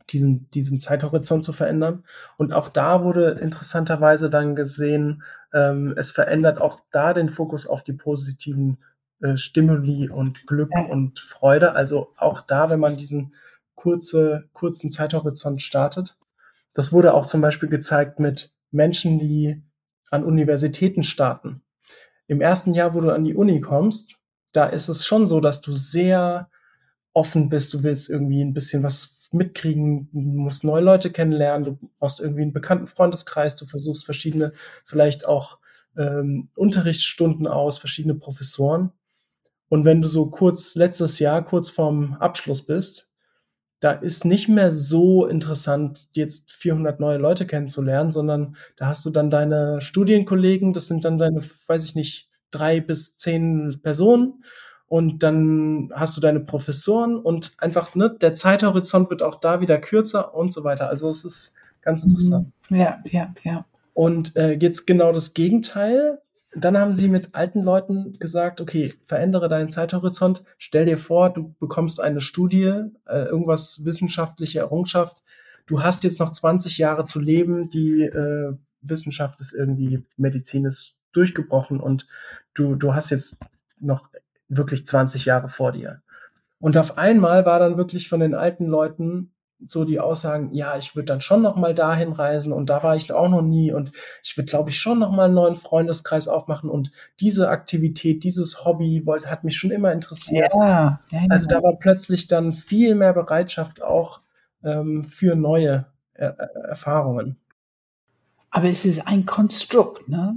diesen, 0.10 0.50
diesen 0.52 0.80
Zeithorizont 0.80 1.44
zu 1.44 1.54
verändern. 1.54 2.04
Und 2.38 2.52
auch 2.52 2.70
da 2.70 3.04
wurde 3.04 3.40
interessanterweise 3.42 4.30
dann 4.30 4.56
gesehen, 4.56 5.24
ähm, 5.54 5.94
es 5.96 6.12
verändert 6.12 6.60
auch 6.60 6.82
da 6.92 7.14
den 7.14 7.30
Fokus 7.30 7.68
auf 7.68 7.84
die 7.84 7.94
positiven 7.94 8.80
äh, 9.22 9.38
Stimuli 9.38 10.10
und 10.10 10.46
Glück 10.48 10.72
ja. 10.74 10.86
und 10.86 11.20
Freude. 11.20 11.74
Also 11.74 12.14
auch 12.18 12.42
da, 12.42 12.70
wenn 12.70 12.80
man 12.80 12.98
diesen 12.98 13.34
kurze, 13.76 14.50
kurzen 14.54 14.92
Zeithorizont 14.92 15.62
startet. 15.62 16.18
Das 16.74 16.92
wurde 16.92 17.14
auch 17.14 17.26
zum 17.26 17.42
Beispiel 17.42 17.70
gezeigt 17.70 18.20
mit 18.20 18.54
Menschen, 18.72 19.20
die 19.20 19.62
an 20.10 20.24
Universitäten 20.24 21.04
starten 21.04 21.64
im 22.28 22.42
ersten 22.42 22.74
Jahr, 22.74 22.94
wo 22.94 23.02
du 23.02 23.12
an 23.12 23.24
die 23.24 23.36
Uni 23.36 23.62
kommst, 23.62 24.18
da 24.54 24.66
ist 24.68 24.88
es 24.88 25.06
schon 25.06 25.28
so, 25.28 25.40
dass 25.40 25.62
du 25.62 25.74
sehr 25.74 26.50
offen 27.14 27.50
bist. 27.50 27.74
Du 27.74 27.84
willst 27.84 28.10
irgendwie 28.10 28.44
ein 28.44 28.54
bisschen 28.54 28.84
was 28.84 29.30
mitkriegen, 29.32 30.10
du 30.12 30.20
musst 30.20 30.64
neue 30.64 30.84
Leute 30.84 31.12
kennenlernen, 31.12 31.66
du 31.66 31.90
brauchst 31.98 32.20
irgendwie 32.20 32.44
einen 32.44 32.54
bekannten 32.54 32.88
Freundeskreis, 32.88 33.56
du 33.56 33.66
versuchst 33.66 34.06
verschiedene, 34.06 34.54
vielleicht 34.86 35.26
auch 35.26 35.58
ähm, 35.98 36.50
Unterrichtsstunden 36.56 37.48
aus, 37.48 37.80
verschiedene 37.80 38.16
Professoren. 38.16 38.92
Und 39.70 39.86
wenn 39.86 40.02
du 40.02 40.08
so 40.08 40.28
kurz 40.28 40.76
letztes 40.76 41.18
Jahr, 41.18 41.44
kurz 41.44 41.72
vorm 41.72 42.16
Abschluss 42.20 42.64
bist, 42.64 43.10
da 43.84 43.92
ist 43.92 44.24
nicht 44.24 44.48
mehr 44.48 44.72
so 44.72 45.26
interessant, 45.26 46.08
jetzt 46.14 46.52
400 46.52 47.02
neue 47.02 47.18
Leute 47.18 47.46
kennenzulernen, 47.46 48.14
sondern 48.14 48.56
da 48.78 48.88
hast 48.88 49.04
du 49.06 49.10
dann 49.10 49.30
deine 49.30 49.82
Studienkollegen, 49.82 50.72
das 50.72 50.88
sind 50.88 51.04
dann 51.04 51.18
deine, 51.18 51.42
weiß 51.68 51.84
ich 51.84 51.94
nicht, 51.94 52.30
drei 52.50 52.80
bis 52.80 53.18
zehn 53.18 53.82
Personen 53.84 54.46
und 54.88 55.22
dann 55.22 55.90
hast 55.94 56.16
du 56.16 56.22
deine 56.22 56.40
Professoren 56.40 57.18
und 57.18 57.52
einfach, 57.58 57.94
ne, 57.94 58.16
der 58.22 58.36
Zeithorizont 58.36 59.10
wird 59.10 59.22
auch 59.22 59.36
da 59.36 59.60
wieder 59.60 59.80
kürzer 59.80 60.34
und 60.34 60.54
so 60.54 60.64
weiter. 60.64 60.88
Also 60.88 61.10
es 61.10 61.26
ist 61.26 61.54
ganz 61.82 62.06
interessant. 62.06 62.54
Ja, 62.70 63.00
ja, 63.04 63.34
ja. 63.44 63.66
Und 63.94 64.38
äh, 64.38 64.58
jetzt 64.62 64.88
genau 64.88 65.12
das 65.12 65.34
Gegenteil. 65.34 66.22
Dann 66.56 66.78
haben 66.78 66.94
sie 66.94 67.08
mit 67.08 67.34
alten 67.34 67.64
Leuten 67.64 68.20
gesagt, 68.20 68.62
okay, 68.62 68.94
verändere 69.06 69.50
deinen 69.50 69.72
Zeithorizont, 69.72 70.44
stell 70.58 70.86
dir 70.86 70.98
vor, 70.98 71.34
du 71.34 71.56
bekommst 71.60 72.00
eine 72.00 72.22
Studie, 72.22 72.74
äh, 73.06 73.26
irgendwas 73.26 73.86
wissenschaftliche 73.86 74.60
Errungenschaft, 74.60 75.24
du 75.66 75.82
hast 75.82 76.04
jetzt 76.04 76.20
noch 76.20 76.32
20 76.32 76.78
Jahre 76.78 77.06
zu 77.06 77.20
leben, 77.20 77.70
die 77.70 78.04
äh, 78.04 78.56
Wissenschaft 78.82 79.40
ist 79.40 79.54
irgendwie, 79.54 80.06
Medizin 80.18 80.66
ist 80.66 80.96
durchgebrochen 81.14 81.80
und 81.80 82.08
du, 82.54 82.76
du 82.76 82.94
hast 82.94 83.10
jetzt 83.10 83.38
noch 83.80 84.10
wirklich 84.48 84.86
20 84.86 85.26
Jahre 85.26 85.50
vor 85.50 85.72
dir. 85.72 86.02
Und 86.60 86.78
auf 86.78 86.98
einmal 86.98 87.46
war 87.46 87.60
dann 87.60 87.78
wirklich 87.78 88.08
von 88.08 88.20
den 88.20 88.36
alten 88.36 88.66
Leuten 88.66 89.33
so 89.66 89.86
die 89.86 90.00
Aussagen, 90.00 90.54
ja, 90.54 90.78
ich 90.78 90.96
würde 90.96 91.06
dann 91.06 91.22
schon 91.22 91.42
noch 91.42 91.56
mal 91.56 91.74
dahin 91.74 92.14
reisen 92.14 92.54
und 92.54 92.70
da 92.70 92.84
war 92.84 92.96
ich 92.96 93.12
auch 93.12 93.30
noch 93.30 93.42
nie 93.42 93.72
und 93.72 93.92
ich 94.24 94.38
würde, 94.38 94.50
glaube 94.50 94.70
ich, 94.70 94.80
schon 94.80 95.00
noch 95.00 95.12
mal 95.12 95.26
einen 95.26 95.34
neuen 95.34 95.58
Freundeskreis 95.58 96.28
aufmachen 96.28 96.70
und 96.70 96.92
diese 97.20 97.50
Aktivität, 97.50 98.24
dieses 98.24 98.66
Hobby 98.66 99.06
wollte, 99.06 99.30
hat 99.30 99.44
mich 99.44 99.58
schon 99.58 99.72
immer 99.72 99.92
interessiert. 99.92 100.52
Ja, 100.54 101.00
ja, 101.12 101.20
also 101.30 101.48
da 101.48 101.62
war 101.64 101.78
plötzlich 101.78 102.28
dann 102.28 102.54
viel 102.54 102.96
mehr 102.96 103.14
Bereitschaft 103.14 103.82
auch 103.82 104.22
ähm, 104.64 105.04
für 105.04 105.36
neue 105.36 105.86
er 106.14 106.38
Erfahrungen. 106.70 107.38
Aber 108.50 108.70
es 108.70 108.86
ist 108.86 109.08
ein 109.08 109.26
Konstrukt, 109.26 110.08
ne? 110.08 110.36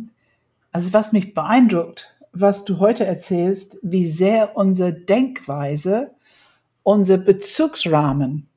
Also 0.72 0.93
was 0.93 1.12
mich 1.12 1.35
beeindruckt, 1.35 2.14
was 2.33 2.64
du 2.64 2.79
heute 2.79 3.07
erzählst, 3.07 3.79
wie 3.83 4.07
sehr 4.07 4.57
unsere 4.57 4.93
Denkweise, 4.93 6.11
unser 6.83 7.18
Bezugsrahmen 7.18 8.49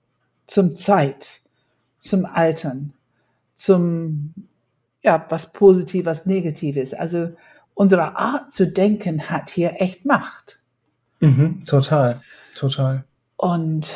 zum 0.50 0.76
Zeit, 0.76 1.41
zum 2.00 2.26
Altern, 2.26 2.93
zum, 3.54 4.34
ja, 5.04 5.26
was 5.30 5.54
positiv, 5.54 6.06
was 6.06 6.26
negativ 6.26 6.76
ist. 6.76 6.97
Also 6.97 7.30
unsere 7.76 8.18
Art 8.18 8.52
zu 8.52 8.68
denken 8.68 9.30
hat 9.30 9.52
hier 9.52 9.76
echt 9.80 10.06
Macht. 10.06 10.60
Mhm, 11.20 11.64
total, 11.66 12.22
total. 12.56 13.04
Und 13.38 13.91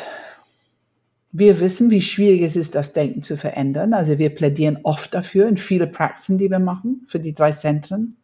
wir 1.32 1.58
wissen, 1.58 1.90
wie 1.90 2.02
schwierig 2.02 2.42
es 2.42 2.54
ist, 2.54 2.76
das 2.76 2.92
Denken 2.92 3.22
zu 3.22 3.36
verändern. 3.36 3.92
Also 3.92 4.18
wir 4.18 4.32
plädieren 4.32 4.78
oft 4.84 5.12
dafür 5.12 5.48
in 5.48 5.56
viele 5.56 5.88
Praxen, 5.88 6.38
die 6.38 6.50
wir 6.50 6.60
machen, 6.60 7.04
für 7.08 7.18
die 7.18 7.34
drei 7.34 7.50
Zentren, 7.50 8.16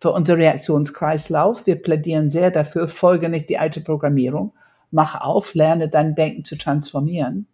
für 0.00 0.12
unser 0.12 0.36
Reaktionskreislauf. 0.36 1.66
Wir 1.66 1.82
plädieren 1.82 2.30
sehr 2.30 2.52
dafür, 2.52 2.86
folge 2.86 3.28
nicht 3.28 3.50
die 3.50 3.58
alte 3.58 3.80
Programmierung, 3.80 4.52
mach 4.92 5.20
auf, 5.20 5.54
lerne 5.54 5.88
dein 5.88 6.14
Denken 6.14 6.44
zu 6.44 6.56
transformieren. 6.56 7.48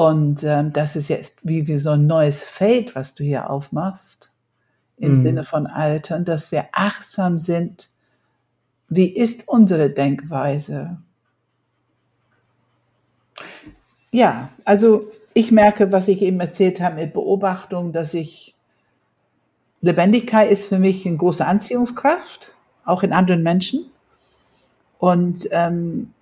Und 0.00 0.44
ähm, 0.44 0.72
das 0.72 0.96
ist 0.96 1.08
jetzt 1.08 1.46
wie, 1.46 1.68
wie 1.68 1.76
so 1.76 1.90
ein 1.90 2.06
neues 2.06 2.42
Feld, 2.42 2.94
was 2.94 3.14
du 3.14 3.22
hier 3.22 3.50
aufmachst, 3.50 4.32
im 4.96 5.16
mhm. 5.16 5.20
Sinne 5.20 5.42
von 5.42 5.66
Altern, 5.66 6.24
dass 6.24 6.52
wir 6.52 6.68
achtsam 6.72 7.38
sind. 7.38 7.90
Wie 8.88 9.14
ist 9.14 9.46
unsere 9.46 9.90
Denkweise? 9.90 10.96
Ja, 14.10 14.48
also 14.64 15.06
ich 15.34 15.52
merke, 15.52 15.92
was 15.92 16.08
ich 16.08 16.22
eben 16.22 16.40
erzählt 16.40 16.80
habe 16.80 16.94
mit 16.94 17.12
Beobachtung, 17.12 17.92
dass 17.92 18.14
ich 18.14 18.54
Lebendigkeit 19.82 20.50
ist 20.50 20.68
für 20.68 20.78
mich 20.78 21.06
eine 21.06 21.18
große 21.18 21.44
Anziehungskraft, 21.44 22.54
auch 22.86 23.02
in 23.02 23.12
anderen 23.12 23.42
Menschen. 23.42 23.84
Und 24.96 25.46
ähm, 25.50 26.14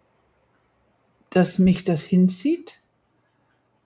dass 1.31 1.61
mich 1.61 1.85
das 1.85 2.03
hinzieht. 2.03 2.78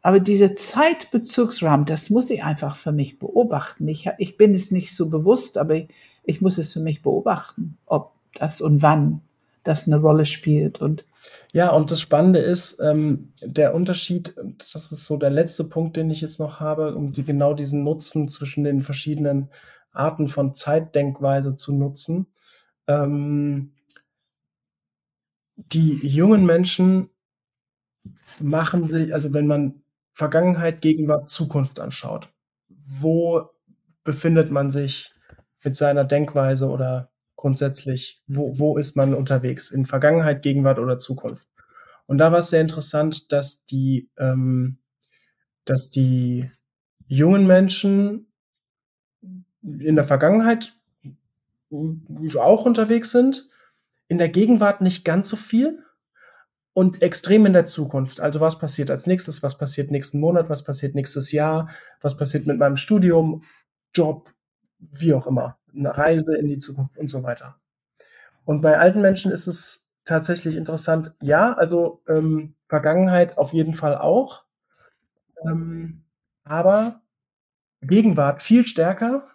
Aber 0.03 0.19
dieser 0.19 0.57
Zeitbezugsrahmen, 0.57 1.87
das 1.87 2.11
muss 2.11 2.29
ich 2.31 2.43
einfach 2.43 2.75
für 2.75 2.93
mich 2.93 3.21
beobachten. 3.21 3.87
Ich, 3.87 4.09
ich 4.19 4.37
bin 4.37 4.55
es 4.55 4.73
nicht 4.73 4.95
so 4.95 5.09
bewusst, 5.09 5.57
aber 5.57 5.77
ich, 5.77 5.89
ich 6.25 6.41
muss 6.41 6.59
es 6.59 6.73
für 6.73 6.81
mich 6.81 7.03
beobachten, 7.03 7.79
ob 7.87 8.13
das 8.35 8.61
und 8.61 8.83
wann 8.83 9.23
das 9.63 9.87
eine 9.87 9.99
Rolle 9.99 10.27
spielt. 10.27 10.81
Und 10.81 11.07
ja, 11.53 11.71
und 11.71 11.93
das 11.93 12.01
Spannende 12.01 12.41
ist, 12.41 12.81
ähm, 12.81 13.33
der 13.41 13.75
Unterschied, 13.75 14.35
das 14.73 14.91
ist 14.91 15.07
so 15.07 15.17
der 15.17 15.31
letzte 15.31 15.63
Punkt, 15.65 15.97
den 15.97 16.11
ich 16.11 16.21
jetzt 16.21 16.41
noch 16.41 16.59
habe, 16.59 16.97
um 16.97 17.13
die, 17.13 17.23
genau 17.25 17.55
diesen 17.55 17.85
Nutzen 17.85 18.29
zwischen 18.29 18.65
den 18.65 18.83
verschiedenen 18.83 19.51
Arten 19.93 20.29
von 20.29 20.55
Zeitdenkweise 20.55 21.55
zu 21.55 21.73
nutzen. 21.73 22.27
Ähm, 22.89 23.73
die 25.57 25.99
jungen 26.07 26.45
Menschen 26.45 27.09
machen 28.41 28.89
sich, 28.89 29.15
also 29.15 29.33
wenn 29.33 29.47
man 29.47 29.82
Vergangenheit, 30.23 30.83
Gegenwart, 30.83 31.29
Zukunft 31.29 31.81
anschaut, 31.81 32.33
wo 32.69 33.51
befindet 34.05 34.53
man 34.53 34.71
sich 34.71 35.13
mit 35.65 35.75
seiner 35.75 36.05
Denkweise 36.05 36.69
oder 36.69 37.11
grundsätzlich, 37.35 38.23
wo, 38.29 38.57
wo 38.57 38.79
ist 38.79 38.95
man 38.95 39.15
unterwegs? 39.15 39.73
In 39.73 39.85
Vergangenheit, 39.85 40.43
Gegenwart 40.43 40.79
oder 40.79 41.01
Zukunft? 41.01 41.49
Und 42.07 42.19
da 42.19 42.31
war 42.31 42.39
es 42.39 42.51
sehr 42.51 42.61
interessant, 42.61 43.33
dass 43.33 43.65
die, 43.65 44.11
ähm, 44.17 44.79
dass 45.65 45.91
die 45.91 46.49
jungen 47.09 47.49
Menschen 47.49 48.33
in 49.61 49.97
der 49.97 50.05
Vergangenheit 50.05 50.73
auch 52.39 52.65
unterwegs 52.65 53.11
sind, 53.11 53.49
in 54.07 54.19
der 54.19 54.29
Gegenwart 54.29 54.83
nicht 54.83 55.05
ganz 55.05 55.29
so 55.29 55.37
viel 55.37 55.82
und 56.75 57.03
extrem 57.03 57.47
in 57.47 57.53
der 57.53 57.67
Zukunft. 57.67 58.21
Also 58.21 58.41
was 58.41 58.59
passiert 58.59 58.91
als 58.91 59.07
nächstes, 59.07 59.43
was 59.43 59.59
passiert 59.59 59.91
nächsten 59.91 60.21
Monat, 60.21 60.49
was 60.49 60.65
passiert 60.65 60.95
nächstes 60.95 61.33
Jahr, 61.33 61.69
was 62.01 62.17
passiert 62.17 62.47
mit 62.47 62.59
meinem 62.59 62.77
Studium, 62.77 63.45
Job, 63.95 64.33
wie 64.79 65.15
auch 65.15 65.27
immer, 65.27 65.59
eine 65.75 65.97
Reise 65.97 66.37
in 66.37 66.49
die 66.49 66.59
Zukunft 66.59 66.97
und 66.99 67.09
so 67.09 67.23
weiter. 67.23 67.57
Und 68.45 68.63
bei 68.63 68.79
alten 68.79 69.01
Menschen 69.03 69.31
ist 69.31 69.47
es 69.47 69.89
tatsächlich 70.05 70.57
interessant, 70.57 71.13
ja, 71.21 71.53
also 71.53 72.03
ähm, 72.09 72.55
Vergangenheit 72.69 73.39
auf 73.39 73.53
jeden 73.53 73.75
Fall 73.75 73.97
auch, 73.97 74.45
ähm, 75.47 76.05
aber 76.45 77.03
Gegenwart 77.83 78.43
viel 78.43 78.67
stärker. 78.67 79.29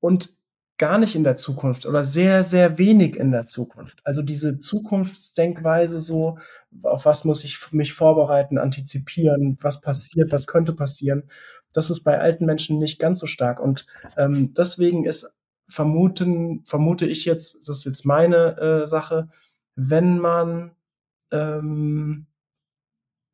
Und 0.00 0.33
gar 0.76 0.98
nicht 0.98 1.14
in 1.14 1.24
der 1.24 1.36
Zukunft 1.36 1.86
oder 1.86 2.04
sehr, 2.04 2.42
sehr 2.42 2.78
wenig 2.78 3.16
in 3.16 3.30
der 3.30 3.46
Zukunft. 3.46 4.00
Also 4.04 4.22
diese 4.22 4.58
Zukunftsdenkweise 4.58 6.00
so, 6.00 6.38
auf 6.82 7.04
was 7.04 7.24
muss 7.24 7.44
ich 7.44 7.72
mich 7.72 7.92
vorbereiten, 7.92 8.58
antizipieren, 8.58 9.56
was 9.60 9.80
passiert, 9.80 10.32
was 10.32 10.46
könnte 10.46 10.72
passieren, 10.72 11.24
das 11.72 11.90
ist 11.90 12.02
bei 12.02 12.18
alten 12.18 12.46
Menschen 12.46 12.78
nicht 12.78 12.98
ganz 12.98 13.20
so 13.20 13.26
stark. 13.26 13.60
Und 13.60 13.86
ähm, 14.16 14.54
deswegen 14.54 15.04
ist 15.04 15.32
vermuten, 15.68 16.64
vermute 16.64 17.06
ich 17.06 17.24
jetzt, 17.24 17.68
das 17.68 17.78
ist 17.78 17.84
jetzt 17.84 18.06
meine 18.06 18.56
äh, 18.58 18.86
Sache, 18.86 19.28
wenn 19.74 20.18
man, 20.18 20.72
ähm, 21.30 22.26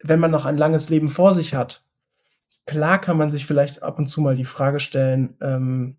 wenn 0.03 0.21
man 0.21 0.31
noch 0.31 0.47
ein 0.47 0.57
langes 0.57 0.89
Leben 0.89 1.11
vor 1.11 1.35
sich 1.35 1.55
hat, 1.55 1.85
klar 2.67 3.01
kann 3.01 3.19
man 3.19 3.31
sich 3.31 3.47
vielleicht 3.47 3.83
ab 3.83 3.99
und 3.99 4.07
zu 4.07 4.21
mal 4.21 4.37
die 4.37 4.45
Frage 4.45 4.81
stellen, 4.81 5.37
ähm, 5.41 5.97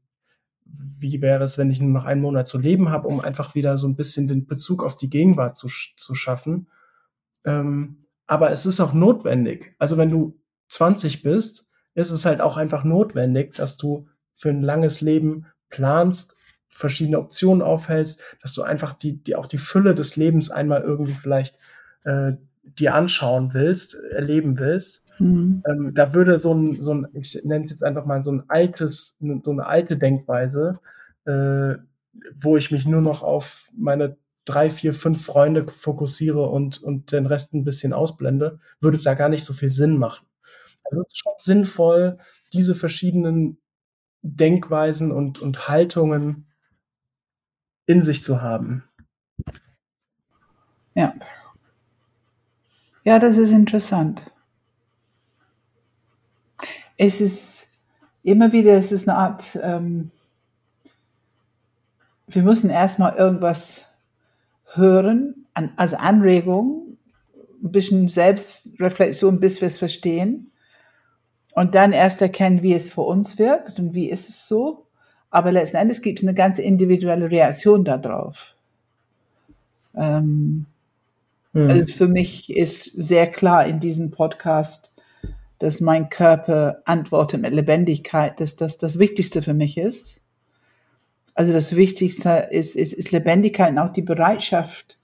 wie 0.73 1.21
wäre 1.21 1.43
es, 1.43 1.57
wenn 1.57 1.71
ich 1.71 1.81
nur 1.81 1.89
noch 1.91 2.05
einen 2.05 2.21
Monat 2.21 2.47
zu 2.47 2.57
leben 2.57 2.89
habe, 2.89 3.07
um 3.07 3.19
einfach 3.19 3.55
wieder 3.55 3.77
so 3.77 3.87
ein 3.87 3.95
bisschen 3.95 4.27
den 4.27 4.47
Bezug 4.47 4.83
auf 4.83 4.95
die 4.95 5.09
Gegenwart 5.09 5.57
zu, 5.57 5.67
zu 5.97 6.15
schaffen. 6.15 6.69
Ähm, 7.45 8.05
aber 8.27 8.51
es 8.51 8.65
ist 8.65 8.79
auch 8.79 8.93
notwendig. 8.93 9.75
Also 9.79 9.97
wenn 9.97 10.09
du 10.09 10.39
20 10.69 11.23
bist, 11.23 11.67
ist 11.93 12.11
es 12.11 12.25
halt 12.25 12.41
auch 12.41 12.57
einfach 12.57 12.83
notwendig, 12.83 13.55
dass 13.55 13.77
du 13.77 14.07
für 14.33 14.49
ein 14.49 14.61
langes 14.61 15.01
Leben 15.01 15.47
planst, 15.69 16.35
verschiedene 16.69 17.19
Optionen 17.19 17.61
aufhältst, 17.61 18.21
dass 18.41 18.53
du 18.53 18.61
einfach 18.61 18.93
die, 18.93 19.21
die 19.21 19.35
auch 19.35 19.45
die 19.45 19.57
Fülle 19.57 19.93
des 19.93 20.15
Lebens 20.15 20.49
einmal 20.49 20.81
irgendwie 20.81 21.13
vielleicht 21.13 21.57
äh, 22.03 22.33
dir 22.63 22.95
anschauen 22.95 23.53
willst, 23.53 23.95
erleben 23.95 24.57
willst. 24.57 25.03
Mhm. 25.21 25.63
Ähm, 25.67 25.93
da 25.93 26.13
würde 26.13 26.39
so 26.39 26.53
ein, 26.53 26.81
so 26.81 26.93
ein, 26.93 27.07
ich 27.13 27.39
nenne 27.43 27.65
es 27.65 27.71
jetzt 27.71 27.83
einfach 27.83 28.05
mal 28.05 28.25
so 28.25 28.31
ein 28.31 28.43
altes, 28.47 29.17
so 29.19 29.51
eine 29.51 29.65
alte 29.65 29.97
Denkweise, 29.97 30.79
äh, 31.25 31.75
wo 32.35 32.57
ich 32.57 32.71
mich 32.71 32.85
nur 32.85 33.01
noch 33.01 33.21
auf 33.21 33.69
meine 33.77 34.17
drei, 34.45 34.71
vier, 34.71 34.93
fünf 34.93 35.23
Freunde 35.23 35.67
fokussiere 35.67 36.49
und, 36.49 36.81
und 36.81 37.11
den 37.11 37.27
Rest 37.27 37.53
ein 37.53 37.63
bisschen 37.63 37.93
ausblende, 37.93 38.59
würde 38.79 38.97
da 38.97 39.13
gar 39.13 39.29
nicht 39.29 39.43
so 39.43 39.53
viel 39.53 39.69
Sinn 39.69 39.97
machen. 39.97 40.25
Also 40.83 41.03
es 41.03 41.13
ist 41.13 41.19
schon 41.19 41.33
sinnvoll, 41.37 42.17
diese 42.51 42.73
verschiedenen 42.73 43.59
Denkweisen 44.23 45.11
und, 45.11 45.39
und 45.39 45.67
Haltungen 45.67 46.47
in 47.85 48.01
sich 48.01 48.23
zu 48.23 48.41
haben. 48.41 48.83
Ja. 50.95 51.13
Ja, 53.03 53.19
das 53.19 53.37
ist 53.37 53.51
interessant 53.51 54.30
es 57.03 57.19
ist 57.19 57.69
immer 58.21 58.51
wieder, 58.51 58.73
es 58.73 58.91
ist 58.91 59.09
eine 59.09 59.17
Art, 59.17 59.57
ähm, 59.63 60.11
wir 62.27 62.43
müssen 62.43 62.69
erstmal 62.69 63.15
irgendwas 63.15 63.87
hören, 64.73 65.47
an, 65.55 65.71
also 65.77 65.97
Anregung, 65.97 66.97
ein 67.63 67.71
bisschen 67.71 68.07
Selbstreflexion, 68.07 69.39
bis 69.39 69.61
wir 69.61 69.67
es 69.67 69.79
verstehen. 69.79 70.51
Und 71.53 71.73
dann 71.73 71.91
erst 71.91 72.21
erkennen, 72.21 72.61
wie 72.61 72.75
es 72.75 72.93
für 72.93 73.01
uns 73.01 73.39
wirkt 73.39 73.79
und 73.79 73.95
wie 73.95 74.07
ist 74.07 74.29
es 74.29 74.47
so. 74.47 74.85
Aber 75.31 75.51
letzten 75.51 75.77
Endes 75.77 76.03
gibt 76.03 76.19
es 76.19 76.25
eine 76.25 76.35
ganz 76.35 76.59
individuelle 76.59 77.31
Reaktion 77.31 77.83
darauf. 77.83 78.55
Ähm, 79.95 80.67
hm. 81.53 81.67
Also 81.67 81.87
für 81.87 82.07
mich 82.07 82.55
ist 82.55 82.83
sehr 82.83 83.25
klar 83.25 83.65
in 83.65 83.79
diesem 83.79 84.11
Podcast, 84.11 84.90
dass 85.61 85.79
mein 85.79 86.09
Körper 86.09 86.81
antwortet 86.85 87.39
mit 87.39 87.53
Lebendigkeit, 87.53 88.39
dass 88.39 88.55
das 88.55 88.79
das 88.79 88.97
Wichtigste 88.97 89.43
für 89.43 89.53
mich 89.53 89.77
ist. 89.77 90.15
Also 91.35 91.53
das 91.53 91.75
Wichtigste 91.75 92.47
ist, 92.49 92.75
ist, 92.75 92.93
ist 92.93 93.11
Lebendigkeit 93.11 93.69
und 93.69 93.77
auch 93.77 93.93
die 93.93 94.01
Bereitschaft 94.01 94.97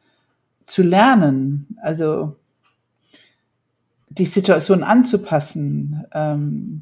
zu 0.65 0.81
lernen, 0.81 1.77
also 1.83 2.37
die 4.09 4.25
Situation 4.25 4.81
anzupassen, 4.81 6.05
ähm, 6.11 6.81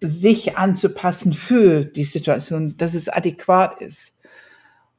sich 0.00 0.56
anzupassen 0.56 1.32
für 1.32 1.84
die 1.84 2.04
Situation, 2.04 2.76
dass 2.76 2.94
es 2.94 3.08
adäquat 3.08 3.80
ist. 3.82 4.16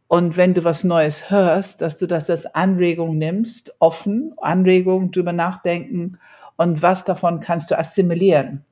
Und 0.08 0.36
wenn 0.36 0.54
du 0.54 0.66
was 0.66 0.84
Neues 0.84 1.30
hörst, 1.30 1.82
dass 1.82 1.98
du 2.00 2.06
das 2.06 2.30
als 2.30 2.46
Anregung 2.54 3.18
nimmst, 3.18 3.78
offen, 3.80 4.34
Anregung, 4.38 5.12
drüber 5.12 5.32
nachdenken 5.32 6.20
und 6.56 6.82
was 6.82 7.06
davon 7.06 7.40
kannst 7.40 7.72
du 7.72 7.78
assimilieren? 7.78 8.66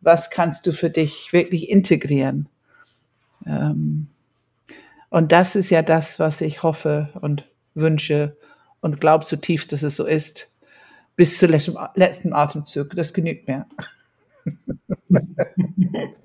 Was 0.00 0.30
kannst 0.30 0.66
du 0.66 0.72
für 0.72 0.90
dich 0.90 1.32
wirklich 1.32 1.68
integrieren? 1.68 2.48
Ähm, 3.46 4.08
und 5.10 5.32
das 5.32 5.56
ist 5.56 5.70
ja 5.70 5.82
das, 5.82 6.18
was 6.18 6.40
ich 6.40 6.62
hoffe 6.62 7.10
und 7.20 7.48
wünsche 7.74 8.36
und 8.80 9.00
glaube 9.00 9.24
zutiefst, 9.24 9.72
dass 9.72 9.82
es 9.82 9.96
so 9.96 10.06
ist, 10.06 10.56
bis 11.16 11.38
zum 11.38 11.50
letzten 11.94 12.32
Atemzug. 12.32 12.96
Das 12.96 13.12
genügt 13.12 13.46
mir. 13.46 13.66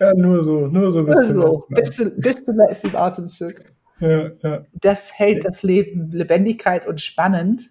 Ja, 0.00 0.14
nur 0.14 0.42
so, 0.42 0.66
nur 0.66 0.90
so 0.90 1.04
bis, 1.04 1.18
also, 1.18 1.64
bis, 1.68 1.90
zu, 1.92 2.10
bis 2.10 2.44
zum 2.44 2.56
letzten 2.56 2.96
Atemzug. 2.96 3.54
Ja, 4.00 4.30
ja. 4.42 4.66
Das 4.72 5.12
hält 5.18 5.44
das 5.44 5.62
Leben 5.62 6.10
Lebendigkeit 6.10 6.86
und 6.86 7.00
spannend. 7.00 7.70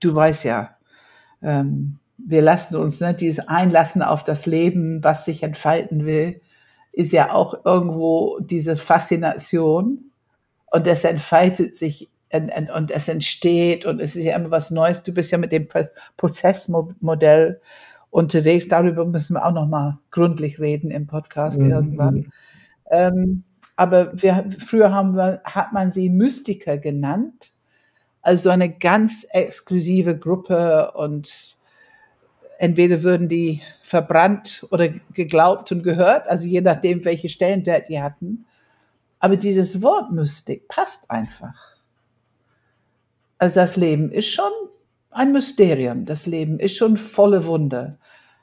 Du 0.00 0.14
weißt 0.14 0.44
ja, 0.44 0.76
ähm, 1.42 1.98
wir 2.18 2.42
lassen 2.42 2.76
uns, 2.76 3.00
ne, 3.00 3.14
dieses 3.14 3.46
Einlassen 3.48 4.02
auf 4.02 4.24
das 4.24 4.46
Leben, 4.46 5.02
was 5.04 5.24
sich 5.24 5.42
entfalten 5.42 6.04
will, 6.04 6.40
ist 6.92 7.12
ja 7.12 7.32
auch 7.32 7.64
irgendwo 7.64 8.40
diese 8.40 8.76
Faszination 8.76 10.10
und 10.70 10.86
es 10.86 11.04
entfaltet 11.04 11.74
sich 11.74 12.10
und, 12.32 12.50
und, 12.54 12.70
und 12.70 12.90
es 12.90 13.08
entsteht 13.08 13.86
und 13.86 14.00
es 14.00 14.16
ist 14.16 14.24
ja 14.24 14.36
immer 14.36 14.50
was 14.50 14.70
Neues. 14.70 15.02
Du 15.02 15.12
bist 15.12 15.30
ja 15.30 15.38
mit 15.38 15.52
dem 15.52 15.68
Prozessmodell 16.16 17.60
unterwegs. 18.10 18.68
Darüber 18.68 19.06
müssen 19.06 19.34
wir 19.34 19.46
auch 19.46 19.52
noch 19.52 19.66
mal 19.66 19.98
gründlich 20.10 20.60
reden 20.60 20.90
im 20.90 21.06
Podcast 21.06 21.58
mhm. 21.58 21.70
irgendwann. 21.70 22.32
Ähm, 22.90 23.44
aber 23.76 24.10
wir, 24.20 24.46
früher 24.58 24.92
haben 24.92 25.14
wir, 25.14 25.40
hat 25.44 25.72
man 25.72 25.92
sie 25.92 26.10
Mystiker 26.10 26.78
genannt 26.78 27.52
also 28.28 28.50
eine 28.50 28.70
ganz 28.70 29.26
exklusive 29.30 30.18
Gruppe 30.18 30.92
und 30.92 31.56
entweder 32.58 33.02
würden 33.02 33.26
die 33.26 33.62
verbrannt 33.80 34.66
oder 34.70 34.90
geglaubt 35.14 35.72
und 35.72 35.82
gehört, 35.82 36.28
also 36.28 36.46
je 36.46 36.60
nachdem, 36.60 37.06
welche 37.06 37.30
Stellenwert 37.30 37.88
die 37.88 38.02
hatten. 38.02 38.44
Aber 39.18 39.38
dieses 39.38 39.80
Wort 39.80 40.12
Mystik 40.12 40.68
passt 40.68 41.10
einfach. 41.10 41.78
Also 43.38 43.60
das 43.60 43.76
Leben 43.76 44.12
ist 44.12 44.28
schon 44.28 44.52
ein 45.08 45.32
Mysterium. 45.32 46.04
Das 46.04 46.26
Leben 46.26 46.60
ist 46.60 46.76
schon 46.76 46.98
volle 46.98 47.46
Wunder. 47.46 47.98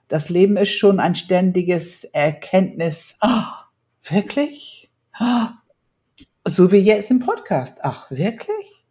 Das 0.07 0.29
Leben 0.29 0.57
ist 0.57 0.71
schon 0.71 0.99
ein 0.99 1.13
ständiges 1.13 2.05
Erkenntnis. 2.05 3.17
Ah, 3.19 3.65
wirklich? 4.01 4.89
Ah, 5.13 5.51
so 6.43 6.71
wie 6.71 6.77
jetzt 6.77 7.11
im 7.11 7.19
Podcast. 7.19 7.81
Ach, 7.83 8.09
wirklich? 8.09 8.84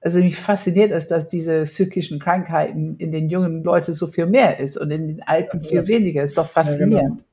Also 0.00 0.20
mich 0.20 0.36
fasziniert 0.36 0.92
es, 0.92 1.08
dass 1.08 1.26
diese 1.26 1.64
psychischen 1.64 2.18
Krankheiten 2.18 2.96
in 2.96 3.12
den 3.12 3.28
jungen 3.28 3.64
Leuten 3.64 3.94
so 3.94 4.06
viel 4.06 4.26
mehr 4.26 4.60
ist 4.60 4.76
und 4.76 4.90
in 4.90 5.08
den 5.08 5.22
Alten 5.22 5.60
viel 5.60 5.80
ja. 5.80 5.86
weniger. 5.86 6.22
Ist 6.22 6.38
doch 6.38 6.48
faszinierend. 6.48 6.94
Ja, 6.94 7.08
genau. 7.08 7.24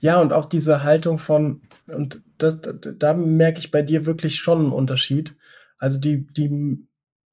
Ja, 0.00 0.20
und 0.20 0.32
auch 0.32 0.46
diese 0.46 0.82
Haltung 0.84 1.18
von, 1.18 1.62
und 1.86 2.22
das, 2.38 2.60
da, 2.60 2.72
da 2.72 3.14
merke 3.14 3.58
ich 3.58 3.70
bei 3.70 3.82
dir 3.82 4.06
wirklich 4.06 4.36
schon 4.36 4.60
einen 4.60 4.72
Unterschied. 4.72 5.34
Also 5.78 5.98
die, 5.98 6.26
die, 6.26 6.48
mh, 6.48 6.86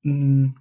hm, 0.04 0.56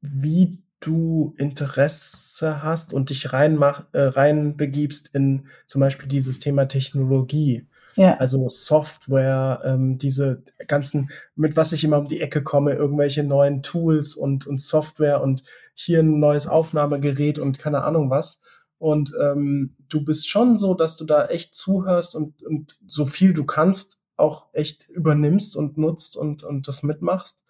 wie 0.00 0.62
du 0.80 1.34
Interesse 1.38 2.62
hast 2.62 2.92
und 2.92 3.10
dich 3.10 3.32
rein, 3.32 3.56
mach, 3.56 3.86
äh, 3.92 4.02
rein 4.02 4.56
begibst 4.56 5.08
in 5.14 5.46
zum 5.66 5.80
Beispiel 5.80 6.08
dieses 6.08 6.40
Thema 6.40 6.66
Technologie. 6.66 7.66
Ja. 7.96 8.16
Also 8.16 8.48
Software, 8.48 9.62
ähm, 9.64 9.98
diese 9.98 10.42
ganzen, 10.66 11.10
mit 11.36 11.56
was 11.56 11.72
ich 11.72 11.84
immer 11.84 11.98
um 11.98 12.08
die 12.08 12.20
Ecke 12.20 12.42
komme, 12.42 12.72
irgendwelche 12.72 13.22
neuen 13.22 13.62
Tools 13.62 14.14
und, 14.14 14.46
und 14.46 14.60
Software 14.60 15.22
und 15.22 15.42
hier 15.74 16.00
ein 16.00 16.18
neues 16.18 16.46
Aufnahmegerät 16.46 17.38
und 17.38 17.58
keine 17.58 17.84
Ahnung 17.84 18.10
was. 18.10 18.40
Und 18.78 19.12
ähm, 19.20 19.76
du 19.88 20.04
bist 20.04 20.28
schon 20.28 20.58
so, 20.58 20.74
dass 20.74 20.96
du 20.96 21.04
da 21.04 21.24
echt 21.26 21.54
zuhörst 21.54 22.14
und, 22.14 22.42
und 22.42 22.76
so 22.86 23.06
viel 23.06 23.32
du 23.32 23.44
kannst 23.44 24.00
auch 24.16 24.46
echt 24.52 24.88
übernimmst 24.88 25.56
und 25.56 25.78
nutzt 25.78 26.16
und, 26.16 26.42
und 26.42 26.68
das 26.68 26.82
mitmachst. 26.82 27.44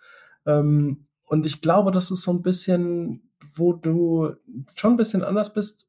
Ähm, 0.47 1.07
und 1.27 1.47
ich 1.47 1.61
glaube, 1.61 1.91
das 1.91 2.11
ist 2.11 2.23
so 2.23 2.33
ein 2.33 2.43
bisschen, 2.43 3.31
wo 3.55 3.73
du 3.73 4.35
schon 4.75 4.93
ein 4.93 4.97
bisschen 4.97 5.25
anders 5.25 5.53
bist, 5.53 5.89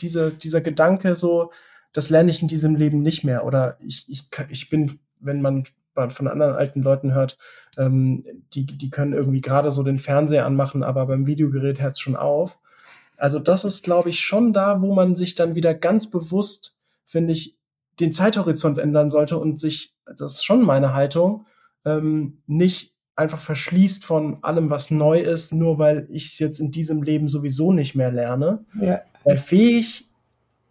diese, 0.00 0.30
dieser 0.30 0.60
Gedanke 0.60 1.16
so, 1.16 1.52
das 1.96 2.10
lerne 2.10 2.30
ich 2.30 2.42
in 2.42 2.48
diesem 2.48 2.76
Leben 2.76 3.02
nicht 3.02 3.24
mehr. 3.24 3.46
Oder 3.46 3.78
ich, 3.80 4.04
ich, 4.08 4.28
ich 4.50 4.68
bin, 4.68 4.98
wenn 5.18 5.40
man 5.40 5.64
von 6.10 6.28
anderen 6.28 6.54
alten 6.54 6.82
Leuten 6.82 7.14
hört, 7.14 7.38
ähm, 7.78 8.22
die, 8.52 8.66
die 8.66 8.90
können 8.90 9.14
irgendwie 9.14 9.40
gerade 9.40 9.70
so 9.70 9.82
den 9.82 9.98
Fernseher 9.98 10.44
anmachen, 10.44 10.82
aber 10.82 11.06
beim 11.06 11.26
Videogerät 11.26 11.80
hört 11.80 11.94
es 11.94 12.00
schon 12.00 12.14
auf. 12.14 12.58
Also 13.16 13.38
das 13.38 13.64
ist, 13.64 13.82
glaube 13.82 14.10
ich, 14.10 14.20
schon 14.20 14.52
da, 14.52 14.82
wo 14.82 14.94
man 14.94 15.16
sich 15.16 15.36
dann 15.36 15.54
wieder 15.54 15.72
ganz 15.72 16.10
bewusst, 16.10 16.76
finde 17.06 17.32
ich, 17.32 17.56
den 17.98 18.12
Zeithorizont 18.12 18.76
ändern 18.76 19.10
sollte 19.10 19.38
und 19.38 19.58
sich, 19.58 19.94
das 20.04 20.34
ist 20.34 20.44
schon 20.44 20.66
meine 20.66 20.92
Haltung, 20.92 21.46
ähm, 21.86 22.42
nicht 22.46 22.94
einfach 23.14 23.40
verschließt 23.40 24.04
von 24.04 24.44
allem, 24.44 24.68
was 24.68 24.90
neu 24.90 25.20
ist, 25.20 25.54
nur 25.54 25.78
weil 25.78 26.06
ich 26.10 26.34
es 26.34 26.38
jetzt 26.40 26.60
in 26.60 26.70
diesem 26.70 27.02
Leben 27.02 27.26
sowieso 27.26 27.72
nicht 27.72 27.94
mehr 27.94 28.12
lerne. 28.12 28.66
Ja. 28.78 29.00
Weil 29.24 29.38
fähig, 29.38 30.05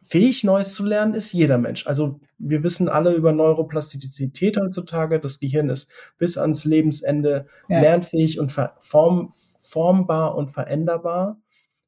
fähig 0.08 0.44
Neues 0.44 0.74
zu 0.74 0.86
lernen 0.86 1.14
ist 1.14 1.34
jeder 1.34 1.58
Mensch. 1.58 1.88
Also 1.88 2.20
wir 2.38 2.64
wissen 2.64 2.90
alle 2.90 3.14
über 3.14 3.32
Neuroplastizität 3.32 4.58
heutzutage. 4.58 5.20
Das 5.20 5.40
Gehirn 5.40 5.70
ist 5.70 5.90
bis 6.18 6.38
ans 6.38 6.66
Lebensende 6.66 7.48
ja. 7.70 7.82
lernfähig 7.82 8.40
und 8.40 8.52
form, 8.52 9.34
formbar 9.60 10.36
und 10.36 10.52
veränderbar. 10.52 11.42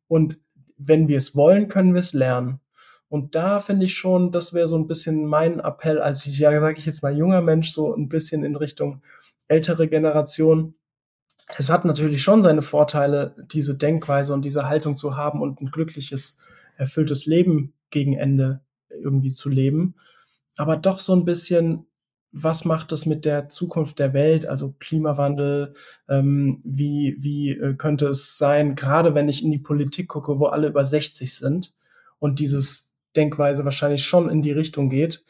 Und 0.08 0.40
wenn 0.78 1.08
wir 1.08 1.18
es 1.18 1.36
wollen, 1.36 1.68
können 1.68 1.94
wir 1.94 2.02
es 2.02 2.14
lernen. 2.14 2.60
Und 3.10 3.36
da 3.36 3.62
finde 3.62 3.86
ich 3.86 3.96
schon, 3.96 4.32
das 4.32 4.54
wäre 4.54 4.68
so 4.68 4.78
ein 4.78 4.88
bisschen 4.88 5.26
mein 5.26 5.60
Appell 5.60 6.00
als, 6.00 6.26
ja, 6.26 6.60
sage 6.60 6.80
ich 6.80 6.86
jetzt 6.86 7.04
mal, 7.04 7.16
junger 7.16 7.42
Mensch, 7.42 7.72
so 7.72 7.96
ein 7.96 8.10
bisschen 8.10 8.44
in 8.44 8.56
Richtung 8.56 9.02
ältere 9.48 9.88
Generation. 9.88 10.76
Es 11.58 11.70
hat 11.70 11.86
natürlich 11.86 12.22
schon 12.22 12.44
seine 12.44 12.62
Vorteile, 12.62 13.34
diese 13.52 13.76
Denkweise 13.76 14.34
und 14.34 14.44
diese 14.44 14.68
Haltung 14.68 14.98
zu 14.98 15.16
haben 15.16 15.42
und 15.42 15.62
ein 15.62 15.72
glückliches, 15.72 16.38
erfülltes 16.76 17.26
Leben 17.26 17.74
gegen 17.90 18.14
Ende 18.14 18.62
irgendwie 18.90 19.34
zu 19.34 19.50
leben. 19.50 19.96
Aber 20.58 20.78
doch 20.78 21.00
so 21.00 21.16
ein 21.16 21.26
bisschen, 21.26 21.86
was 22.32 22.66
macht 22.66 22.92
es 22.92 23.06
mit 23.06 23.26
der 23.26 23.50
Zukunft 23.50 24.00
der 24.00 24.14
Welt, 24.14 24.46
also 24.46 24.76
Klimawandel, 24.80 25.74
ähm, 26.10 26.62
wie, 26.64 27.18
wie 27.20 27.52
äh, 27.52 27.76
könnte 27.76 28.08
es 28.08 28.38
sein, 28.38 28.76
gerade 28.76 29.16
wenn 29.16 29.30
ich 29.30 29.44
in 29.44 29.52
die 29.52 29.60
Politik 29.60 30.08
gucke, 30.08 30.40
wo 30.40 30.48
alle 30.48 30.68
über 30.68 30.86
60 30.86 31.34
sind 31.34 31.74
und 32.20 32.40
dieses 32.40 32.90
Denkweise 33.16 33.66
wahrscheinlich 33.66 34.04
schon 34.04 34.30
in 34.30 34.42
die 34.42 34.52
Richtung 34.52 34.90
geht, 34.90 35.24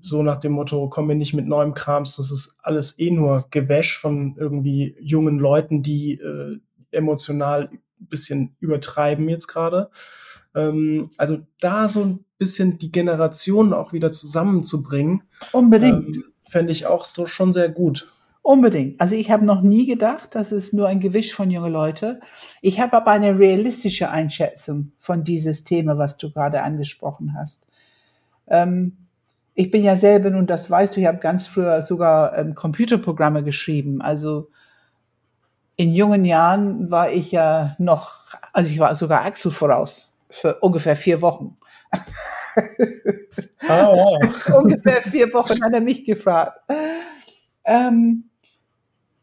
so 0.00 0.22
nach 0.22 0.40
dem 0.40 0.52
Motto, 0.52 0.88
komm 0.88 1.08
mir 1.08 1.14
nicht 1.14 1.34
mit 1.34 1.46
neuem 1.46 1.74
Krams, 1.74 2.16
das 2.16 2.30
ist 2.30 2.56
alles 2.62 2.98
eh 2.98 3.10
nur 3.10 3.46
Gewäsch 3.50 3.98
von 3.98 4.34
irgendwie 4.38 4.96
jungen 5.00 5.38
Leuten, 5.38 5.82
die 5.82 6.14
äh, 6.14 6.58
emotional 6.90 7.68
ein 7.70 7.82
bisschen 7.98 8.56
übertreiben 8.60 9.28
jetzt 9.28 9.46
gerade. 9.46 9.90
Ähm, 10.54 11.10
also 11.16 11.38
da 11.60 11.88
so 11.88 12.04
ein 12.04 12.24
bisschen 12.38 12.78
die 12.78 12.92
Generationen 12.92 13.72
auch 13.72 13.92
wieder 13.92 14.12
zusammenzubringen. 14.12 15.22
Unbedingt. 15.52 16.16
Ähm, 16.16 16.24
Fände 16.48 16.72
ich 16.72 16.86
auch 16.86 17.04
so 17.04 17.26
schon 17.26 17.52
sehr 17.52 17.68
gut. 17.68 18.12
Unbedingt. 18.42 19.00
Also 19.00 19.16
ich 19.16 19.30
habe 19.30 19.46
noch 19.46 19.62
nie 19.62 19.86
gedacht, 19.86 20.34
das 20.34 20.52
ist 20.52 20.74
nur 20.74 20.86
ein 20.86 21.00
Gewisch 21.00 21.34
von 21.34 21.50
junge 21.50 21.70
Leute. 21.70 22.20
Ich 22.60 22.78
habe 22.78 22.94
aber 22.98 23.10
eine 23.10 23.38
realistische 23.38 24.10
Einschätzung 24.10 24.92
von 24.98 25.24
dieses 25.24 25.64
Thema, 25.64 25.96
was 25.96 26.18
du 26.18 26.30
gerade 26.30 26.62
angesprochen 26.62 27.34
hast. 27.34 27.66
Ähm, 28.46 28.98
ich 29.54 29.70
bin 29.70 29.82
ja 29.82 29.96
selber, 29.96 30.36
und 30.36 30.50
das 30.50 30.70
weißt 30.70 30.94
du, 30.94 31.00
ich 31.00 31.06
habe 31.06 31.18
ganz 31.18 31.46
früher 31.46 31.80
sogar 31.80 32.36
ähm, 32.36 32.54
Computerprogramme 32.54 33.42
geschrieben. 33.42 34.02
Also 34.02 34.50
in 35.76 35.94
jungen 35.94 36.26
Jahren 36.26 36.90
war 36.90 37.10
ich 37.10 37.32
ja 37.32 37.74
noch, 37.78 38.36
also 38.52 38.70
ich 38.70 38.78
war 38.78 38.94
sogar 38.94 39.24
Axel 39.24 39.50
voraus 39.52 40.13
für 40.34 40.56
ungefähr 40.60 40.96
vier 40.96 41.22
Wochen. 41.22 41.56
Oh, 43.68 44.20
ungefähr 44.56 45.02
vier 45.02 45.32
Wochen 45.32 45.60
hat 45.60 45.72
er 45.72 45.80
mich 45.80 46.04
gefragt. 46.04 46.60
Ähm, 47.64 48.30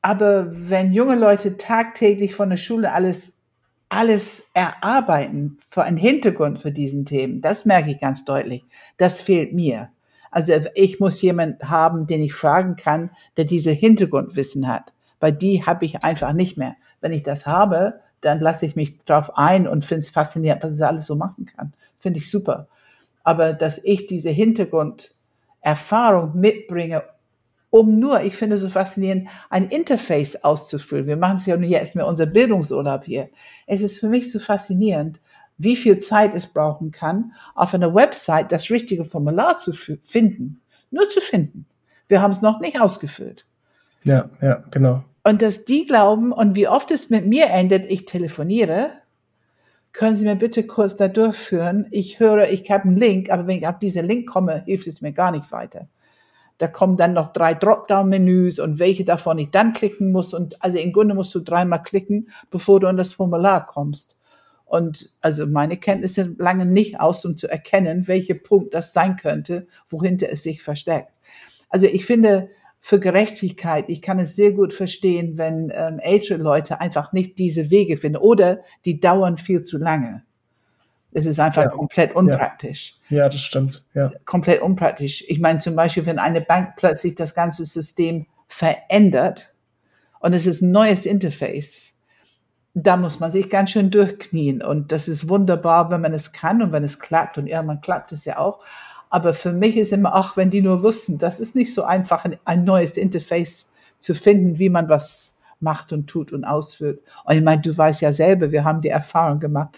aber 0.02 0.48
wenn 0.52 0.92
junge 0.92 1.16
Leute 1.16 1.56
tagtäglich 1.56 2.36
von 2.36 2.50
der 2.50 2.58
Schule 2.58 2.92
alles 2.92 3.38
alles 3.88 4.50
erarbeiten 4.54 5.60
für 5.68 5.84
einen 5.84 5.98
Hintergrund 5.98 6.62
für 6.62 6.72
diesen 6.72 7.06
Themen, 7.06 7.42
das 7.42 7.66
merke 7.66 7.92
ich 7.92 8.00
ganz 8.00 8.26
deutlich. 8.26 8.64
Das 8.98 9.22
fehlt 9.22 9.54
mir. 9.54 9.90
Also 10.32 10.54
ich 10.76 11.02
muss 11.02 11.22
jemand 11.22 11.62
haben, 11.62 12.08
den 12.08 12.22
ich 12.24 12.34
fragen 12.34 12.78
kann, 12.78 13.12
der 13.36 13.44
diese 13.44 13.72
Hintergrundwissen 13.72 14.68
hat. 14.68 14.94
Weil 15.20 15.34
die 15.34 15.66
habe 15.66 15.84
ich 15.84 16.04
einfach 16.04 16.32
nicht 16.32 16.58
mehr. 16.58 16.76
Wenn 17.02 17.12
ich 17.12 17.24
das 17.24 17.46
habe, 17.46 18.00
dann 18.22 18.40
lasse 18.40 18.66
ich 18.66 18.76
mich 18.76 19.04
drauf 19.04 19.38
ein 19.38 19.68
und 19.68 19.86
finde 19.86 20.00
es 20.00 20.10
faszinierend, 20.10 20.64
was 20.64 20.74
es 20.74 20.82
alles 20.82 21.06
so 21.06 21.16
machen 21.16 21.46
kann. 21.46 21.74
Finde 22.00 22.20
ich 22.20 22.32
super. 22.32 22.68
Aber 23.24 23.54
dass 23.54 23.80
ich 23.84 24.08
diese 24.08 24.30
Hintergrunderfahrung 24.30 26.40
mitbringe, 26.40 27.04
um 27.70 28.00
nur, 28.00 28.22
ich 28.22 28.36
finde 28.36 28.58
es 28.58 28.62
so 28.62 28.70
faszinierend, 28.70 29.30
ein 29.50 29.70
Interface 29.70 30.44
auszufüllen. 30.44 31.08
Wir 31.08 31.18
machen 31.18 31.38
es 31.38 31.46
ja 31.46 31.56
nur 31.56 31.70
jetzt 31.70 31.96
mit 31.96 32.06
unser 32.06 32.26
Bildungsurlaub 32.26 33.06
hier. 33.06 33.30
Es 33.66 33.82
ist 33.82 34.00
für 34.00 34.10
mich 34.10 34.32
so 34.32 34.40
faszinierend, 34.40 35.22
wie 35.58 35.76
viel 35.76 36.00
Zeit 36.00 36.34
es 36.34 36.48
brauchen 36.48 36.92
kann, 36.92 37.34
auf 37.56 37.74
einer 37.74 37.96
Website 37.96 38.52
das 38.52 38.70
richtige 38.70 39.06
Formular 39.06 39.58
zu 39.58 39.74
finden. 39.74 40.62
Nur 40.90 41.08
zu 41.08 41.22
finden. 41.22 41.66
Wir 42.08 42.22
haben 42.22 42.32
es 42.32 42.42
noch 42.42 42.60
nicht 42.60 42.82
ausgefüllt. 42.82 43.46
Ja, 44.04 44.30
ja, 44.42 44.64
genau. 44.72 45.04
Und 45.24 45.42
dass 45.42 45.66
die 45.66 45.86
glauben, 45.86 46.32
und 46.32 46.56
wie 46.56 46.68
oft 46.68 46.92
es 46.92 47.10
mit 47.10 47.28
mir 47.28 47.48
endet, 47.48 47.90
ich 47.92 48.06
telefoniere, 48.06 48.90
können 49.94 50.18
Sie 50.18 50.26
mir 50.26 50.36
bitte 50.36 50.66
kurz 50.66 50.96
da 50.96 51.08
durchführen? 51.08 51.88
Ich 51.92 52.20
höre, 52.20 52.50
ich 52.50 52.72
habe 52.72 52.86
einen 52.86 52.98
Link, 52.98 53.30
aber 53.30 53.46
wenn 53.46 53.58
ich 53.58 53.68
auf 53.68 53.78
diesen 53.80 54.06
Link 54.06 54.28
komme, 54.28 54.64
hilft 54.66 54.88
es 54.88 55.02
mir 55.02 55.12
gar 55.12 55.32
nicht 55.32 55.52
weiter. 55.52 55.88
Da 56.58 56.68
kommen 56.68 56.96
dann 56.96 57.14
noch 57.14 57.34
drei 57.34 57.54
Dropdown-Menüs 57.54 58.60
und 58.60 58.80
welche 58.80 59.04
davon 59.04 59.38
ich 59.40 59.50
dann 59.50 59.74
klicken 59.74 60.12
muss. 60.12 60.34
Und 60.34 60.62
also 60.64 60.78
im 60.78 60.94
Grunde 60.94 61.14
musst 61.14 61.36
du 61.36 61.40
dreimal 61.40 61.84
klicken, 61.84 62.30
bevor 62.50 62.80
du 62.80 62.88
an 62.88 62.98
das 62.98 63.14
Formular 63.14 63.66
kommst. 63.66 64.18
Und 64.66 65.12
also 65.20 65.46
meine 65.48 65.76
Kenntnisse 65.76 66.36
lange 66.38 66.66
nicht 66.66 67.00
aus, 67.00 67.26
um 67.26 67.36
zu 67.36 67.50
erkennen, 67.50 68.08
welcher 68.08 68.36
Punkt 68.36 68.74
das 68.74 68.94
sein 68.94 69.18
könnte, 69.18 69.68
wohinter 69.90 70.30
es 70.30 70.44
sich 70.44 70.62
versteckt. 70.64 71.12
Also 71.68 71.88
ich 71.88 72.06
finde, 72.06 72.50
für 72.82 73.00
Gerechtigkeit, 73.00 73.86
ich 73.88 74.02
kann 74.02 74.20
es 74.20 74.36
sehr 74.36 74.54
gut 74.54 74.74
verstehen, 74.74 75.38
wenn 75.38 75.72
ähm, 75.74 76.00
ältere 76.00 76.40
Leute 76.40 76.82
einfach 76.82 77.14
nicht 77.14 77.38
diese 77.38 77.70
Wege 77.70 77.96
finden 77.96 78.18
oder 78.18 78.62
die 78.86 79.00
dauern 79.00 79.38
viel 79.38 79.64
zu 79.64 79.78
lange. 79.78 80.24
Es 81.14 81.26
ist 81.26 81.40
einfach 81.40 81.64
ja. 81.64 81.70
komplett 81.70 82.16
unpraktisch. 82.16 82.96
Ja. 83.10 83.20
ja, 83.20 83.30
das 83.30 83.42
stimmt. 83.42 83.84
Ja. 83.94 84.12
Komplett 84.26 84.62
unpraktisch. 84.62 85.24
Ich 85.28 85.40
meine 85.40 85.60
zum 85.60 85.76
Beispiel, 85.76 86.06
wenn 86.06 86.20
eine 86.20 86.42
Bank 86.42 86.76
plötzlich 86.78 87.16
das 87.16 87.36
ganze 87.36 87.66
System 87.66 88.26
verändert 88.48 89.54
und 90.20 90.34
es 90.34 90.48
ist 90.48 90.62
ein 90.62 90.72
neues 90.72 91.06
Interface, 91.06 91.96
da 92.74 92.98
muss 92.98 93.20
man 93.20 93.30
sich 93.30 93.50
ganz 93.50 93.72
schön 93.72 93.92
durchknien. 93.92 94.64
Und 94.64 94.92
das 94.92 95.08
ist 95.08 95.30
wunderbar, 95.30 95.92
wenn 95.92 96.02
man 96.02 96.14
es 96.14 96.32
kann 96.32 96.62
und 96.62 96.72
wenn 96.72 96.84
es 96.84 97.00
klappt. 97.00 97.38
Und 97.38 97.48
irgendwann 97.48 97.82
klappt 97.82 98.12
es 98.14 98.26
ja 98.26 98.38
auch. 98.38 98.64
Aber 99.12 99.34
für 99.34 99.52
mich 99.52 99.78
ist 99.78 99.94
immer, 99.94 100.16
ach, 100.16 100.38
wenn 100.38 100.50
die 100.50 100.62
nur 100.62 100.82
wussten, 100.82 101.18
das 101.18 101.40
ist 101.40 101.56
nicht 101.56 101.74
so 101.74 101.84
einfach, 101.84 102.26
ein, 102.26 102.40
ein 102.46 102.64
neues 102.64 102.98
Interface 102.98 103.70
zu 104.00 104.16
finden, 104.16 104.58
wie 104.58 104.70
man 104.70 104.90
was 104.90 105.38
macht 105.60 105.94
und 105.94 106.08
tut 106.08 106.34
und 106.34 106.44
ausführt. 106.46 107.02
Und 107.26 107.36
ich 107.36 107.44
meine, 107.44 107.62
du 107.62 107.78
weißt 107.78 108.02
ja 108.02 108.14
selber, 108.14 108.52
wir 108.52 108.64
haben 108.64 108.82
die 108.82 108.90
Erfahrung 108.90 109.40
gemacht. 109.40 109.78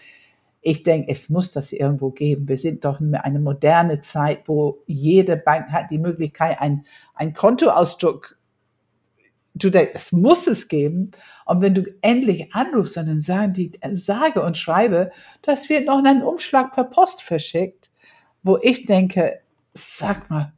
Ich 0.61 0.83
denke, 0.83 1.11
es 1.11 1.29
muss 1.29 1.51
das 1.51 1.73
irgendwo 1.73 2.11
geben. 2.11 2.47
Wir 2.47 2.57
sind 2.57 2.85
doch 2.85 3.01
in 3.01 3.15
eine 3.15 3.39
moderne 3.39 3.99
Zeit, 3.99 4.47
wo 4.47 4.83
jede 4.85 5.35
Bank 5.35 5.71
hat 5.71 5.91
die 5.91 5.97
Möglichkeit, 5.97 6.61
ein, 6.61 6.85
ein 7.15 7.33
Kontoausdruck 7.33 8.37
du 9.55 9.69
denkst, 9.69 9.91
es 9.93 10.11
muss 10.11 10.47
es 10.47 10.67
geben. 10.67 11.11
Und 11.45 11.61
wenn 11.61 11.75
du 11.75 11.83
endlich 12.01 12.53
anrufst, 12.53 12.97
dann 12.97 13.21
sagen 13.21 13.53
die, 13.53 13.71
sage 13.93 14.41
und 14.41 14.57
schreibe, 14.57 15.11
das 15.41 15.69
wird 15.69 15.85
noch 15.85 15.99
in 15.99 16.07
einen 16.07 16.23
Umschlag 16.23 16.73
per 16.73 16.85
Post 16.85 17.21
verschickt, 17.21 17.91
wo 18.43 18.57
ich 18.61 18.85
denke, 18.85 19.39
sag 19.73 20.29
mal. 20.29 20.53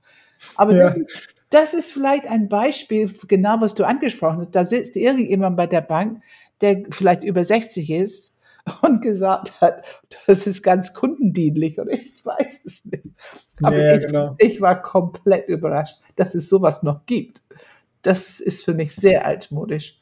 Aber 0.55 0.75
ja. 0.75 0.89
das, 0.89 0.97
ist, 0.97 1.35
das, 1.49 1.73
ist, 1.73 1.91
vielleicht 1.91 2.27
ein 2.27 2.49
Beispiel, 2.49 3.13
genau 3.27 3.61
was 3.61 3.75
du 3.75 3.83
angesprochen 3.83 4.39
hast. 4.39 4.51
Da 4.51 4.65
sitzt 4.65 4.95
irgendjemand 4.95 5.57
bei 5.57 5.67
der 5.67 5.81
Bank, 5.81 6.21
der 6.61 6.83
vielleicht 6.91 7.23
über 7.23 7.43
60 7.43 7.89
ist 7.89 8.35
und 8.81 9.01
gesagt 9.01 9.61
hat, 9.61 9.85
das 10.27 10.47
ist 10.47 10.63
ganz 10.63 10.93
kundendienlich 10.93 11.79
und 11.79 11.89
ich 11.89 12.25
weiß 12.25 12.59
es 12.65 12.85
nicht. 12.85 13.05
Aber 13.61 13.77
ja, 13.77 13.95
ich, 13.95 14.05
genau. 14.05 14.35
ich 14.37 14.59
war 14.59 14.81
komplett 14.81 15.47
überrascht, 15.47 15.99
dass 16.15 16.35
es 16.35 16.49
sowas 16.49 16.83
noch 16.83 17.05
gibt 17.05 17.41
das 18.05 18.39
ist 18.39 18.63
für 18.63 18.73
mich 18.73 18.95
sehr 18.95 19.25
altmodisch. 19.25 19.99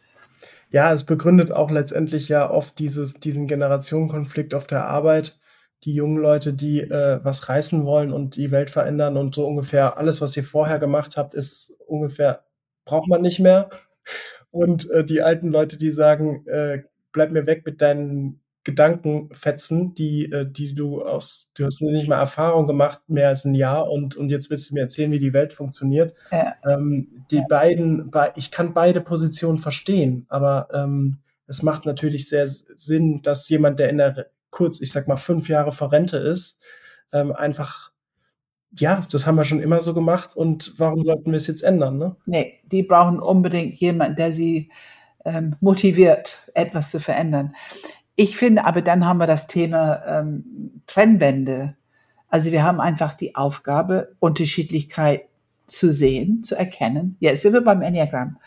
Ja, 0.70 0.92
es 0.92 1.04
begründet 1.04 1.52
auch 1.52 1.72
letztendlich 1.72 2.28
ja 2.30 2.50
oft 2.50 2.78
dieses, 2.80 3.14
diesen 3.14 3.48
Generationenkonflikt 3.48 4.56
auf 4.56 4.68
der 4.68 4.88
Arbeit. 4.88 5.40
Die 5.84 5.94
jungen 5.94 6.18
Leute, 6.18 6.54
die 6.54 6.82
äh, 6.82 7.20
was 7.24 7.50
reißen 7.50 7.86
wollen 7.86 8.14
und 8.14 8.36
die 8.36 8.52
Welt 8.52 8.70
verändern 8.70 9.18
und 9.18 9.36
so 9.36 9.46
ungefähr 9.46 9.98
alles, 9.98 10.22
was 10.22 10.36
ihr 10.38 10.44
vorher 10.44 10.80
gemacht 10.80 11.18
habt, 11.18 11.34
ist 11.34 11.78
ungefähr, 11.88 12.44
braucht 12.86 13.08
man 13.08 13.22
nicht 13.22 13.40
mehr. 13.40 13.70
Und 14.52 14.90
äh, 14.92 15.04
die 15.04 15.22
alten 15.22 15.50
Leute, 15.50 15.78
die 15.78 15.90
sagen, 15.90 16.46
äh, 16.48 16.84
bleib 17.12 17.32
mir 17.32 17.46
weg 17.46 17.66
mit 17.66 17.82
deinen 17.82 18.40
Gedankenfetzen, 18.64 19.94
die, 19.94 20.32
äh, 20.32 20.50
die 20.50 20.74
du 20.74 21.02
aus, 21.02 21.50
du 21.56 21.66
hast 21.66 21.82
nicht 21.82 22.08
mal 22.08 22.20
Erfahrung 22.20 22.66
gemacht, 22.66 23.02
mehr 23.08 23.30
als 23.30 23.44
ein 23.46 23.56
Jahr 23.56 23.90
und, 23.90 24.16
und 24.16 24.30
jetzt 24.30 24.50
willst 24.50 24.70
du 24.70 24.76
mir 24.76 24.82
erzählen, 24.82 25.12
wie 25.12 25.20
die 25.20 25.34
Welt 25.34 25.54
funktioniert. 25.54 26.14
Ja. 26.32 26.56
Ähm, 26.66 27.26
die 27.30 27.38
ja. 27.38 27.46
beiden, 27.50 28.10
ich 28.36 28.52
kann 28.52 28.74
beide 28.74 29.02
Positionen 29.02 29.60
verstehen, 29.60 30.26
aber 30.30 30.70
ähm, 30.74 31.18
es 31.46 31.62
macht 31.62 31.86
natürlich 31.86 32.30
sehr 32.30 32.48
Sinn, 32.48 33.22
dass 33.22 33.50
jemand, 33.50 33.80
der 33.80 33.90
in 33.90 33.98
der 33.98 34.28
kurz, 34.54 34.80
ich 34.80 34.92
sag 34.92 35.08
mal, 35.10 35.18
fünf 35.18 35.50
Jahre 35.50 35.74
vor 35.74 35.92
Rente 35.92 36.18
ist, 36.18 36.62
ähm, 37.12 37.34
einfach 37.34 37.92
ja, 38.80 39.06
das 39.12 39.28
haben 39.28 39.36
wir 39.36 39.46
schon 39.46 39.62
immer 39.62 39.82
so 39.82 39.94
gemacht 39.94 40.36
und 40.36 40.74
warum 40.78 41.06
sollten 41.06 41.32
wir 41.32 41.38
es 41.38 41.48
jetzt 41.48 41.64
ändern? 41.64 41.98
Ne? 41.98 42.16
Nee, 42.26 42.60
die 42.64 42.84
brauchen 42.84 43.20
unbedingt 43.20 43.76
jemanden, 43.76 44.16
der 44.16 44.34
sie 44.34 44.72
ähm, 45.26 45.56
motiviert, 45.62 46.50
etwas 46.56 46.92
zu 46.92 47.00
verändern. 47.00 47.56
Ich 48.16 48.38
finde, 48.38 48.66
aber 48.66 48.82
dann 48.82 49.06
haben 49.06 49.20
wir 49.20 49.28
das 49.28 49.48
Thema 49.48 50.04
ähm, 50.08 50.82
Trennwände. 50.88 51.76
Also 52.30 52.52
wir 52.52 52.64
haben 52.64 52.80
einfach 52.80 53.14
die 53.14 53.36
Aufgabe, 53.36 54.16
Unterschiedlichkeit 54.20 55.26
zu 55.68 55.92
sehen, 55.92 56.44
zu 56.44 56.56
erkennen. 56.56 57.16
Jetzt 57.20 57.44
sind 57.44 57.54
wir 57.54 57.62
beim 57.62 57.82
Enneagramm. 57.82 58.38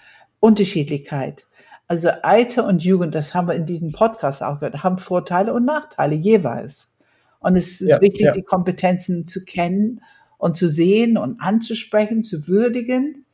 Unterschiedlichkeit. 0.41 1.46
Also 1.89 2.11
Alter 2.23 2.67
und 2.67 2.83
Jugend, 2.83 3.15
das 3.15 3.35
haben 3.35 3.49
wir 3.49 3.55
in 3.55 3.67
diesem 3.67 3.93
Podcast 3.93 4.43
auch 4.43 4.59
gehört, 4.59 4.83
haben 4.83 4.99
Vorteile 4.99 5.55
und 5.55 5.65
Nachteile 5.65 6.17
jeweils. 6.17 6.93
Und 7.39 7.57
es 7.57 7.81
ist 7.81 7.91
ja, 7.91 8.01
wichtig, 8.01 8.23
ja. 8.23 8.33
die 8.33 8.43
Kompetenzen 8.43 9.25
zu 9.25 9.45
kennen 9.45 10.01
und 10.39 10.57
zu 10.57 10.69
sehen 10.69 11.17
und 11.17 11.41
anzusprechen, 11.41 12.25
zu 12.25 12.49
würdigen 12.49 13.25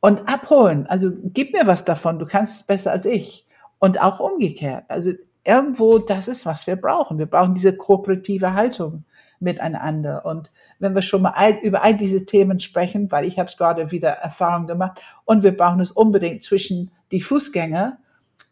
und 0.00 0.28
abholen. 0.28 0.86
Also 0.86 1.10
gib 1.24 1.52
mir 1.52 1.66
was 1.66 1.84
davon, 1.84 2.18
du 2.18 2.26
kannst 2.26 2.56
es 2.56 2.62
besser 2.62 2.92
als 2.92 3.06
ich. 3.06 3.46
Und 3.78 4.00
auch 4.00 4.20
umgekehrt. 4.20 4.84
Also 4.86 5.12
irgendwo, 5.44 5.98
das 5.98 6.28
ist, 6.28 6.46
was 6.46 6.68
wir 6.68 6.76
brauchen. 6.76 7.18
Wir 7.18 7.26
brauchen 7.26 7.54
diese 7.54 7.76
kooperative 7.76 8.54
Haltung 8.54 9.04
miteinander. 9.40 10.24
Und 10.24 10.52
wenn 10.78 10.94
wir 10.94 11.02
schon 11.02 11.22
mal 11.22 11.32
all, 11.34 11.58
über 11.62 11.82
all 11.82 11.96
diese 11.96 12.24
Themen 12.24 12.60
sprechen, 12.60 13.10
weil 13.10 13.24
ich 13.24 13.40
habe 13.40 13.48
es 13.48 13.56
gerade 13.56 13.90
wieder 13.90 14.10
Erfahrung 14.10 14.68
gemacht, 14.68 15.00
und 15.24 15.42
wir 15.42 15.56
brauchen 15.56 15.80
es 15.80 15.90
unbedingt 15.90 16.44
zwischen 16.44 16.92
die 17.12 17.20
Fußgänger, 17.20 17.98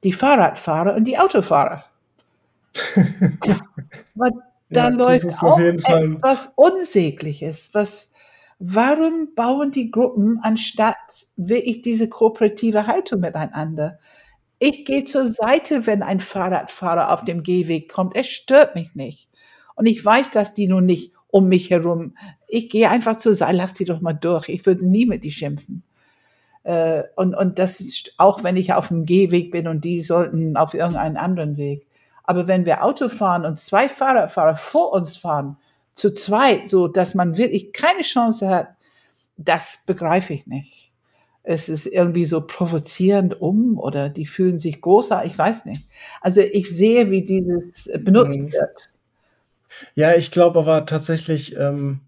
die 0.04 0.12
Fahrradfahrer 0.12 0.94
und 0.94 1.04
die 1.04 1.18
Autofahrer. 1.18 1.84
Weil 4.14 4.32
da 4.70 4.88
ja, 4.88 4.94
läuft 4.94 5.42
auch 5.42 5.58
etwas 5.58 6.52
Unsägliches. 6.54 7.70
Was, 7.72 8.12
warum 8.58 9.34
bauen 9.34 9.72
die 9.72 9.90
Gruppen 9.90 10.38
anstatt 10.42 11.26
wirklich 11.36 11.82
diese 11.82 12.08
kooperative 12.08 12.86
Haltung 12.86 13.20
miteinander? 13.20 13.98
Ich 14.61 14.84
gehe 14.84 15.04
zur 15.04 15.28
Seite, 15.28 15.86
wenn 15.86 16.02
ein 16.02 16.20
Fahrradfahrer 16.20 17.12
auf 17.12 17.24
dem 17.24 17.42
Gehweg 17.42 17.90
kommt. 17.90 18.14
Es 18.14 18.28
stört 18.28 18.74
mich 18.74 18.94
nicht. 18.94 19.28
Und 19.74 19.86
ich 19.86 20.04
weiß, 20.04 20.30
dass 20.30 20.54
die 20.54 20.68
nun 20.68 20.86
nicht 20.86 21.14
um 21.28 21.48
mich 21.48 21.70
herum. 21.70 22.14
Ich 22.46 22.68
gehe 22.68 22.90
einfach 22.90 23.16
zur 23.16 23.34
Seite, 23.34 23.56
lass 23.56 23.74
die 23.74 23.86
doch 23.86 24.00
mal 24.00 24.12
durch. 24.12 24.48
Ich 24.48 24.66
würde 24.66 24.86
nie 24.86 25.06
mit 25.06 25.24
die 25.24 25.30
schimpfen. 25.30 25.82
Äh, 26.62 27.04
und, 27.16 27.34
und 27.34 27.58
das 27.58 27.80
ist 27.80 28.14
auch, 28.18 28.42
wenn 28.44 28.56
ich 28.56 28.72
auf 28.72 28.88
dem 28.88 29.06
Gehweg 29.06 29.50
bin 29.50 29.68
und 29.68 29.84
die 29.84 30.02
sollten 30.02 30.56
auf 30.56 30.74
irgendeinen 30.74 31.16
anderen 31.16 31.56
Weg. 31.56 31.86
Aber 32.24 32.46
wenn 32.46 32.66
wir 32.66 32.84
Auto 32.84 33.08
fahren 33.08 33.44
und 33.44 33.58
zwei 33.58 33.88
Fahrradfahrer 33.88 34.56
vor 34.56 34.92
uns 34.92 35.16
fahren, 35.16 35.56
zu 35.94 36.12
zweit, 36.12 36.68
so 36.68 36.88
dass 36.88 37.14
man 37.14 37.36
wirklich 37.36 37.72
keine 37.72 38.02
Chance 38.02 38.48
hat, 38.48 38.68
das 39.36 39.82
begreife 39.86 40.34
ich 40.34 40.46
nicht 40.46 40.90
es 41.42 41.68
ist 41.68 41.86
irgendwie 41.86 42.26
so 42.26 42.42
provozierend 42.42 43.40
um 43.40 43.78
oder 43.78 44.08
die 44.08 44.26
fühlen 44.26 44.58
sich 44.58 44.80
großer, 44.80 45.24
ich 45.24 45.36
weiß 45.36 45.64
nicht. 45.66 45.82
Also 46.20 46.40
ich 46.40 46.70
sehe, 46.70 47.11
wie 47.11 47.24
dieses 47.24 47.90
benutzt 48.04 48.38
mhm. 48.38 48.52
wird. 48.52 48.88
Ja, 49.94 50.14
ich 50.14 50.30
glaube 50.30 50.58
aber 50.58 50.84
tatsächlich, 50.84 51.56
ähm, 51.56 52.00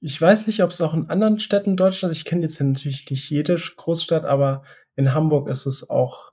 ich 0.00 0.20
weiß 0.20 0.46
nicht, 0.46 0.62
ob 0.62 0.70
es 0.70 0.80
auch 0.80 0.94
in 0.94 1.10
anderen 1.10 1.38
Städten 1.40 1.76
Deutschland, 1.76 2.14
ich 2.14 2.24
kenne 2.24 2.42
jetzt 2.42 2.60
natürlich 2.60 3.10
nicht 3.10 3.30
jede 3.30 3.56
Großstadt, 3.56 4.24
aber 4.24 4.62
in 4.96 5.14
Hamburg 5.14 5.48
ist 5.48 5.66
es 5.66 5.88
auch, 5.88 6.32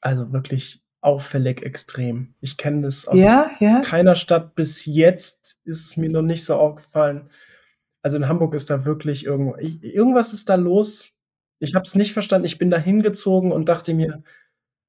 also 0.00 0.32
wirklich 0.32 0.82
auffällig 1.00 1.62
extrem. 1.62 2.34
Ich 2.40 2.56
kenne 2.56 2.82
das 2.82 3.06
aus 3.06 3.20
ja, 3.20 3.50
ja. 3.60 3.82
keiner 3.82 4.16
Stadt 4.16 4.54
bis 4.54 4.86
jetzt, 4.86 5.58
ist 5.64 5.84
es 5.84 5.96
mir 5.96 6.08
noch 6.08 6.22
nicht 6.22 6.44
so 6.44 6.56
aufgefallen. 6.56 7.30
Also 8.02 8.16
in 8.16 8.28
Hamburg 8.28 8.54
ist 8.54 8.70
da 8.70 8.84
wirklich 8.84 9.24
irgendwo, 9.24 9.56
irgendwas 9.56 10.32
ist 10.32 10.48
da 10.48 10.56
los, 10.56 11.14
ich 11.58 11.74
habe 11.74 11.84
es 11.84 11.94
nicht 11.94 12.12
verstanden. 12.12 12.46
Ich 12.46 12.58
bin 12.58 12.70
da 12.70 12.78
hingezogen 12.78 13.52
und 13.52 13.68
dachte 13.68 13.94
mir, 13.94 14.22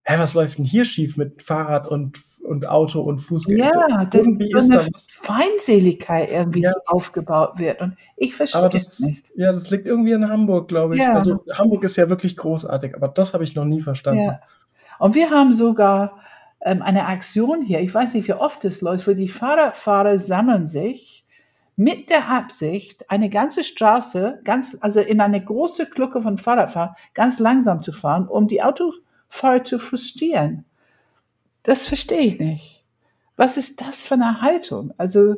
hä, 0.03 0.15
was 0.17 0.33
läuft 0.33 0.57
denn 0.57 0.65
hier 0.65 0.85
schief 0.85 1.17
mit 1.17 1.41
Fahrrad 1.41 1.87
und, 1.87 2.21
und 2.45 2.67
Auto 2.67 3.01
und 3.01 3.19
Fußgänger? 3.19 3.71
Ja, 3.89 4.05
das 4.05 4.21
irgendwie 4.21 4.45
ist, 4.45 4.51
so 4.51 4.57
ist 4.57 4.73
da 4.73 4.87
was. 4.93 5.07
Feindseligkeit 5.21 6.29
irgendwie 6.31 6.61
ja. 6.61 6.73
aufgebaut 6.85 7.57
wird. 7.57 7.81
Und 7.81 7.97
ich 8.15 8.35
verstehe 8.35 8.69
es 8.73 8.99
nicht. 8.99 9.25
Ja, 9.35 9.51
das 9.51 9.69
liegt 9.69 9.87
irgendwie 9.87 10.11
in 10.11 10.29
Hamburg, 10.29 10.67
glaube 10.67 10.95
ich. 10.95 11.01
Ja. 11.01 11.13
Also 11.13 11.43
Hamburg 11.53 11.83
ist 11.83 11.95
ja 11.95 12.09
wirklich 12.09 12.37
großartig, 12.37 12.95
aber 12.95 13.07
das 13.07 13.33
habe 13.33 13.43
ich 13.43 13.55
noch 13.55 13.65
nie 13.65 13.81
verstanden. 13.81 14.23
Ja. 14.23 14.39
Und 14.99 15.15
wir 15.15 15.29
haben 15.29 15.51
sogar 15.53 16.19
ähm, 16.61 16.81
eine 16.81 17.07
Aktion 17.07 17.61
hier, 17.61 17.79
ich 17.81 17.93
weiß 17.93 18.13
nicht, 18.13 18.27
wie 18.27 18.33
oft 18.33 18.63
es 18.65 18.81
läuft, 18.81 19.07
wo 19.07 19.13
die 19.13 19.27
Fahrradfahrer 19.27 20.19
sammeln 20.19 20.67
sich 20.67 21.25
mit 21.75 22.09
der 22.09 22.29
Absicht, 22.29 23.09
eine 23.09 23.29
ganze 23.29 23.63
Straße, 23.63 24.39
ganz, 24.43 24.77
also 24.79 25.01
in 25.01 25.19
eine 25.19 25.43
große 25.43 25.87
Glucke 25.87 26.21
von 26.21 26.37
Fahrradfahrern, 26.37 26.95
ganz 27.13 27.39
langsam 27.39 27.81
zu 27.81 27.91
fahren, 27.91 28.27
um 28.27 28.47
die 28.47 28.63
Autofahrer 28.63 29.63
zu 29.63 29.77
frustrieren. 29.77 30.65
Das 31.65 31.87
verstehe 31.87 32.19
ich 32.19 32.39
nicht. 32.39 32.85
Was 33.37 33.57
ist 33.57 33.81
das 33.81 34.05
für 34.05 34.13
eine 34.13 34.41
Haltung? 34.41 34.93
Also, 34.97 35.35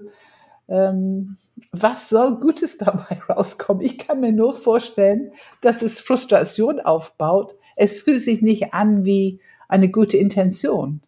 ähm, 0.68 1.38
was 1.72 2.10
soll 2.10 2.40
Gutes 2.40 2.78
dabei 2.78 3.22
rauskommen? 3.30 3.82
Ich 3.82 3.98
kann 3.98 4.20
mir 4.20 4.34
nur 4.34 4.54
vorstellen, 4.54 5.32
dass 5.62 5.82
es 5.82 6.02
Frustration 6.02 6.82
aufbaut. 6.82 7.56
Es 7.78 8.02
fühlt 8.02 8.22
sich 8.22 8.42
nicht 8.42 8.74
an 8.74 9.06
wie 9.06 9.40
eine 9.70 9.90
gute 9.90 10.18
Intention. 10.18 11.02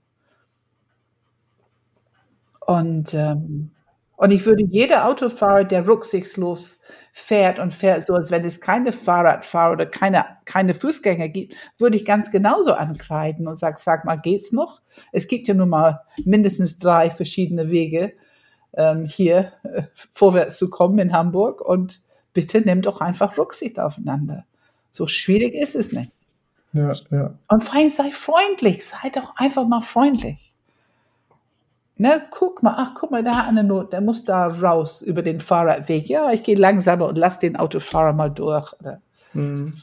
Und 2.61 3.13
ähm, 3.13 3.71
und 4.19 4.31
ich 4.31 4.45
würde 4.45 4.63
jeder 4.63 5.07
Autofahrer, 5.07 5.63
der 5.63 5.87
rücksichtslos 5.87 6.81
fährt 7.11 7.59
und 7.59 7.73
fährt, 7.73 8.05
so 8.05 8.13
als 8.13 8.31
wenn 8.31 8.45
es 8.45 8.61
keine 8.61 8.91
Fahrradfahrer 8.91 9.73
oder 9.73 9.85
keine, 9.85 10.25
keine 10.45 10.73
Fußgänger 10.73 11.29
gibt, 11.29 11.55
würde 11.77 11.97
ich 11.97 12.05
ganz 12.05 12.31
genauso 12.31 12.73
ankreiden 12.73 13.47
und 13.47 13.55
sag, 13.55 13.77
sag 13.77 14.05
mal, 14.05 14.15
geht's 14.15 14.51
noch? 14.51 14.81
Es 15.11 15.27
gibt 15.27 15.47
ja 15.47 15.53
nun 15.53 15.69
mal 15.69 16.01
mindestens 16.25 16.79
drei 16.79 17.11
verschiedene 17.11 17.69
Wege, 17.69 18.13
ähm, 18.73 19.05
hier 19.05 19.53
äh, 19.63 19.83
vorwärts 20.11 20.57
zu 20.57 20.69
kommen 20.69 20.99
in 20.99 21.13
Hamburg 21.13 21.61
und 21.61 22.01
bitte 22.33 22.61
nehmt 22.61 22.85
doch 22.85 23.01
einfach 23.01 23.37
Rücksicht 23.37 23.79
aufeinander. 23.79 24.45
So 24.91 25.07
schwierig 25.07 25.53
ist 25.53 25.75
es 25.75 25.91
nicht. 25.91 26.11
Ja, 26.73 26.93
ja. 27.09 27.33
Und 27.47 27.63
vor 27.63 27.75
allem 27.75 27.89
sei 27.89 28.11
freundlich, 28.11 28.85
sei 28.85 29.09
doch 29.09 29.35
einfach 29.35 29.67
mal 29.67 29.81
freundlich. 29.81 30.53
Ne, 32.01 32.21
guck 32.31 32.63
mal, 32.63 32.75
ach, 32.77 32.93
guck 32.95 33.11
mal, 33.11 33.25
da 33.25 33.39
hat 33.39 33.49
eine 33.49 33.61
Not, 33.61 33.91
der 33.91 33.99
muss 33.99 34.23
da 34.23 34.47
raus 34.47 35.01
über 35.01 35.21
den 35.21 35.41
Fahrradweg. 35.41 36.07
Ja, 36.07 36.31
ich 36.31 36.43
gehe 36.43 36.55
langsamer 36.55 37.07
und 37.07 37.17
lass 37.17 37.39
den 37.39 37.57
Autofahrer 37.57 38.13
mal 38.13 38.29
durch. 38.29 38.73
Mhm. 39.33 39.73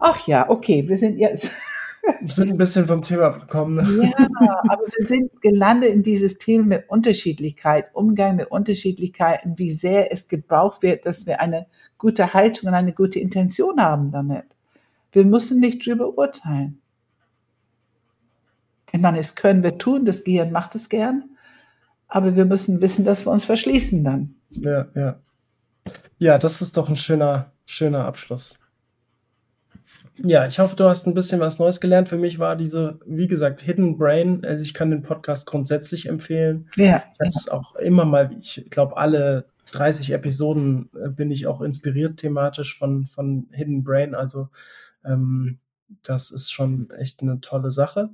Ach 0.00 0.26
ja, 0.26 0.50
okay, 0.50 0.88
wir 0.88 0.98
sind 0.98 1.16
jetzt. 1.16 1.50
Wir 2.22 2.30
sind 2.30 2.52
ein 2.52 2.56
bisschen 2.56 2.86
vom 2.86 3.02
Thema 3.02 3.26
abgekommen. 3.26 3.74
Ne? 3.74 4.10
Ja, 4.18 4.62
aber 4.70 4.84
wir 4.96 5.06
sind 5.06 5.42
gelandet 5.42 5.90
in 5.90 6.02
dieses 6.02 6.38
Thema 6.38 6.64
mit 6.64 6.88
Unterschiedlichkeit, 6.88 7.90
Umgang 7.92 8.36
mit 8.36 8.50
Unterschiedlichkeiten, 8.50 9.58
wie 9.58 9.70
sehr 9.70 10.10
es 10.10 10.26
gebraucht 10.26 10.80
wird, 10.80 11.04
dass 11.04 11.26
wir 11.26 11.42
eine 11.42 11.66
gute 11.98 12.32
Haltung 12.32 12.70
und 12.70 12.74
eine 12.74 12.94
gute 12.94 13.20
Intention 13.20 13.82
haben 13.82 14.12
damit. 14.12 14.46
Wir 15.12 15.26
müssen 15.26 15.60
nicht 15.60 15.86
drüber 15.86 16.16
urteilen. 16.16 16.80
Ich 18.92 19.00
meine, 19.00 19.18
es 19.18 19.34
können 19.34 19.62
wir 19.62 19.76
tun, 19.76 20.06
das 20.06 20.24
Gehirn 20.24 20.52
macht 20.52 20.74
es 20.76 20.88
gern, 20.88 21.29
aber 22.10 22.36
wir 22.36 22.44
müssen 22.44 22.80
wissen, 22.80 23.04
dass 23.04 23.24
wir 23.24 23.32
uns 23.32 23.44
verschließen 23.44 24.04
dann. 24.04 24.34
Ja, 24.50 24.88
ja. 24.94 25.20
Ja, 26.18 26.38
das 26.38 26.60
ist 26.60 26.76
doch 26.76 26.88
ein 26.88 26.96
schöner, 26.96 27.52
schöner 27.64 28.04
Abschluss. 28.04 28.58
Ja, 30.22 30.46
ich 30.46 30.58
hoffe, 30.58 30.76
du 30.76 30.84
hast 30.84 31.06
ein 31.06 31.14
bisschen 31.14 31.40
was 31.40 31.58
Neues 31.58 31.80
gelernt. 31.80 32.10
Für 32.10 32.18
mich 32.18 32.38
war 32.38 32.56
diese, 32.56 33.00
wie 33.06 33.26
gesagt, 33.26 33.62
Hidden 33.62 33.96
Brain. 33.96 34.44
Also 34.44 34.62
ich 34.62 34.74
kann 34.74 34.90
den 34.90 35.02
Podcast 35.02 35.46
grundsätzlich 35.46 36.06
empfehlen. 36.06 36.68
Ja. 36.76 37.04
Ich 37.14 37.20
habe 37.20 37.30
es 37.30 37.48
auch 37.48 37.74
immer 37.76 38.04
mal, 38.04 38.30
ich 38.38 38.66
glaube, 38.68 38.98
alle 38.98 39.46
30 39.72 40.10
Episoden 40.10 40.90
äh, 40.94 41.08
bin 41.08 41.30
ich 41.30 41.46
auch 41.46 41.62
inspiriert 41.62 42.18
thematisch 42.18 42.76
von, 42.76 43.06
von 43.06 43.48
Hidden 43.52 43.82
Brain. 43.82 44.14
Also 44.14 44.48
ähm, 45.04 45.58
das 46.02 46.30
ist 46.30 46.52
schon 46.52 46.90
echt 46.90 47.22
eine 47.22 47.40
tolle 47.40 47.70
Sache. 47.70 48.10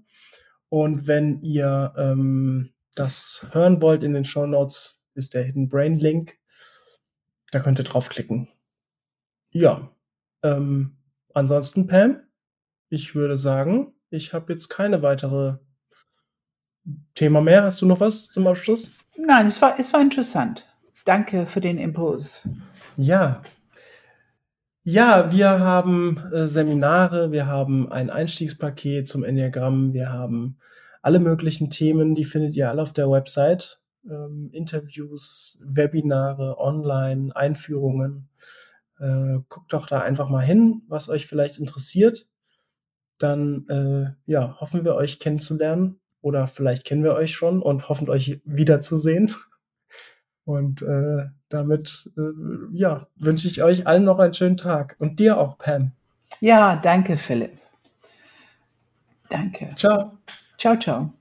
Und 0.68 1.08
wenn 1.08 1.40
ihr 1.42 1.92
ähm, 1.96 2.70
das 2.96 3.46
hören 3.52 3.80
wollt, 3.80 4.02
in 4.02 4.14
den 4.14 4.24
Show 4.24 4.46
Notes 4.46 5.00
ist 5.14 5.34
der 5.34 5.44
Hidden 5.44 5.68
Brain 5.68 5.98
Link. 5.98 6.36
Da 7.52 7.60
könnt 7.60 7.78
ihr 7.78 7.84
draufklicken. 7.84 8.48
Ja. 9.50 9.90
Ähm, 10.42 10.96
ansonsten, 11.32 11.86
Pam, 11.86 12.20
ich 12.88 13.14
würde 13.14 13.36
sagen, 13.36 13.94
ich 14.10 14.32
habe 14.32 14.52
jetzt 14.52 14.68
keine 14.68 15.02
weitere 15.02 15.58
Thema 17.14 17.40
mehr. 17.40 17.62
Hast 17.62 17.80
du 17.80 17.86
noch 17.86 18.00
was 18.00 18.28
zum 18.28 18.46
Abschluss? 18.46 18.90
Nein, 19.16 19.46
es 19.46 19.62
war, 19.62 19.78
es 19.78 19.92
war 19.92 20.00
interessant. 20.00 20.66
Danke 21.04 21.46
für 21.46 21.60
den 21.60 21.78
Impuls. 21.78 22.42
Ja, 22.96 23.42
ja, 24.88 25.32
wir 25.32 25.58
haben 25.58 26.16
äh, 26.32 26.46
Seminare, 26.46 27.32
wir 27.32 27.48
haben 27.48 27.90
ein 27.90 28.08
Einstiegspaket 28.08 29.08
zum 29.08 29.24
Enneagramm, 29.24 29.92
wir 29.92 30.12
haben 30.12 30.60
alle 31.06 31.20
möglichen 31.20 31.70
Themen, 31.70 32.16
die 32.16 32.24
findet 32.24 32.56
ihr 32.56 32.68
alle 32.68 32.82
auf 32.82 32.92
der 32.92 33.08
Website. 33.08 33.78
Ähm, 34.10 34.50
Interviews, 34.52 35.60
Webinare, 35.64 36.58
Online, 36.58 37.34
Einführungen. 37.36 38.28
Äh, 38.98 39.38
guckt 39.48 39.72
doch 39.72 39.86
da 39.86 40.00
einfach 40.00 40.28
mal 40.28 40.44
hin, 40.44 40.82
was 40.88 41.08
euch 41.08 41.28
vielleicht 41.28 41.60
interessiert. 41.60 42.26
Dann 43.18 43.68
äh, 43.68 44.30
ja, 44.30 44.60
hoffen 44.60 44.84
wir 44.84 44.96
euch 44.96 45.20
kennenzulernen 45.20 46.00
oder 46.22 46.48
vielleicht 46.48 46.84
kennen 46.84 47.04
wir 47.04 47.14
euch 47.14 47.36
schon 47.36 47.62
und 47.62 47.88
hoffen 47.88 48.10
euch 48.10 48.40
wiederzusehen. 48.44 49.32
Und 50.44 50.80
äh, 50.82 51.24
damit 51.48 52.08
äh, 52.16 52.30
ja, 52.72 53.08
wünsche 53.16 53.48
ich 53.48 53.64
euch 53.64 53.88
allen 53.88 54.04
noch 54.04 54.20
einen 54.20 54.32
schönen 54.32 54.56
Tag. 54.56 54.94
Und 55.00 55.18
dir 55.18 55.38
auch, 55.38 55.58
Pam. 55.58 55.90
Ja, 56.40 56.76
danke, 56.76 57.18
Philipp. 57.18 57.58
Danke. 59.28 59.74
Ciao. 59.76 60.16
Ciao, 60.58 60.76
ciao. 60.76 61.15